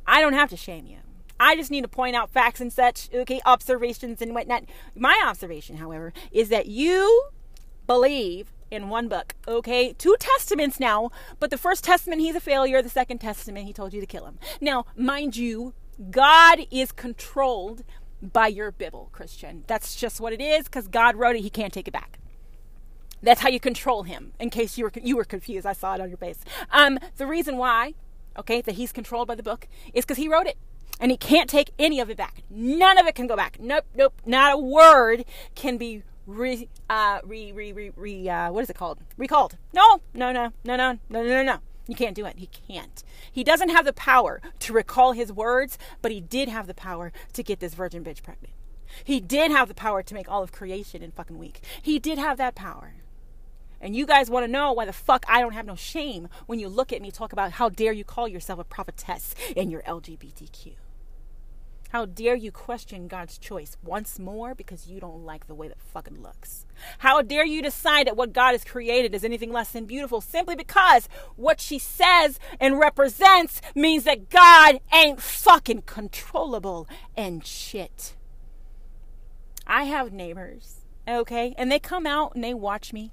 I 0.06 0.22
don't 0.22 0.34
have 0.34 0.50
to 0.50 0.58
shame 0.58 0.86
you. 0.86 0.98
I 1.40 1.56
just 1.56 1.72
need 1.72 1.82
to 1.82 1.88
point 1.88 2.16
out 2.16 2.30
facts 2.30 2.62
and 2.62 2.72
such, 2.72 3.10
okay, 3.14 3.42
observations 3.46 4.22
and 4.22 4.36
whatnot. 4.36 4.66
My 4.96 5.20
observation, 5.26 5.78
however, 5.78 6.14
is 6.32 6.50
that 6.50 6.68
you 6.68 7.30
believe 7.88 8.52
in 8.72 8.90
one 8.90 9.08
book, 9.08 9.36
okay? 9.48 9.94
Two 9.94 10.16
testaments 10.20 10.80
now, 10.80 11.12
but 11.40 11.52
the 11.52 11.58
first 11.58 11.84
testament, 11.84 12.22
he's 12.22 12.36
a 12.36 12.40
failure. 12.40 12.82
The 12.82 12.90
second 12.90 13.20
testament, 13.20 13.68
he 13.68 13.74
told 13.74 13.94
you 13.94 14.00
to 14.00 14.08
kill 14.08 14.26
him. 14.26 14.40
Now, 14.60 14.86
mind 14.96 15.36
you, 15.36 15.74
God 16.10 16.62
is 16.72 16.92
controlled 16.92 17.84
by 18.22 18.48
your 18.48 18.72
Bible, 18.72 19.10
Christian. 19.12 19.64
That's 19.68 19.96
just 19.96 20.20
what 20.20 20.34
it 20.34 20.42
is 20.42 20.66
because 20.66 20.88
God 20.88 21.16
wrote 21.16 21.36
it, 21.36 21.42
he 21.42 21.50
can't 21.50 21.74
take 21.74 21.88
it 21.88 21.92
back. 21.92 22.18
That's 23.22 23.42
how 23.42 23.50
you 23.50 23.60
control 23.60 24.04
him. 24.04 24.34
In 24.40 24.50
case 24.50 24.78
you 24.78 24.86
were 24.86 24.92
you 25.02 25.16
were 25.16 25.24
confused, 25.24 25.68
I 25.68 25.74
saw 25.74 25.94
it 25.94 26.02
on 26.02 26.10
your 26.10 26.18
face. 26.18 26.40
Um, 26.72 26.98
the 27.18 27.28
reason 27.28 27.58
why, 27.58 27.94
okay, 28.38 28.62
that 28.62 28.76
he's 28.76 28.92
controlled 28.92 29.28
by 29.28 29.36
the 29.36 29.44
book 29.44 29.68
is 29.94 30.06
because 30.06 30.18
he 30.18 30.28
wrote 30.28 30.48
it 30.48 30.58
and 31.00 31.12
he 31.12 31.18
can't 31.18 31.50
take 31.50 31.72
any 31.78 32.00
of 32.00 32.10
it 32.10 32.18
back. 32.18 32.44
None 32.50 32.98
of 32.98 33.06
it 33.06 33.16
can 33.16 33.28
go 33.28 33.36
back. 33.36 33.58
Nope, 33.60 33.86
nope. 33.96 34.14
Not 34.26 34.54
a 34.54 34.58
word 34.58 35.26
can 35.54 35.78
be 35.78 36.04
re, 36.26 36.68
uh, 36.90 37.20
re, 37.24 37.52
re, 37.52 37.72
re, 37.72 37.92
re 37.96 38.30
uh, 38.30 38.52
what 38.52 38.64
is 38.64 38.70
it 38.70 38.76
called? 38.76 39.00
Recalled. 39.18 39.58
No, 39.74 40.02
no, 40.14 40.32
no, 40.32 40.52
no, 40.64 40.76
no, 40.76 41.00
no, 41.10 41.24
no, 41.24 41.44
no. 41.44 41.58
You 41.88 41.96
can't 41.96 42.16
do 42.16 42.26
it. 42.26 42.38
He 42.38 42.48
can't. 42.48 43.04
He 43.32 43.44
doesn't 43.44 43.70
have 43.70 43.86
the 43.86 43.94
power 43.94 44.42
to 44.60 44.74
recall 44.74 45.14
his 45.14 45.34
words, 45.34 45.78
but 46.02 46.12
he 46.12 46.22
did 46.22 46.48
have 46.48 46.68
the 46.68 46.74
power 46.74 47.12
to 47.34 47.44
get 47.44 47.60
this 47.60 47.74
virgin 47.74 48.04
bitch 48.04 48.24
pregnant. 48.24 48.54
He 49.04 49.20
did 49.20 49.52
have 49.52 49.68
the 49.68 49.74
power 49.74 50.04
to 50.04 50.14
make 50.14 50.30
all 50.30 50.44
of 50.44 50.52
creation 50.52 51.02
in 51.02 51.12
fucking 51.12 51.38
week. 51.38 51.62
He 51.82 52.00
did 52.00 52.18
have 52.18 52.38
that 52.38 52.56
power. 52.56 52.96
And 53.80 53.96
you 53.96 54.06
guys 54.06 54.30
want 54.30 54.46
to 54.46 54.52
know 54.52 54.74
why 54.74 54.86
the 54.86 54.94
fuck 54.94 55.26
I 55.28 55.42
don't 55.42 55.54
have 55.54 55.66
no 55.66 55.76
shame 55.76 56.30
when 56.46 56.60
you 56.60 56.70
look 56.70 56.94
at 56.94 57.02
me 57.02 57.10
talk 57.10 57.34
about 57.34 57.54
how 57.54 57.70
dare 57.70 57.94
you 57.94 58.04
call 58.04 58.28
yourself 58.28 58.60
a 58.60 58.64
prophetess 58.64 59.34
and 59.58 59.72
you're 59.72 59.82
LGBTQ. 59.82 60.76
How 61.92 62.06
dare 62.06 62.36
you 62.36 62.54
question 62.54 63.10
God's 63.10 63.38
choice 63.38 63.76
once 63.84 64.18
more 64.18 64.56
because 64.56 64.88
you 64.88 65.02
don't 65.02 65.26
like 65.26 65.48
the 65.48 65.54
way 65.54 65.68
that 65.68 65.82
fucking 65.82 66.22
looks? 66.22 66.66
How 67.00 67.22
dare 67.22 67.46
you 67.46 67.62
decide 67.62 68.08
that 68.08 68.16
what 68.16 68.32
God 68.32 68.54
has 68.54 68.64
created 68.64 69.14
is 69.14 69.26
anything 69.26 69.52
less 69.52 69.74
than 69.74 69.84
beautiful 69.84 70.22
simply 70.22 70.56
because 70.56 71.10
what 71.36 71.60
she 71.60 71.78
says 71.78 72.40
and 72.62 72.80
represents 72.80 73.62
means 73.76 74.06
that 74.06 74.30
God 74.30 74.80
ain't 74.94 75.22
fucking 75.22 75.82
controllable 75.82 76.88
and 77.18 77.46
shit. 77.46 78.16
I 79.68 79.84
have 79.84 80.14
neighbors, 80.14 80.86
okay? 81.06 81.54
And 81.58 81.70
they 81.70 81.80
come 81.80 82.08
out 82.08 82.36
and 82.36 82.44
they 82.44 82.54
watch 82.54 82.94
me 82.94 83.12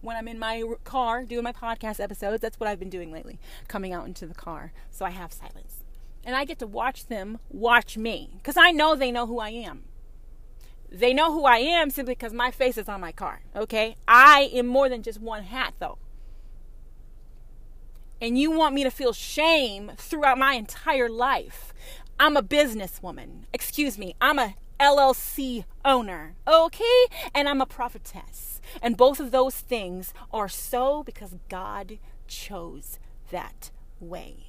when 0.00 0.16
I'm 0.16 0.26
in 0.26 0.40
my 0.40 0.64
car 0.82 1.24
doing 1.24 1.44
my 1.44 1.52
podcast 1.52 2.00
episodes. 2.00 2.42
That's 2.42 2.58
what 2.58 2.68
I've 2.68 2.80
been 2.80 2.90
doing 2.90 3.12
lately, 3.12 3.38
coming 3.68 3.92
out 3.92 4.08
into 4.08 4.26
the 4.26 4.34
car. 4.34 4.72
So 4.90 5.04
I 5.04 5.10
have 5.10 5.32
silence 5.32 5.77
and 6.28 6.36
I 6.36 6.44
get 6.44 6.58
to 6.58 6.66
watch 6.66 7.06
them 7.06 7.38
watch 7.48 7.96
me 7.96 8.34
because 8.36 8.58
I 8.58 8.70
know 8.70 8.94
they 8.94 9.10
know 9.10 9.26
who 9.26 9.38
I 9.38 9.48
am. 9.48 9.84
They 10.92 11.14
know 11.14 11.32
who 11.32 11.46
I 11.46 11.56
am 11.56 11.88
simply 11.88 12.16
because 12.16 12.34
my 12.34 12.50
face 12.50 12.76
is 12.76 12.86
on 12.86 13.00
my 13.00 13.12
car, 13.12 13.40
okay? 13.56 13.96
I 14.06 14.50
am 14.52 14.66
more 14.66 14.90
than 14.90 15.02
just 15.02 15.22
one 15.22 15.44
hat, 15.44 15.72
though. 15.78 15.96
And 18.20 18.38
you 18.38 18.50
want 18.50 18.74
me 18.74 18.84
to 18.84 18.90
feel 18.90 19.14
shame 19.14 19.92
throughout 19.96 20.36
my 20.36 20.52
entire 20.52 21.08
life. 21.08 21.72
I'm 22.20 22.36
a 22.36 22.42
businesswoman. 22.42 23.44
Excuse 23.54 23.96
me, 23.96 24.14
I'm 24.20 24.38
a 24.38 24.54
LLC 24.78 25.64
owner, 25.82 26.34
okay? 26.46 27.06
And 27.34 27.48
I'm 27.48 27.62
a 27.62 27.66
prophetess. 27.66 28.60
And 28.82 28.98
both 28.98 29.18
of 29.18 29.30
those 29.30 29.54
things 29.54 30.12
are 30.30 30.48
so 30.50 31.02
because 31.02 31.36
God 31.48 31.98
chose 32.26 32.98
that 33.30 33.70
way 33.98 34.47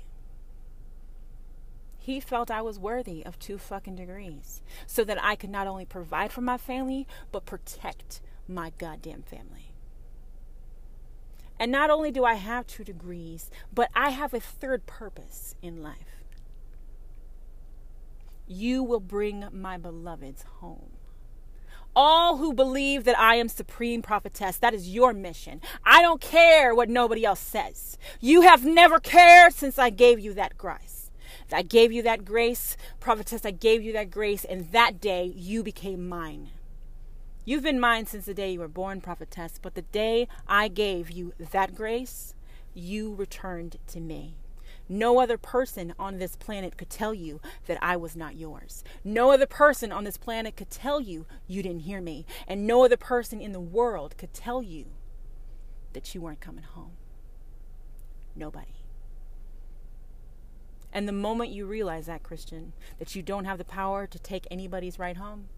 he 2.09 2.19
felt 2.19 2.49
I 2.49 2.63
was 2.63 2.79
worthy 2.79 3.23
of 3.23 3.37
two 3.37 3.59
fucking 3.59 3.95
degrees 3.95 4.63
so 4.87 5.03
that 5.03 5.23
I 5.23 5.35
could 5.35 5.51
not 5.51 5.67
only 5.67 5.85
provide 5.85 6.31
for 6.31 6.41
my 6.41 6.57
family, 6.57 7.05
but 7.31 7.45
protect 7.45 8.19
my 8.47 8.71
goddamn 8.79 9.21
family. 9.21 9.75
And 11.59 11.71
not 11.71 11.91
only 11.91 12.09
do 12.09 12.25
I 12.25 12.33
have 12.33 12.65
two 12.65 12.83
degrees, 12.83 13.51
but 13.71 13.89
I 13.93 14.09
have 14.09 14.33
a 14.33 14.39
third 14.39 14.87
purpose 14.87 15.53
in 15.61 15.83
life. 15.83 16.23
You 18.47 18.83
will 18.83 18.99
bring 18.99 19.47
my 19.51 19.77
beloveds 19.77 20.43
home. 20.61 20.93
All 21.95 22.37
who 22.37 22.53
believe 22.53 23.03
that 23.03 23.19
I 23.19 23.35
am 23.35 23.49
supreme 23.49 24.01
prophetess, 24.01 24.57
that 24.57 24.73
is 24.73 24.89
your 24.89 25.13
mission. 25.13 25.61
I 25.85 26.01
don't 26.01 26.21
care 26.21 26.73
what 26.73 26.89
nobody 26.89 27.23
else 27.23 27.39
says. 27.39 27.99
You 28.19 28.41
have 28.41 28.65
never 28.65 28.99
cared 28.99 29.53
since 29.53 29.77
I 29.77 29.91
gave 29.91 30.19
you 30.19 30.33
that 30.33 30.57
grace 30.57 30.98
I 31.51 31.61
gave 31.61 31.91
you 31.91 32.01
that 32.03 32.25
grace. 32.25 32.77
Prophetess, 32.99 33.45
I 33.45 33.51
gave 33.51 33.83
you 33.83 33.93
that 33.93 34.11
grace. 34.11 34.45
And 34.45 34.71
that 34.71 35.01
day 35.01 35.31
you 35.35 35.63
became 35.63 36.07
mine. 36.07 36.49
You've 37.45 37.63
been 37.63 37.79
mine 37.79 38.05
since 38.05 38.25
the 38.25 38.33
day 38.33 38.51
you 38.53 38.59
were 38.59 38.67
born, 38.67 39.01
prophetess. 39.01 39.59
But 39.61 39.75
the 39.75 39.81
day 39.81 40.27
I 40.47 40.67
gave 40.67 41.09
you 41.09 41.33
that 41.39 41.75
grace, 41.75 42.35
you 42.73 43.13
returned 43.13 43.77
to 43.87 43.99
me. 43.99 44.35
No 44.91 45.19
other 45.19 45.37
person 45.37 45.93
on 45.99 46.17
this 46.17 46.35
planet 46.35 46.75
could 46.75 46.89
tell 46.89 47.13
you 47.13 47.39
that 47.67 47.77
I 47.79 47.95
was 47.95 48.15
not 48.15 48.35
yours. 48.35 48.83
No 49.03 49.31
other 49.31 49.45
person 49.45 49.91
on 49.91 50.03
this 50.03 50.17
planet 50.17 50.57
could 50.57 50.71
tell 50.71 50.99
you 50.99 51.27
you 51.47 51.61
didn't 51.61 51.81
hear 51.81 52.01
me. 52.01 52.25
And 52.47 52.65
no 52.65 52.83
other 52.83 52.97
person 52.97 53.39
in 53.39 53.51
the 53.51 53.59
world 53.59 54.17
could 54.17 54.33
tell 54.33 54.63
you 54.63 54.85
that 55.93 56.15
you 56.15 56.21
weren't 56.21 56.41
coming 56.41 56.63
home. 56.63 56.93
Nobody. 58.35 58.78
And 60.91 61.07
the 61.07 61.13
moment 61.13 61.51
you 61.51 61.65
realize 61.65 62.07
that, 62.07 62.23
Christian, 62.23 62.73
that 62.97 63.15
you 63.15 63.21
don't 63.21 63.45
have 63.45 63.57
the 63.57 63.65
power 63.65 64.07
to 64.07 64.19
take 64.19 64.47
anybody's 64.49 64.97
right 64.97 65.17
home, 65.17 65.49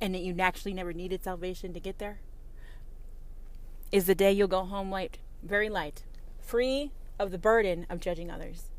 and 0.00 0.14
that 0.14 0.22
you 0.22 0.34
naturally 0.34 0.74
never 0.74 0.92
needed 0.92 1.24
salvation 1.24 1.72
to 1.72 1.80
get 1.80 1.98
there, 1.98 2.20
is 3.90 4.06
the 4.06 4.14
day 4.14 4.32
you'll 4.32 4.48
go 4.48 4.64
home 4.64 4.90
light, 4.90 5.18
very 5.42 5.70
light, 5.70 6.04
free 6.40 6.90
of 7.18 7.30
the 7.30 7.38
burden 7.38 7.86
of 7.88 8.00
judging 8.00 8.30
others. 8.30 8.70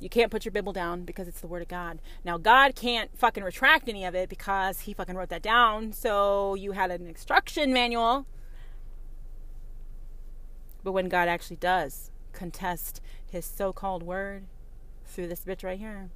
You 0.00 0.08
can't 0.08 0.30
put 0.30 0.44
your 0.44 0.52
Bible 0.52 0.72
down 0.72 1.04
because 1.04 1.28
it's 1.28 1.40
the 1.40 1.46
Word 1.46 1.62
of 1.62 1.68
God. 1.68 2.00
Now, 2.24 2.36
God 2.36 2.74
can't 2.74 3.16
fucking 3.16 3.44
retract 3.44 3.88
any 3.88 4.04
of 4.04 4.14
it 4.14 4.28
because 4.28 4.80
He 4.80 4.92
fucking 4.92 5.14
wrote 5.14 5.28
that 5.28 5.42
down. 5.42 5.92
So 5.92 6.54
you 6.54 6.72
had 6.72 6.90
an 6.90 7.06
instruction 7.06 7.72
manual. 7.72 8.26
But 10.82 10.92
when 10.92 11.08
God 11.08 11.28
actually 11.28 11.56
does 11.56 12.10
contest 12.34 13.00
His 13.26 13.46
so 13.46 13.72
called 13.72 14.02
Word 14.02 14.44
through 15.06 15.28
this 15.28 15.44
bitch 15.44 15.64
right 15.64 15.78
here, 15.78 16.10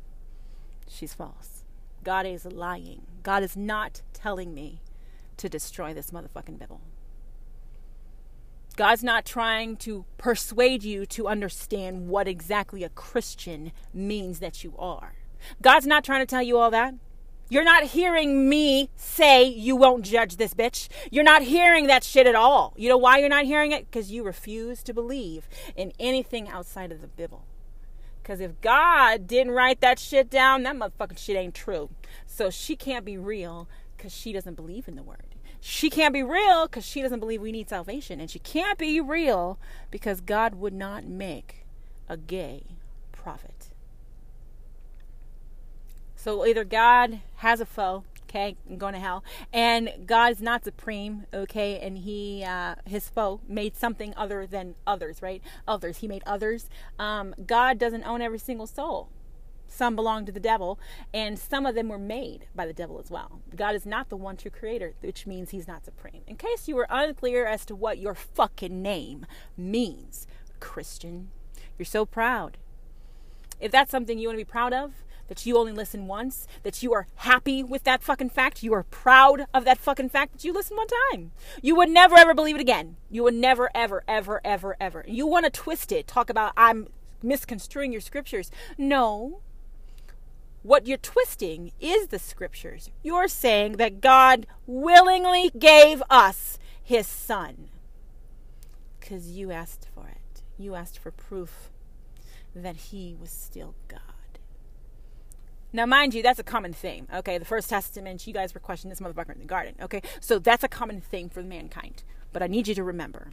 she's 0.86 1.14
false. 1.14 1.64
God 2.04 2.26
is 2.26 2.44
lying. 2.44 3.02
God 3.22 3.42
is 3.42 3.56
not 3.56 4.02
telling 4.12 4.54
me 4.54 4.80
to 5.36 5.48
destroy 5.48 5.94
this 5.94 6.10
motherfucking 6.10 6.58
Bible. 6.58 6.80
God's 8.76 9.02
not 9.02 9.24
trying 9.24 9.76
to 9.78 10.04
persuade 10.18 10.84
you 10.84 11.04
to 11.06 11.26
understand 11.26 12.08
what 12.08 12.28
exactly 12.28 12.84
a 12.84 12.88
Christian 12.88 13.72
means 13.92 14.38
that 14.38 14.62
you 14.62 14.74
are. 14.78 15.14
God's 15.60 15.86
not 15.86 16.04
trying 16.04 16.20
to 16.20 16.26
tell 16.26 16.42
you 16.42 16.58
all 16.58 16.70
that. 16.70 16.94
You're 17.50 17.64
not 17.64 17.84
hearing 17.84 18.48
me 18.48 18.90
say 18.96 19.44
you 19.44 19.76
won't 19.76 20.04
judge 20.04 20.36
this 20.36 20.54
bitch. 20.54 20.88
You're 21.10 21.24
not 21.24 21.42
hearing 21.42 21.86
that 21.86 22.04
shit 22.04 22.26
at 22.26 22.34
all. 22.34 22.74
You 22.76 22.88
know 22.88 22.98
why 22.98 23.18
you're 23.18 23.28
not 23.28 23.44
hearing 23.44 23.72
it? 23.72 23.90
Because 23.90 24.10
you 24.10 24.22
refuse 24.22 24.82
to 24.84 24.92
believe 24.94 25.48
in 25.76 25.92
anything 25.98 26.48
outside 26.48 26.92
of 26.92 27.00
the 27.00 27.08
Bible. 27.08 27.44
Because 28.22 28.40
if 28.40 28.60
God 28.60 29.26
didn't 29.26 29.52
write 29.52 29.80
that 29.80 29.98
shit 29.98 30.28
down, 30.28 30.62
that 30.64 30.76
motherfucking 30.76 31.18
shit 31.18 31.36
ain't 31.36 31.54
true. 31.54 31.88
So 32.26 32.50
she 32.50 32.76
can't 32.76 33.04
be 33.04 33.16
real 33.16 33.68
because 33.96 34.14
she 34.14 34.32
doesn't 34.32 34.54
believe 34.54 34.86
in 34.86 34.96
the 34.96 35.02
word 35.02 35.34
she 35.60 35.90
can't 35.90 36.14
be 36.14 36.22
real 36.22 36.66
because 36.66 36.84
she 36.84 37.02
doesn't 37.02 37.20
believe 37.20 37.42
we 37.42 37.52
need 37.52 37.68
salvation. 37.68 38.20
And 38.20 38.30
she 38.30 38.38
can't 38.38 38.78
be 38.78 39.00
real 39.00 39.58
because 39.90 40.20
God 40.20 40.54
would 40.54 40.74
not 40.74 41.04
make 41.04 41.66
a 42.08 42.16
gay 42.16 42.64
prophet. 43.12 43.57
So 46.28 46.44
either 46.44 46.62
God 46.62 47.20
has 47.36 47.58
a 47.58 47.64
foe, 47.64 48.04
okay, 48.24 48.54
I'm 48.68 48.76
going 48.76 48.92
to 48.92 49.00
hell, 49.00 49.24
and 49.50 49.90
God 50.04 50.32
is 50.32 50.42
not 50.42 50.62
supreme, 50.62 51.24
okay, 51.32 51.80
and 51.80 51.96
he, 51.96 52.44
uh, 52.46 52.74
his 52.84 53.08
foe 53.08 53.40
made 53.48 53.74
something 53.74 54.12
other 54.14 54.46
than 54.46 54.74
others, 54.86 55.22
right? 55.22 55.40
Others. 55.66 55.96
He 55.98 56.06
made 56.06 56.22
others. 56.26 56.68
Um, 56.98 57.34
God 57.46 57.78
doesn't 57.78 58.04
own 58.04 58.20
every 58.20 58.38
single 58.38 58.66
soul 58.66 59.08
some 59.68 59.96
belong 59.96 60.26
to 60.26 60.32
the 60.32 60.38
devil, 60.38 60.78
and 61.14 61.38
some 61.38 61.64
of 61.64 61.74
them 61.74 61.88
were 61.88 61.98
made 61.98 62.44
by 62.54 62.66
the 62.66 62.74
devil 62.74 62.98
as 62.98 63.10
well. 63.10 63.40
God 63.56 63.74
is 63.74 63.86
not 63.86 64.10
the 64.10 64.16
one 64.16 64.36
true 64.36 64.50
creator, 64.50 64.92
which 65.00 65.26
means 65.26 65.48
he's 65.48 65.66
not 65.66 65.86
supreme. 65.86 66.20
In 66.26 66.36
case 66.36 66.68
you 66.68 66.76
were 66.76 66.86
unclear 66.90 67.46
as 67.46 67.64
to 67.64 67.74
what 67.74 67.96
your 67.96 68.14
fucking 68.14 68.82
name 68.82 69.24
means, 69.56 70.26
Christian, 70.60 71.30
you're 71.78 71.86
so 71.86 72.04
proud. 72.04 72.58
If 73.60 73.72
that's 73.72 73.90
something 73.90 74.18
you 74.18 74.28
want 74.28 74.38
to 74.38 74.44
be 74.44 74.50
proud 74.50 74.74
of, 74.74 74.92
that 75.28 75.46
you 75.46 75.56
only 75.56 75.72
listen 75.72 76.06
once, 76.06 76.46
that 76.62 76.82
you 76.82 76.92
are 76.92 77.06
happy 77.16 77.62
with 77.62 77.84
that 77.84 78.02
fucking 78.02 78.30
fact, 78.30 78.62
you 78.62 78.74
are 78.74 78.82
proud 78.82 79.46
of 79.54 79.64
that 79.64 79.78
fucking 79.78 80.08
fact 80.08 80.32
that 80.32 80.44
you 80.44 80.52
listen 80.52 80.76
one 80.76 80.88
time. 81.12 81.32
You 81.62 81.76
would 81.76 81.90
never 81.90 82.16
ever 82.16 82.34
believe 82.34 82.56
it 82.56 82.60
again. 82.60 82.96
You 83.10 83.22
would 83.24 83.34
never 83.34 83.70
ever 83.74 84.02
ever 84.08 84.40
ever 84.44 84.76
ever. 84.80 85.04
You 85.06 85.26
want 85.26 85.44
to 85.44 85.50
twist 85.50 85.92
it, 85.92 86.06
talk 86.06 86.30
about 86.30 86.52
I'm 86.56 86.88
misconstruing 87.22 87.92
your 87.92 88.00
scriptures. 88.00 88.50
No, 88.76 89.40
what 90.62 90.86
you're 90.86 90.98
twisting 90.98 91.72
is 91.80 92.08
the 92.08 92.18
scriptures. 92.18 92.90
You're 93.02 93.28
saying 93.28 93.72
that 93.76 94.00
God 94.00 94.46
willingly 94.66 95.50
gave 95.58 96.02
us 96.10 96.58
his 96.82 97.06
son 97.06 97.68
because 98.98 99.30
you 99.30 99.50
asked 99.50 99.88
for 99.94 100.08
it. 100.08 100.42
You 100.58 100.74
asked 100.74 100.98
for 100.98 101.10
proof 101.10 101.70
that 102.54 102.76
he 102.76 103.14
was 103.18 103.30
still 103.30 103.74
God. 103.86 104.00
Now, 105.72 105.84
mind 105.84 106.14
you, 106.14 106.22
that's 106.22 106.38
a 106.38 106.44
common 106.44 106.72
theme. 106.72 107.06
Okay, 107.12 107.36
the 107.36 107.44
First 107.44 107.68
Testament, 107.68 108.26
you 108.26 108.32
guys 108.32 108.54
were 108.54 108.60
questioning 108.60 108.90
this 108.90 109.00
motherfucker 109.00 109.34
in 109.34 109.40
the 109.40 109.44
garden. 109.46 109.74
Okay, 109.82 110.00
so 110.20 110.38
that's 110.38 110.64
a 110.64 110.68
common 110.68 111.00
thing 111.00 111.28
for 111.28 111.42
mankind. 111.42 112.04
But 112.32 112.42
I 112.42 112.46
need 112.46 112.68
you 112.68 112.74
to 112.74 112.84
remember 112.84 113.32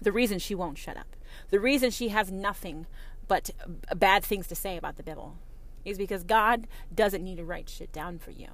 the 0.00 0.12
reason 0.12 0.38
she 0.38 0.54
won't 0.54 0.78
shut 0.78 0.96
up, 0.96 1.16
the 1.50 1.60
reason 1.60 1.90
she 1.90 2.08
has 2.08 2.30
nothing 2.30 2.86
but 3.26 3.50
bad 3.94 4.24
things 4.24 4.46
to 4.48 4.54
say 4.54 4.76
about 4.76 4.96
the 4.96 5.02
Bible 5.02 5.36
is 5.84 5.98
because 5.98 6.24
God 6.24 6.66
doesn't 6.94 7.22
need 7.22 7.36
to 7.36 7.44
write 7.44 7.68
shit 7.68 7.92
down 7.92 8.18
for 8.18 8.30
you. 8.30 8.48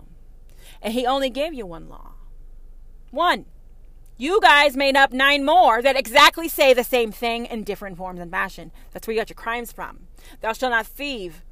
And 0.82 0.92
He 0.92 1.07
only 1.07 1.30
gave 1.30 1.55
you 1.55 1.66
one 1.66 1.88
law. 1.88 2.12
One. 3.11 3.46
You 4.16 4.38
guys 4.42 4.76
made 4.76 4.96
up 4.96 5.12
nine 5.12 5.46
more 5.46 5.80
that 5.80 5.96
exactly 5.96 6.46
say 6.46 6.74
the 6.74 6.84
same 6.84 7.11
thing 7.11 7.46
in 7.46 7.64
different 7.64 7.96
forms 7.96 8.20
and 8.20 8.30
fashion. 8.30 8.70
That's 8.92 9.07
where 9.07 9.14
you 9.14 9.20
got 9.20 9.30
your 9.30 9.34
crimes 9.34 9.72
from. 9.72 10.01
Thou 10.42 10.53
shalt 10.53 10.72
not 10.72 10.86
thieve. 10.86 11.42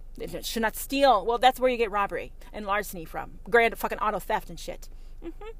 Should 0.42 0.62
not 0.62 0.76
steal. 0.76 1.24
Well, 1.24 1.38
that's 1.38 1.60
where 1.60 1.70
you 1.70 1.76
get 1.76 1.90
robbery 1.90 2.32
and 2.52 2.66
larceny 2.66 3.04
from. 3.04 3.38
Grand 3.48 3.76
fucking 3.78 3.98
auto 3.98 4.18
theft 4.18 4.50
and 4.50 4.58
shit. 4.58 4.88
Mm-hmm. 5.24 5.50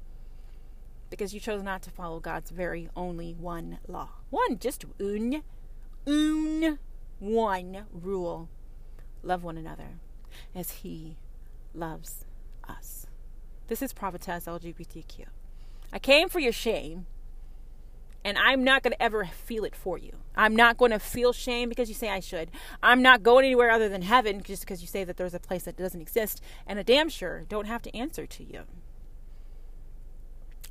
Because 1.09 1.33
you 1.33 1.39
chose 1.39 1.63
not 1.63 1.81
to 1.83 1.89
follow 1.89 2.19
God's 2.19 2.51
very 2.51 2.89
only 2.95 3.33
one 3.33 3.79
law. 3.87 4.09
One, 4.29 4.59
just 4.59 4.85
un, 4.99 5.43
un, 6.05 6.79
one 7.19 7.85
rule. 7.91 8.49
Love 9.23 9.43
one 9.43 9.57
another 9.57 9.99
as 10.55 10.71
He 10.71 11.17
loves 11.73 12.25
us. 12.67 13.07
This 13.67 13.81
is 13.81 13.93
Prophetess 13.93 14.45
LGBTQ. 14.45 15.25
I 15.91 15.99
came 15.99 16.29
for 16.29 16.39
your 16.39 16.51
shame, 16.51 17.05
and 18.23 18.37
I'm 18.37 18.63
not 18.63 18.83
going 18.83 18.91
to 18.91 19.01
ever 19.01 19.25
feel 19.25 19.63
it 19.63 19.75
for 19.75 19.97
you. 19.97 20.11
I'm 20.35 20.55
not 20.55 20.77
going 20.77 20.91
to 20.91 20.99
feel 20.99 21.33
shame 21.33 21.69
because 21.69 21.89
you 21.89 21.95
say 21.95 22.09
I 22.09 22.19
should. 22.19 22.51
I'm 22.83 23.01
not 23.01 23.23
going 23.23 23.45
anywhere 23.45 23.71
other 23.71 23.89
than 23.89 24.01
heaven 24.01 24.41
just 24.41 24.61
because 24.61 24.81
you 24.81 24.87
say 24.87 25.03
that 25.03 25.17
there's 25.17 25.33
a 25.33 25.39
place 25.39 25.63
that 25.63 25.77
doesn't 25.77 26.01
exist, 26.01 26.41
and 26.67 26.79
a 26.79 26.83
damn 26.83 27.09
sure 27.09 27.45
don't 27.49 27.65
have 27.65 27.81
to 27.83 27.95
answer 27.95 28.25
to 28.25 28.43
you. 28.43 28.63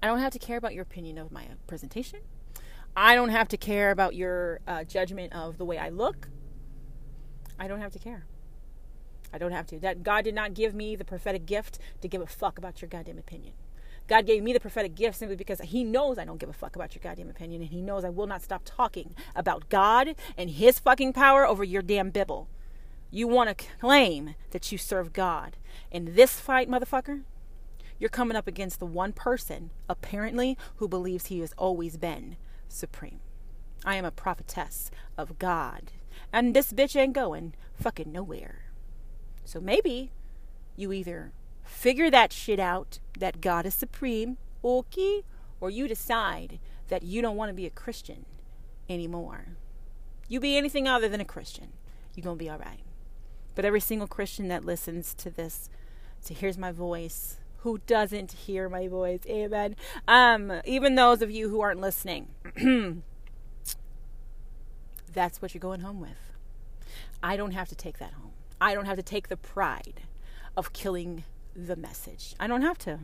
I 0.03 0.07
don't 0.07 0.21
have 0.21 0.33
to 0.33 0.39
care 0.39 0.57
about 0.57 0.75
your 0.75 0.83
opinion 0.83 1.19
of 1.19 1.33
my 1.33 1.47
presentation. 1.67 2.21
I 2.97 3.15
don't 3.15 3.31
have 3.31 3.49
to 3.49 3.57
care 3.57 3.91
about 3.91 4.15
your 4.15 4.61
uh, 4.67 4.85
judgment 4.85 5.33
of 5.33 5.59
the 5.59 5.65
way 5.65 5.79
I 5.79 5.89
look. 5.89 6.29
I 7.59 7.69
don't 7.69 7.81
have 7.81 7.93
to 7.93 7.99
care. 7.99 8.27
I 9.33 9.39
don't 9.39 9.53
have 9.53 9.67
to. 9.69 9.79
That 9.79 10.03
God 10.03 10.25
did 10.25 10.35
not 10.35 10.55
give 10.55 10.75
me 10.75 10.97
the 10.97 11.05
prophetic 11.05 11.47
gift 11.47 11.79
to 12.01 12.09
give 12.09 12.21
a 12.21 12.27
fuck 12.27 12.59
about 12.59 12.81
your 12.81 12.89
goddamn 12.89 13.19
opinion. 13.19 13.55
God 14.09 14.27
gave 14.27 14.43
me 14.43 14.55
the 14.55 14.61
prophetic 14.61 14.95
gift 14.95 15.19
simply 15.19 15.37
because 15.37 15.61
He 15.61 15.85
knows 15.85 16.19
I 16.19 16.25
don't 16.25 16.39
give 16.39 16.49
a 16.49 16.55
fuck 16.55 16.75
about 16.75 16.95
your 16.95 17.01
goddamn 17.03 17.29
opinion, 17.29 17.61
and 17.61 17.71
He 17.71 17.83
knows 17.83 18.05
I 18.05 18.09
will 18.09 18.27
not 18.27 18.43
stop 18.43 18.63
talking 18.65 19.15
about 19.37 19.69
God 19.69 20.17
and 20.37 20.51
His 20.51 20.79
fucking 20.79 21.13
power 21.13 21.47
over 21.47 21.63
your 21.63 21.83
damn 21.83 22.11
Bible. 22.11 22.49
You 23.11 23.29
want 23.29 23.57
to 23.57 23.67
claim 23.79 24.35
that 24.51 24.73
you 24.73 24.79
serve 24.79 25.13
God. 25.13 25.57
In 25.91 26.15
this 26.15 26.41
fight, 26.41 26.69
motherfucker, 26.69 27.23
you're 27.99 28.11
coming 28.11 28.37
up 28.37 28.47
against 28.47 28.81
the 28.81 28.87
one 28.87 29.13
person, 29.13 29.71
apparently, 29.89 30.57
who 30.77 30.89
believes 30.89 31.27
He 31.27 31.41
has 31.41 31.53
always 31.59 31.97
been 31.99 32.37
supreme. 32.69 33.21
I 33.85 33.97
am 33.97 34.05
a 34.05 34.11
prophetess 34.11 34.91
of 35.17 35.39
God, 35.39 35.93
and 36.33 36.55
this 36.55 36.73
bitch 36.73 36.97
ain't 36.97 37.13
going 37.13 37.55
fucking 37.75 38.11
nowhere. 38.11 38.65
So 39.45 39.61
maybe 39.61 40.13
you 40.77 40.93
either 40.93 41.33
figure 41.69 42.11
that 42.11 42.33
shit 42.33 42.59
out 42.59 42.99
that 43.19 43.41
God 43.41 43.67
is 43.67 43.75
supreme, 43.75 44.39
okay, 44.65 45.23
or 45.61 45.71
you 45.71 45.87
decide 45.87 46.59
that 46.89 47.03
you 47.03 47.23
don't 47.23 47.37
want 47.37 47.51
to 47.51 47.55
be 47.55 47.67
a 47.67 47.71
Christian 47.71 48.25
anymore. 48.89 49.49
You 50.29 50.41
be 50.41 50.57
anything 50.57 50.89
other 50.89 51.09
than 51.09 51.21
a 51.21 51.25
Christian, 51.25 51.73
you're 52.15 52.25
going 52.25 52.39
to 52.39 52.45
be 52.45 52.51
all 52.51 52.59
right. 52.59 52.81
But 53.55 53.65
every 53.65 53.81
single 53.81 54.09
Christian 54.09 54.49
that 54.49 54.65
listens 54.65 55.15
to 55.15 55.31
this, 55.31 55.69
to 56.25 56.35
hears 56.35 56.57
my 56.57 56.73
voice, 56.73 57.39
who 57.59 57.79
doesn't 57.87 58.33
hear 58.33 58.69
my 58.69 58.89
voice, 58.89 59.21
amen. 59.27 59.77
Um, 60.07 60.61
even 60.65 60.95
those 60.95 61.23
of 61.23 61.31
you 61.31 61.49
who 61.49 61.61
aren't 61.61 61.81
listening, 61.81 62.29
that's 65.13 65.43
what 65.43 65.55
you're 65.55 65.61
going 65.61 65.81
home 65.81 66.01
with. 66.01 66.33
I 67.23 67.37
don't 67.37 67.51
have 67.51 67.69
to 67.69 67.75
take 67.75 67.99
that 67.99 68.13
home. 68.13 68.33
I 68.61 68.75
don't 68.75 68.87
have 68.87 68.97
to 68.97 69.03
take 69.03 69.29
the 69.29 69.37
pride 69.37 70.03
of 70.57 70.73
killing 70.73 71.25
the 71.67 71.77
message. 71.77 72.35
I 72.39 72.47
don't 72.47 72.63
have 72.63 72.79
to. 72.79 73.01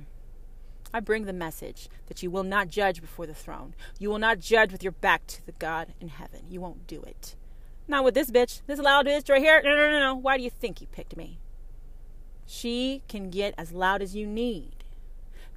I 0.93 1.01
bring 1.01 1.25
the 1.25 1.33
message 1.33 1.89
that 2.07 2.23
you 2.23 2.31
will 2.31 2.45
not 2.45 2.69
judge 2.69 3.01
before 3.01 3.27
the 3.27 3.35
throne. 3.35 3.75
You 3.99 4.11
will 4.11 4.21
not 4.21 4.39
judge 4.39 4.71
with 4.71 4.83
your 4.83 4.93
back 4.93 5.27
to 5.27 5.45
the 5.45 5.53
God 5.53 5.93
in 6.01 6.09
heaven. 6.09 6.43
You 6.49 6.61
won't 6.61 6.87
do 6.87 7.03
it. 7.03 7.35
Not 7.89 8.05
with 8.05 8.15
this 8.15 8.31
bitch. 8.31 8.61
This 8.67 8.79
loud 8.79 9.07
bitch 9.07 9.29
right 9.29 9.43
here. 9.43 9.61
No, 9.63 9.71
no, 9.71 9.91
no, 9.91 9.99
no. 9.99 10.15
Why 10.15 10.37
do 10.37 10.45
you 10.45 10.51
think 10.51 10.79
he 10.79 10.87
picked 10.87 11.17
me? 11.17 11.39
She 12.47 13.03
can 13.09 13.31
get 13.31 13.55
as 13.59 13.73
loud 13.73 14.03
as 14.03 14.15
you 14.15 14.27
need 14.27 14.85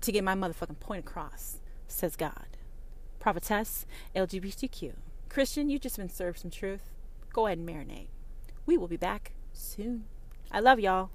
to 0.01 0.11
get 0.11 0.23
my 0.23 0.33
motherfucking 0.33 0.79
point 0.79 1.05
across, 1.05 1.59
says 1.87 2.15
God. 2.15 2.57
Prophetess, 3.19 3.85
LGBTQ. 4.15 4.93
Christian, 5.29 5.69
you've 5.69 5.81
just 5.81 5.97
been 5.97 6.09
served 6.09 6.39
some 6.39 6.51
truth. 6.51 6.93
Go 7.31 7.45
ahead 7.45 7.59
and 7.59 7.67
marinate. 7.67 8.07
We 8.65 8.77
will 8.77 8.87
be 8.87 8.97
back 8.97 9.33
soon. 9.53 10.05
I 10.51 10.59
love 10.61 10.79
y'all. 10.79 11.11